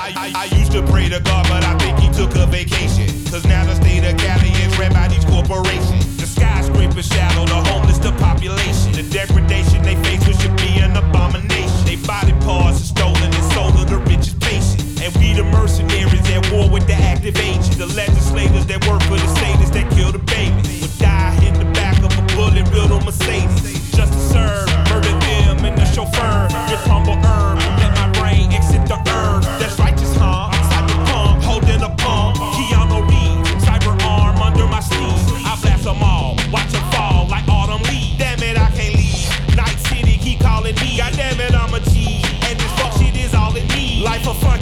I, 0.00 0.12
I, 0.16 0.32
I 0.34 0.57
used 0.68 0.86
to 0.86 0.92
pray 0.92 1.08
to 1.08 1.20
God, 1.20 1.46
but 1.48 1.64
I 1.64 1.76
think 1.78 1.98
he 1.98 2.08
took 2.12 2.34
a 2.36 2.46
vacation. 2.46 3.08
Cause 3.30 3.44
now 3.46 3.64
the 3.64 3.74
state 3.74 4.04
of 4.04 4.16
Cali 4.18 4.50
is 4.64 4.78
ran 4.78 4.92
by 4.92 5.08
these 5.08 5.24
corporations. 5.24 6.04
The 6.16 6.26
skyscrapers 6.26 7.06
shallow, 7.08 7.46
the 7.46 7.60
homeless, 7.70 7.98
the 7.98 8.12
population. 8.12 8.92
The 8.92 9.04
degradation 9.08 9.82
they 9.82 9.96
face, 10.04 10.26
which 10.26 10.36
should 10.38 10.56
be 10.56 10.80
an 10.80 10.96
abomination. 10.96 11.84
They 11.84 11.96
body 11.96 12.32
parts 12.44 12.80
are 12.80 12.90
stolen 12.96 13.32
and 13.32 13.46
sold 13.52 13.76
to 13.78 13.84
the 13.84 13.98
richest 14.10 14.40
patient. 14.40 15.00
And 15.00 15.14
we 15.16 15.32
the 15.32 15.44
mercenaries 15.44 16.28
at 16.30 16.44
war 16.52 16.68
with 16.68 16.86
the 16.86 16.94
active 16.94 17.36
agents. 17.38 17.76
The 17.76 17.86
legislators 17.86 18.66
that 18.66 18.84
work 18.86 19.02
for 19.08 19.16
the 19.16 19.28
satyrs 19.40 19.70
that 19.72 19.88
kill 19.96 20.12
the 20.12 20.20
babies. 20.20 20.82
Would 20.82 20.98
die 20.98 21.38
in 21.48 21.54
the 21.54 21.68
back 21.72 21.96
of 22.04 22.12
a 22.12 22.24
bullet 22.36 22.68
built 22.72 22.90
on 22.90 23.04
Mercedes. 23.04 23.92
Just 23.96 24.12
to 24.12 24.20
serve, 24.34 24.68
murder 24.90 25.16
them 25.24 25.64
and 25.64 25.78
the 25.78 25.86
chauffeur. 25.86 26.48
With 26.68 26.84
humble 26.84 27.16
herb, 27.24 27.56
let 27.80 27.92
my 27.96 28.08
brain 28.20 28.52
exit 28.52 28.84
the 28.86 28.97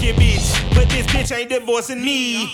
Funky 0.06 0.20
bitch, 0.20 0.74
but 0.74 0.88
this 0.88 1.06
bitch 1.06 1.36
ain't 1.36 1.48
divorcing 1.48 2.00
me. 2.00 2.48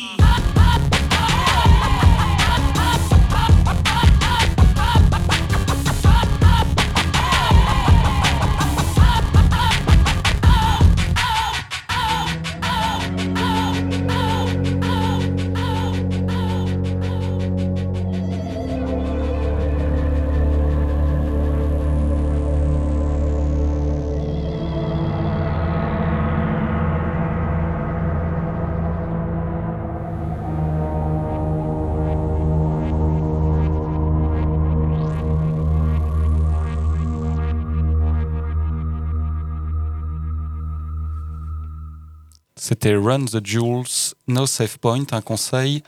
C'était 42.73 42.97
Run 42.97 43.27
the 43.27 43.47
Jewels, 43.47 44.15
No 44.29 44.47
Safe 44.47 44.79
Point, 44.79 45.05
un 45.13 45.21
conseil 45.21 45.83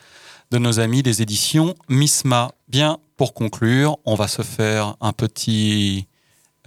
de 0.51 0.59
nos 0.59 0.81
amis 0.81 1.03
des 1.03 1.23
éditions 1.23 1.75
Misma. 1.89 2.53
Bien, 2.69 2.99
pour 3.17 3.33
conclure, 3.33 3.97
on 4.05 4.15
va 4.17 4.29
se 4.29 4.43
faire 4.43 4.95
un 5.01 5.15
petit 5.15 6.07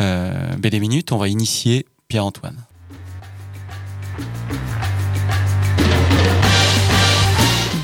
euh, 0.02 0.56
BD 0.58 0.80
Minute. 0.80 1.12
On 1.12 1.18
va 1.18 1.28
initier 1.28 1.86
Pierre-Antoine. 2.08 2.66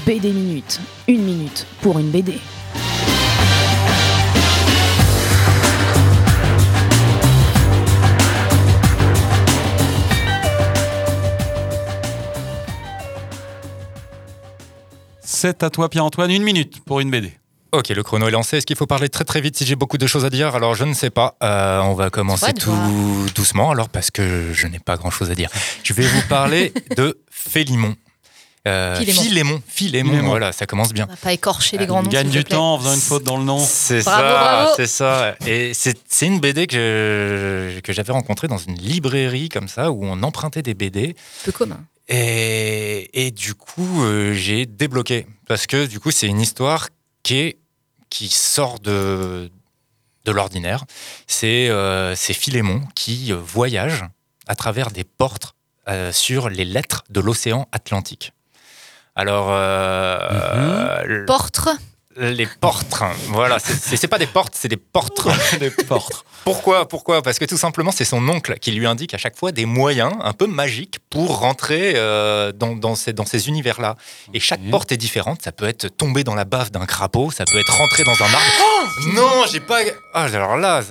BD 0.03 0.33
Minute. 0.33 0.81
Une 1.07 1.21
minute 1.21 1.67
pour 1.83 1.99
une 1.99 2.09
BD. 2.09 2.39
C'est 15.43 15.61
à 15.61 15.69
toi, 15.69 15.89
Pierre-Antoine, 15.89 16.31
une 16.31 16.41
minute 16.41 16.79
pour 16.85 17.01
une 17.01 17.11
BD. 17.11 17.33
Ok, 17.73 17.89
le 17.89 18.01
chrono 18.01 18.29
est 18.29 18.31
lancé. 18.31 18.55
Est-ce 18.55 18.65
qu'il 18.65 18.77
faut 18.77 18.87
parler 18.87 19.09
très 19.09 19.25
très 19.25 19.41
vite 19.41 19.57
si 19.57 19.65
j'ai 19.65 19.75
beaucoup 19.75 19.97
de 19.97 20.07
choses 20.07 20.23
à 20.23 20.29
dire? 20.29 20.55
Alors 20.55 20.73
je 20.73 20.85
ne 20.85 20.93
sais 20.93 21.09
pas. 21.09 21.35
Euh, 21.43 21.81
on 21.81 21.95
va 21.95 22.09
commencer 22.09 22.53
tout 22.53 22.71
doucement 23.35 23.71
alors 23.71 23.89
parce 23.89 24.09
que 24.09 24.53
je 24.53 24.67
n'ai 24.67 24.79
pas 24.79 24.95
grand 24.95 25.09
chose 25.09 25.31
à 25.31 25.35
dire. 25.35 25.49
Je 25.83 25.91
vais 25.91 26.07
vous 26.07 26.21
parler 26.29 26.71
de 26.95 27.19
Félimon. 27.29 27.93
Euh, 28.69 28.95
Philémon. 28.95 29.21
Philémon, 29.21 29.61
Philémon, 29.67 30.09
Philémon. 30.11 30.29
voilà, 30.29 30.53
ça 30.53 30.65
commence 30.65 30.93
bien. 30.93 31.07
On 31.09 31.11
va 31.11 31.17
pas 31.17 31.33
écorcher 31.33 31.77
les 31.77 31.87
grands 31.87 32.03
noms. 32.03 32.09
Gagne 32.09 32.29
du 32.29 32.45
temps 32.45 32.75
en 32.75 32.79
faisant 32.79 32.93
une 32.93 33.01
faute 33.01 33.25
dans 33.25 33.35
le 33.35 33.43
nom. 33.43 33.59
C'est 33.59 34.01
Bravo, 34.01 34.21
ça, 34.21 34.39
bravo. 34.39 34.71
c'est 34.77 34.87
ça. 34.87 35.35
Et 35.45 35.73
c'est 35.73 35.97
c'est 36.07 36.27
une 36.27 36.39
BD 36.39 36.67
que, 36.67 37.81
que 37.83 37.91
j'avais 37.91 38.13
rencontrée 38.13 38.47
dans 38.47 38.59
une 38.59 38.75
librairie 38.75 39.49
comme 39.49 39.67
ça 39.67 39.91
où 39.91 40.05
on 40.05 40.23
empruntait 40.23 40.61
des 40.61 40.73
BD. 40.73 41.17
Peu 41.43 41.51
commun. 41.51 41.81
Et, 42.09 43.25
et 43.27 43.31
du 43.31 43.53
coup, 43.55 44.03
euh, 44.03 44.33
j'ai 44.33 44.65
débloqué. 44.65 45.25
Parce 45.47 45.67
que 45.67 45.85
du 45.85 45.99
coup, 45.99 46.11
c'est 46.11 46.27
une 46.27 46.41
histoire 46.41 46.89
qui, 47.23 47.37
est, 47.39 47.57
qui 48.09 48.27
sort 48.29 48.79
de, 48.79 49.49
de 50.25 50.31
l'ordinaire. 50.31 50.83
C'est 51.27 51.69
euh, 51.69 52.15
c'est 52.15 52.33
Philémon 52.33 52.81
qui 52.95 53.31
voyage 53.31 54.03
à 54.47 54.55
travers 54.55 54.91
des 54.91 55.03
portes 55.05 55.55
euh, 55.87 56.11
sur 56.11 56.49
les 56.49 56.65
lettres 56.65 57.03
de 57.09 57.19
l'océan 57.21 57.67
Atlantique. 57.71 58.33
Alors, 59.15 59.47
euh, 59.49 61.03
le- 61.05 61.25
Portre. 61.25 61.69
Les 62.17 62.45
portres, 62.45 63.03
voilà, 63.29 63.59
c'est- 63.59 64.07
pas 64.07 64.17
des 64.19 64.27
portes, 64.27 64.53
c'est 64.55 64.67
des 64.67 64.77
portres. 64.77 65.29
des 65.59 65.69
portres. 65.69 66.25
Pourquoi 66.43 66.87
Pourquoi? 66.87 67.21
Parce 67.21 67.39
que 67.39 67.45
tout 67.45 67.57
simplement, 67.57 67.91
c'est 67.91 68.05
son 68.05 68.27
oncle 68.27 68.59
qui 68.59 68.71
lui 68.71 68.85
indique 68.85 69.13
à 69.13 69.17
chaque 69.17 69.37
fois 69.37 69.51
des 69.51 69.65
moyens 69.65 70.13
un 70.21 70.33
peu 70.33 70.45
magiques 70.45 70.99
pour 71.09 71.39
rentrer 71.39 71.93
euh, 71.95 72.51
dans, 72.51 72.75
dans 72.75 72.95
ces, 72.95 73.13
dans 73.13 73.25
ces 73.25 73.47
univers-là. 73.47 73.95
Et 74.33 74.39
chaque 74.39 74.61
porte 74.69 74.91
est 74.91 74.97
différente. 74.97 75.41
Ça 75.41 75.51
peut 75.51 75.67
être 75.67 75.87
tomber 75.87 76.23
dans 76.23 76.35
la 76.35 76.45
baffe 76.45 76.71
d'un 76.71 76.85
crapaud, 76.85 77.31
ça 77.31 77.45
peut 77.45 77.59
être 77.59 77.75
rentrer 77.75 78.03
dans 78.03 78.11
un 78.21 78.25
arbre. 78.25 78.83
non, 79.13 79.45
j'ai 79.51 79.59
pas. 79.59 79.79
Ah, 80.13 80.23
alors 80.23 80.57
là, 80.57 80.81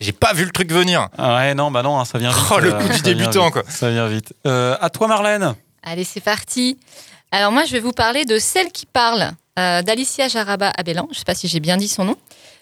j'ai 0.00 0.12
pas 0.12 0.32
vu 0.32 0.44
le 0.44 0.50
truc 0.50 0.72
venir. 0.72 1.08
Ah 1.18 1.36
ouais, 1.36 1.54
non, 1.54 1.70
bah 1.70 1.82
non, 1.82 1.98
hein, 2.00 2.04
ça 2.04 2.18
vient 2.18 2.30
vite. 2.30 2.46
Oh, 2.50 2.58
le 2.58 2.72
euh, 2.72 2.78
coup 2.78 2.88
du 2.88 2.94
ça 2.94 3.02
vient 3.02 3.14
débutant, 3.14 3.44
vite, 3.44 3.52
quoi. 3.52 3.62
Ça 3.68 3.90
vient 3.90 4.08
vite. 4.08 4.32
Euh, 4.46 4.76
à 4.80 4.88
toi, 4.88 5.06
Marlène. 5.08 5.54
Allez, 5.82 6.04
c'est 6.04 6.20
parti. 6.20 6.78
Alors 7.30 7.52
moi, 7.52 7.64
je 7.64 7.72
vais 7.72 7.80
vous 7.80 7.92
parler 7.92 8.24
de 8.24 8.38
Celle 8.38 8.72
qui 8.72 8.86
parle 8.86 9.32
euh, 9.58 9.82
d'Alicia 9.82 10.28
Jaraba 10.28 10.72
Abellan. 10.76 11.06
Je 11.10 11.16
ne 11.16 11.18
sais 11.18 11.24
pas 11.24 11.34
si 11.34 11.48
j'ai 11.48 11.60
bien 11.60 11.76
dit 11.76 11.88
son 11.88 12.04
nom. 12.04 12.16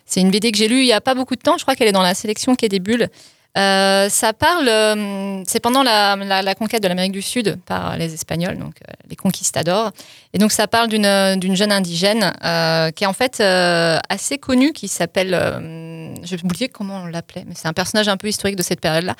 C'est 0.06 0.20
une 0.20 0.30
BD 0.30 0.52
que 0.52 0.58
j'ai 0.58 0.68
lue 0.68 0.80
il 0.80 0.86
n'y 0.86 0.92
a 0.92 1.00
pas 1.00 1.14
beaucoup 1.14 1.36
de 1.36 1.40
temps. 1.40 1.58
Je 1.58 1.64
crois 1.64 1.74
qu'elle 1.76 1.88
est 1.88 1.92
dans 1.92 2.02
la 2.02 2.14
sélection 2.14 2.54
Quai 2.54 2.68
des 2.68 2.80
Bulles. 2.80 3.08
Euh, 3.56 4.08
ça 4.08 4.32
parle, 4.32 4.68
euh, 4.68 5.42
c'est 5.46 5.58
pendant 5.58 5.82
la, 5.82 6.54
conquête 6.54 6.82
de 6.82 6.88
l'Amérique 6.88 7.12
du 7.12 7.22
Sud 7.22 7.58
par 7.66 7.96
les 7.96 8.14
Espagnols, 8.14 8.58
donc 8.58 8.74
euh, 8.82 8.92
les 9.08 9.16
conquistadors. 9.16 9.90
Et 10.32 10.38
donc 10.38 10.52
ça 10.52 10.68
parle 10.68 10.88
d'une 10.88 11.56
jeune 11.56 11.72
indigène 11.72 12.32
qui 12.94 13.04
est 13.04 13.06
en 13.06 13.12
fait 13.12 13.40
assez 13.40 14.38
connue, 14.38 14.72
qui 14.72 14.86
s'appelle, 14.86 15.30
j'ai 16.22 16.36
oublié 16.42 16.68
comment 16.68 17.02
on 17.02 17.06
l'appelait, 17.06 17.44
mais 17.46 17.54
c'est 17.56 17.68
un 17.68 17.72
personnage 17.72 18.08
un 18.08 18.16
peu 18.16 18.28
historique 18.28 18.56
de 18.56 18.62
cette 18.62 18.80
période-là. 18.80 19.14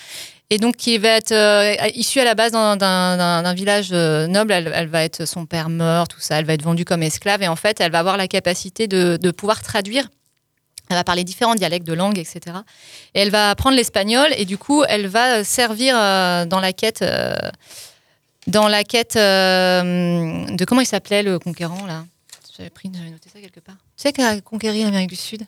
Et 0.50 0.58
donc 0.58 0.76
qui 0.76 0.96
va 0.98 1.10
être 1.10 1.32
euh, 1.32 1.74
issue 1.94 2.20
à 2.20 2.24
la 2.24 2.34
base 2.34 2.52
d'un- 2.52 3.54
village 3.54 3.88
euh, 3.92 4.26
noble. 4.26 4.52
Elle, 4.52 4.88
va 4.88 5.04
être 5.04 5.26
son 5.26 5.46
père 5.46 5.68
meurt, 5.68 6.10
tout 6.10 6.20
ça. 6.20 6.38
Elle 6.38 6.46
va 6.46 6.54
être 6.54 6.62
vendue 6.62 6.84
comme 6.84 7.02
esclave 7.02 7.42
et 7.42 7.48
en 7.48 7.56
fait, 7.56 7.80
elle 7.80 7.92
va 7.92 7.98
avoir 7.98 8.16
la 8.16 8.28
capacité 8.28 8.88
de, 8.88 9.30
pouvoir 9.30 9.62
traduire. 9.62 10.08
Elle 10.90 10.96
va 10.96 11.04
parler 11.04 11.22
différents 11.22 11.54
dialectes 11.54 11.86
de 11.86 11.92
langue, 11.92 12.18
etc. 12.18 12.40
Et 13.14 13.20
elle 13.20 13.30
va 13.30 13.50
apprendre 13.50 13.76
l'espagnol 13.76 14.28
et 14.36 14.46
du 14.46 14.56
coup, 14.56 14.84
elle 14.88 15.06
va 15.06 15.44
servir 15.44 15.94
euh, 15.98 16.46
dans 16.46 16.60
la 16.60 16.72
quête, 16.72 17.02
euh, 17.02 17.36
dans 18.46 18.68
la 18.68 18.84
quête 18.84 19.16
de 19.16 20.64
comment 20.64 20.80
il 20.80 20.86
s'appelait 20.86 21.22
le 21.22 21.38
conquérant 21.38 21.84
là? 21.86 22.04
J'avais 22.58 22.70
noté 23.10 23.28
ça 23.32 23.40
quelque 23.40 23.60
part. 23.60 23.76
Tu 23.96 24.02
sais 24.02 24.12
qui 24.12 24.20
a 24.20 24.40
conquéri 24.40 24.82
l'Amérique 24.82 25.10
du 25.10 25.16
Sud? 25.16 25.46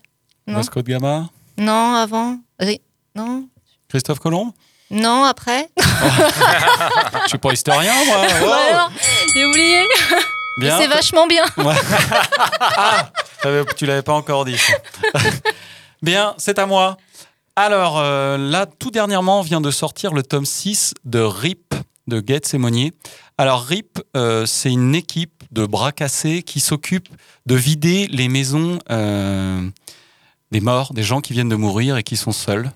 Non. 0.50 0.56
Vasco 0.58 0.82
de 0.82 0.88
Gama. 0.88 1.28
Non, 1.56 1.94
avant. 1.94 2.38
Ri- 2.58 2.80
Non. 3.14 3.48
Christophe 3.88 4.18
Colomb. 4.18 4.52
Non, 4.90 5.24
après. 5.24 5.68
Je 7.24 7.28
suis 7.28 7.38
pas 7.38 7.52
historien, 7.52 7.92
moi. 8.06 8.16
Wow. 8.18 8.48
Ouais, 8.48 8.72
non, 8.74 8.88
j'ai 9.34 9.44
oublié. 9.46 9.84
C'est 10.60 10.88
vachement 10.88 11.26
bien. 11.26 11.44
Ouais. 11.58 11.74
ah, 12.60 13.10
tu 13.76 13.86
l'avais 13.86 14.02
pas 14.02 14.12
encore 14.14 14.44
dit. 14.44 14.58
Bien, 16.02 16.34
c'est 16.38 16.58
à 16.58 16.66
moi. 16.66 16.96
Alors, 17.56 17.98
euh, 17.98 18.36
là, 18.38 18.66
tout 18.66 18.90
dernièrement, 18.90 19.42
vient 19.42 19.60
de 19.60 19.70
sortir 19.70 20.12
le 20.12 20.22
tome 20.22 20.46
6 20.46 20.94
de 21.04 21.20
RIP 21.20 21.74
de 22.06 22.20
Gates 22.20 22.52
et 22.54 22.58
Monnier. 22.58 22.92
Alors, 23.38 23.62
RIP, 23.64 24.00
euh, 24.16 24.46
c'est 24.46 24.70
une 24.70 24.94
équipe 24.94 25.44
de 25.50 25.66
bras 25.66 25.92
cassés 25.92 26.42
qui 26.42 26.58
s'occupe 26.60 27.08
de 27.46 27.54
vider 27.54 28.06
les 28.10 28.28
maisons 28.28 28.78
euh, 28.90 29.68
des 30.50 30.60
morts, 30.60 30.92
des 30.94 31.02
gens 31.02 31.20
qui 31.20 31.32
viennent 31.32 31.48
de 31.48 31.56
mourir 31.56 31.96
et 31.96 32.02
qui 32.02 32.16
sont 32.16 32.32
seuls. 32.32 32.72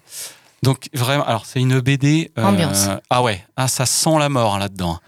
Donc, 0.62 0.88
vraiment, 0.94 1.24
alors, 1.26 1.44
c'est 1.44 1.60
une 1.60 1.80
BD. 1.80 2.30
euh, 2.38 2.44
Ambiance. 2.44 2.88
Ah 3.10 3.22
ouais, 3.22 3.44
ah, 3.56 3.68
ça 3.68 3.84
sent 3.86 4.18
la 4.18 4.28
mort 4.28 4.54
hein, 4.54 4.58
là-dedans. 4.58 4.98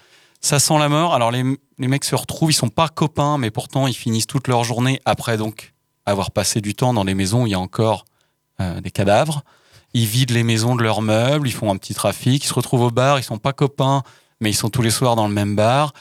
Ça 0.41 0.59
sent 0.59 0.79
la 0.79 0.89
mort. 0.89 1.15
Alors, 1.15 1.31
les, 1.31 1.43
les 1.79 1.89
mecs 1.89 2.05
se 2.05 2.15
retrouvent, 2.15 2.51
ils 2.51 2.55
sont 2.55 2.69
pas 2.69 2.89
copains, 2.89 3.39
mais 3.39 3.51
pourtant, 3.51 3.87
ils 3.87 3.95
finissent 3.95 4.27
toute 4.27 4.49
leur 4.49 4.65
journée 4.65 5.01
après, 5.05 5.37
donc, 5.37 5.73
avoir 6.05 6.31
passé 6.31 6.61
du 6.61 6.75
temps 6.75 6.93
dans 6.93 7.05
des 7.05 7.15
maisons 7.15 7.43
où 7.45 7.47
il 7.47 7.51
y 7.51 7.55
a 7.55 7.61
encore 7.61 8.05
euh, 8.61 8.81
des 8.81 8.91
cadavres. 8.91 9.43
Ils 9.95 10.07
vident 10.07 10.35
les 10.35 10.43
maisons 10.43 10.77
de 10.77 10.83
leurs 10.83 11.01
meubles, 11.01 11.49
ils 11.49 11.53
font 11.53 11.71
un 11.71 11.77
petit 11.77 11.95
trafic, 11.95 12.45
ils 12.45 12.49
se 12.49 12.55
retrouvent 12.55 12.83
au 12.83 12.91
bar, 12.91 13.19
ils 13.19 13.23
sont 13.23 13.39
pas 13.39 13.53
copains, 13.55 14.03
mais 14.41 14.51
ils 14.51 14.55
sont 14.55 14.69
tous 14.69 14.83
les 14.83 14.91
soirs 14.91 15.17
dans 15.17 15.27
le 15.27 15.33
même 15.35 15.57
bar. 15.57 15.95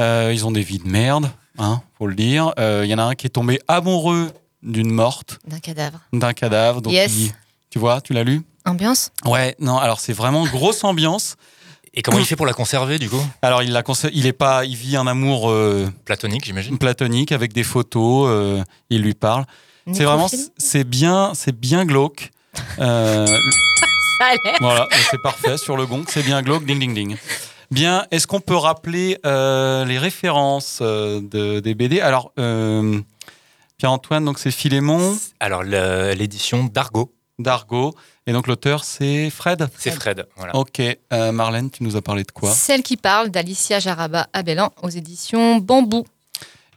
Euh, 0.00 0.30
ils 0.34 0.46
ont 0.46 0.52
des 0.52 0.62
vies 0.62 0.78
de 0.78 0.88
merde, 0.88 1.30
hein, 1.58 1.80
faut 1.96 2.06
le 2.06 2.14
dire. 2.14 2.52
Il 2.58 2.84
y 2.86 2.94
en 2.94 2.98
a 2.98 3.04
un 3.04 3.14
qui 3.14 3.26
est 3.26 3.30
tombé 3.30 3.58
amoureux 3.66 4.30
d'une 4.62 4.90
morte, 4.90 5.38
D'un 5.46 5.58
cadavre. 5.60 6.00
d'un 6.12 6.32
cadavre. 6.32 6.80
Donc 6.82 6.92
Yes. 6.92 7.12
il- 7.16 7.32
tu 7.70 7.78
vois, 7.78 8.00
tu 8.00 8.12
l'as 8.12 8.24
lu? 8.24 8.42
Ambiance? 8.64 9.10
Ouais, 9.24 9.54
non, 9.60 9.78
alors 9.78 10.00
c'est 10.00 10.12
vraiment 10.12 10.44
grosse 10.46 10.84
ambiance. 10.84 11.36
Et 11.94 12.02
comment 12.02 12.18
il 12.18 12.24
fait 12.26 12.36
pour 12.36 12.46
la 12.46 12.52
conserver 12.52 12.98
du 12.98 13.08
coup? 13.08 13.20
Alors 13.42 13.62
il 13.62 13.72
la 13.72 13.82
il 14.12 14.26
est 14.26 14.32
pas, 14.32 14.64
il 14.64 14.76
vit 14.76 14.96
un 14.96 15.06
amour 15.06 15.50
euh, 15.50 15.88
Platonique, 16.04 16.44
j'imagine. 16.44 16.78
platonique 16.78 17.32
avec 17.32 17.52
des 17.52 17.64
photos. 17.64 18.26
euh, 18.28 18.62
il 18.90 19.02
lui 19.02 19.14
parle. 19.14 19.44
C'est 19.92 20.04
vraiment, 20.04 20.28
c'est 20.58 20.84
bien, 20.84 21.32
c'est 21.34 21.58
bien 21.58 21.86
glauque. 21.86 22.30
Euh, 22.78 23.26
Ça 23.26 24.26
a 24.26 24.34
l'air. 24.44 24.54
voilà, 24.60 24.86
c'est 25.10 25.22
parfait 25.22 25.56
sur 25.56 25.76
le 25.78 25.86
gong, 25.86 26.04
c'est 26.08 26.22
bien 26.22 26.42
glauque, 26.42 26.64
ding 26.66 26.78
ding 26.78 26.92
ding. 26.94 27.16
Bien, 27.70 28.04
est-ce 28.10 28.26
qu'on 28.26 28.40
peut 28.40 28.56
rappeler 28.56 29.18
euh, 29.24 29.84
les 29.86 29.98
références 29.98 30.80
euh, 30.82 31.20
de, 31.22 31.60
des 31.60 31.74
BD 31.74 32.00
Alors, 32.00 32.32
euh, 32.38 33.00
Pierre-Antoine, 33.78 34.24
donc 34.24 34.40
c'est 34.40 34.50
Philémon. 34.50 35.16
Alors 35.38 35.62
l'édition 35.62 36.64
d'Argo. 36.64 37.14
D'Argo. 37.38 37.94
Et 38.26 38.32
donc 38.32 38.48
l'auteur, 38.48 38.82
c'est 38.82 39.30
Fred? 39.30 39.68
C'est 39.78 39.92
Fred. 39.92 40.26
Voilà. 40.36 40.56
Ok. 40.56 40.82
Euh, 41.12 41.30
Marlène, 41.30 41.70
tu 41.70 41.84
nous 41.84 41.94
as 41.94 42.02
parlé 42.02 42.24
de 42.24 42.32
quoi? 42.32 42.50
Celle 42.50 42.82
qui 42.82 42.96
parle 42.96 43.28
d'Alicia 43.28 43.78
Jaraba 43.78 44.26
Abellan 44.32 44.72
aux 44.82 44.88
éditions 44.88 45.58
Bambou. 45.58 46.04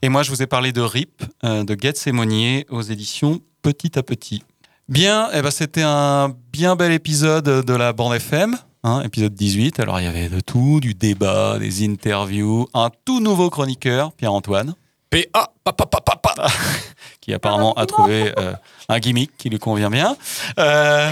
Et 0.04 0.10
moi, 0.10 0.22
je 0.22 0.30
vous 0.30 0.44
ai 0.44 0.48
parlé 0.48 0.72
de 0.74 0.82
RIP, 0.82 1.24
euh, 1.44 1.64
de 1.64 1.76
Getz 1.80 2.06
et 2.06 2.12
Monnier, 2.12 2.68
aux 2.70 2.84
éditions 2.84 3.40
Petit 3.64 3.98
à 3.98 4.04
Petit. 4.04 4.44
Bien, 4.88 5.30
eh 5.34 5.42
ben, 5.42 5.50
c'était 5.50 5.82
un 5.82 6.36
bien 6.52 6.76
bel 6.76 6.92
épisode 6.92 7.66
de 7.66 7.74
la 7.74 7.94
bande 7.94 8.14
FM, 8.14 8.58
hein, 8.84 9.02
épisode 9.02 9.34
18. 9.34 9.80
Alors, 9.80 10.00
il 10.00 10.04
y 10.04 10.08
avait 10.08 10.30
de 10.30 10.40
tout, 10.40 10.80
du 10.80 10.94
débat, 10.94 11.58
des 11.58 11.84
interviews, 11.84 12.68
un 12.76 12.92
tout 13.06 13.22
nouveau 13.22 13.50
chroniqueur, 13.50 14.14
Pierre-Antoine. 14.14 14.76
P.A. 15.12 15.52
Papa, 15.66 15.86
papa, 15.86 16.16
papa. 16.16 16.48
qui 17.22 17.34
apparemment 17.34 17.74
a 17.74 17.86
trouvé 17.86 18.32
euh, 18.40 18.54
un 18.88 19.00
gimmick 19.00 19.32
qui 19.38 19.50
lui 19.50 19.60
convient 19.60 19.90
bien. 19.90 20.16
Euh, 20.58 21.12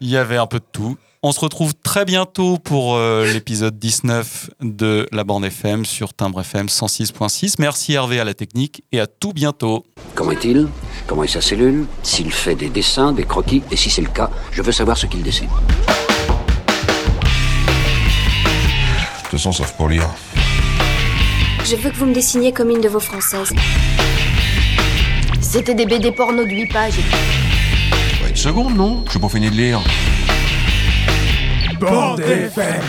Il 0.00 0.10
y 0.10 0.16
avait 0.16 0.36
un 0.36 0.46
peu 0.46 0.58
de 0.58 0.64
tout. 0.72 0.96
On 1.22 1.30
se 1.32 1.38
retrouve 1.38 1.74
très 1.74 2.04
bientôt 2.04 2.58
pour 2.58 2.96
euh, 2.96 3.32
l'épisode 3.32 3.78
19 3.78 4.50
de 4.62 5.06
la 5.12 5.22
bande 5.22 5.44
FM 5.44 5.84
sur 5.84 6.12
Timbre 6.12 6.40
FM 6.40 6.66
106.6. 6.66 7.54
Merci 7.60 7.92
Hervé 7.92 8.18
à 8.18 8.24
la 8.24 8.34
technique 8.34 8.82
et 8.90 8.98
à 8.98 9.06
tout 9.06 9.32
bientôt. 9.32 9.86
Comment 10.16 10.32
est-il? 10.32 10.66
Comment 11.06 11.22
est 11.22 11.28
sa 11.28 11.40
cellule? 11.40 11.86
S'il 12.02 12.32
fait 12.32 12.56
des 12.56 12.68
dessins, 12.68 13.12
des 13.12 13.24
croquis? 13.24 13.62
Et 13.70 13.76
si 13.76 13.90
c'est 13.90 14.02
le 14.02 14.08
cas, 14.08 14.28
je 14.50 14.60
veux 14.60 14.72
savoir 14.72 14.98
ce 14.98 15.06
qu'il 15.06 15.22
dessine. 15.22 15.46
De 15.46 15.52
toute 19.22 19.30
façon, 19.30 19.52
sauf 19.52 19.72
pour 19.74 19.88
lire. 19.88 20.10
Je 21.70 21.76
veux 21.76 21.90
que 21.90 21.94
vous 21.94 22.06
me 22.06 22.12
dessiniez 22.12 22.50
comme 22.50 22.70
une 22.70 22.80
de 22.80 22.88
vos 22.88 22.98
françaises. 22.98 23.52
C'était 25.40 25.76
des 25.76 25.86
BD 25.86 26.10
porno 26.10 26.44
de 26.44 26.50
8 26.50 26.66
pages. 26.66 26.96
Ouais, 26.96 28.30
une 28.30 28.34
seconde, 28.34 28.76
non 28.76 29.04
J'ai 29.12 29.20
pas 29.20 29.28
fini 29.28 29.48
de 29.50 29.54
lire. 29.54 29.80
Bande 31.78 32.18
FM. 32.18 32.82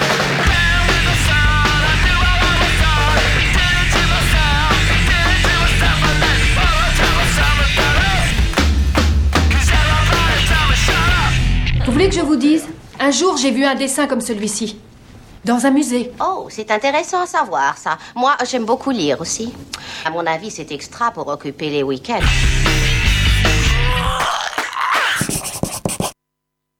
Vous 11.86 11.92
voulez 11.92 12.10
que 12.10 12.16
je 12.16 12.22
vous 12.22 12.36
dise 12.36 12.66
Un 13.00 13.12
jour, 13.12 13.38
j'ai 13.38 13.52
vu 13.52 13.64
un 13.64 13.76
dessin 13.76 14.08
comme 14.08 14.22
celui-ci. 14.22 14.80
Dans 15.44 15.66
un 15.66 15.72
musée. 15.72 16.12
Oh, 16.22 16.48
c'est 16.50 16.70
intéressant 16.70 17.22
à 17.22 17.26
savoir 17.26 17.76
ça. 17.76 17.98
Moi, 18.16 18.36
j'aime 18.48 18.66
beaucoup 18.66 18.92
lire 18.92 19.20
aussi. 19.22 19.52
À 20.06 20.12
mon 20.12 20.26
avis, 20.28 20.52
c'est 20.52 20.72
extra 20.72 21.10
pour 21.10 21.28
occuper 21.28 21.72
les 21.72 21.82
week-ends. 21.82 22.20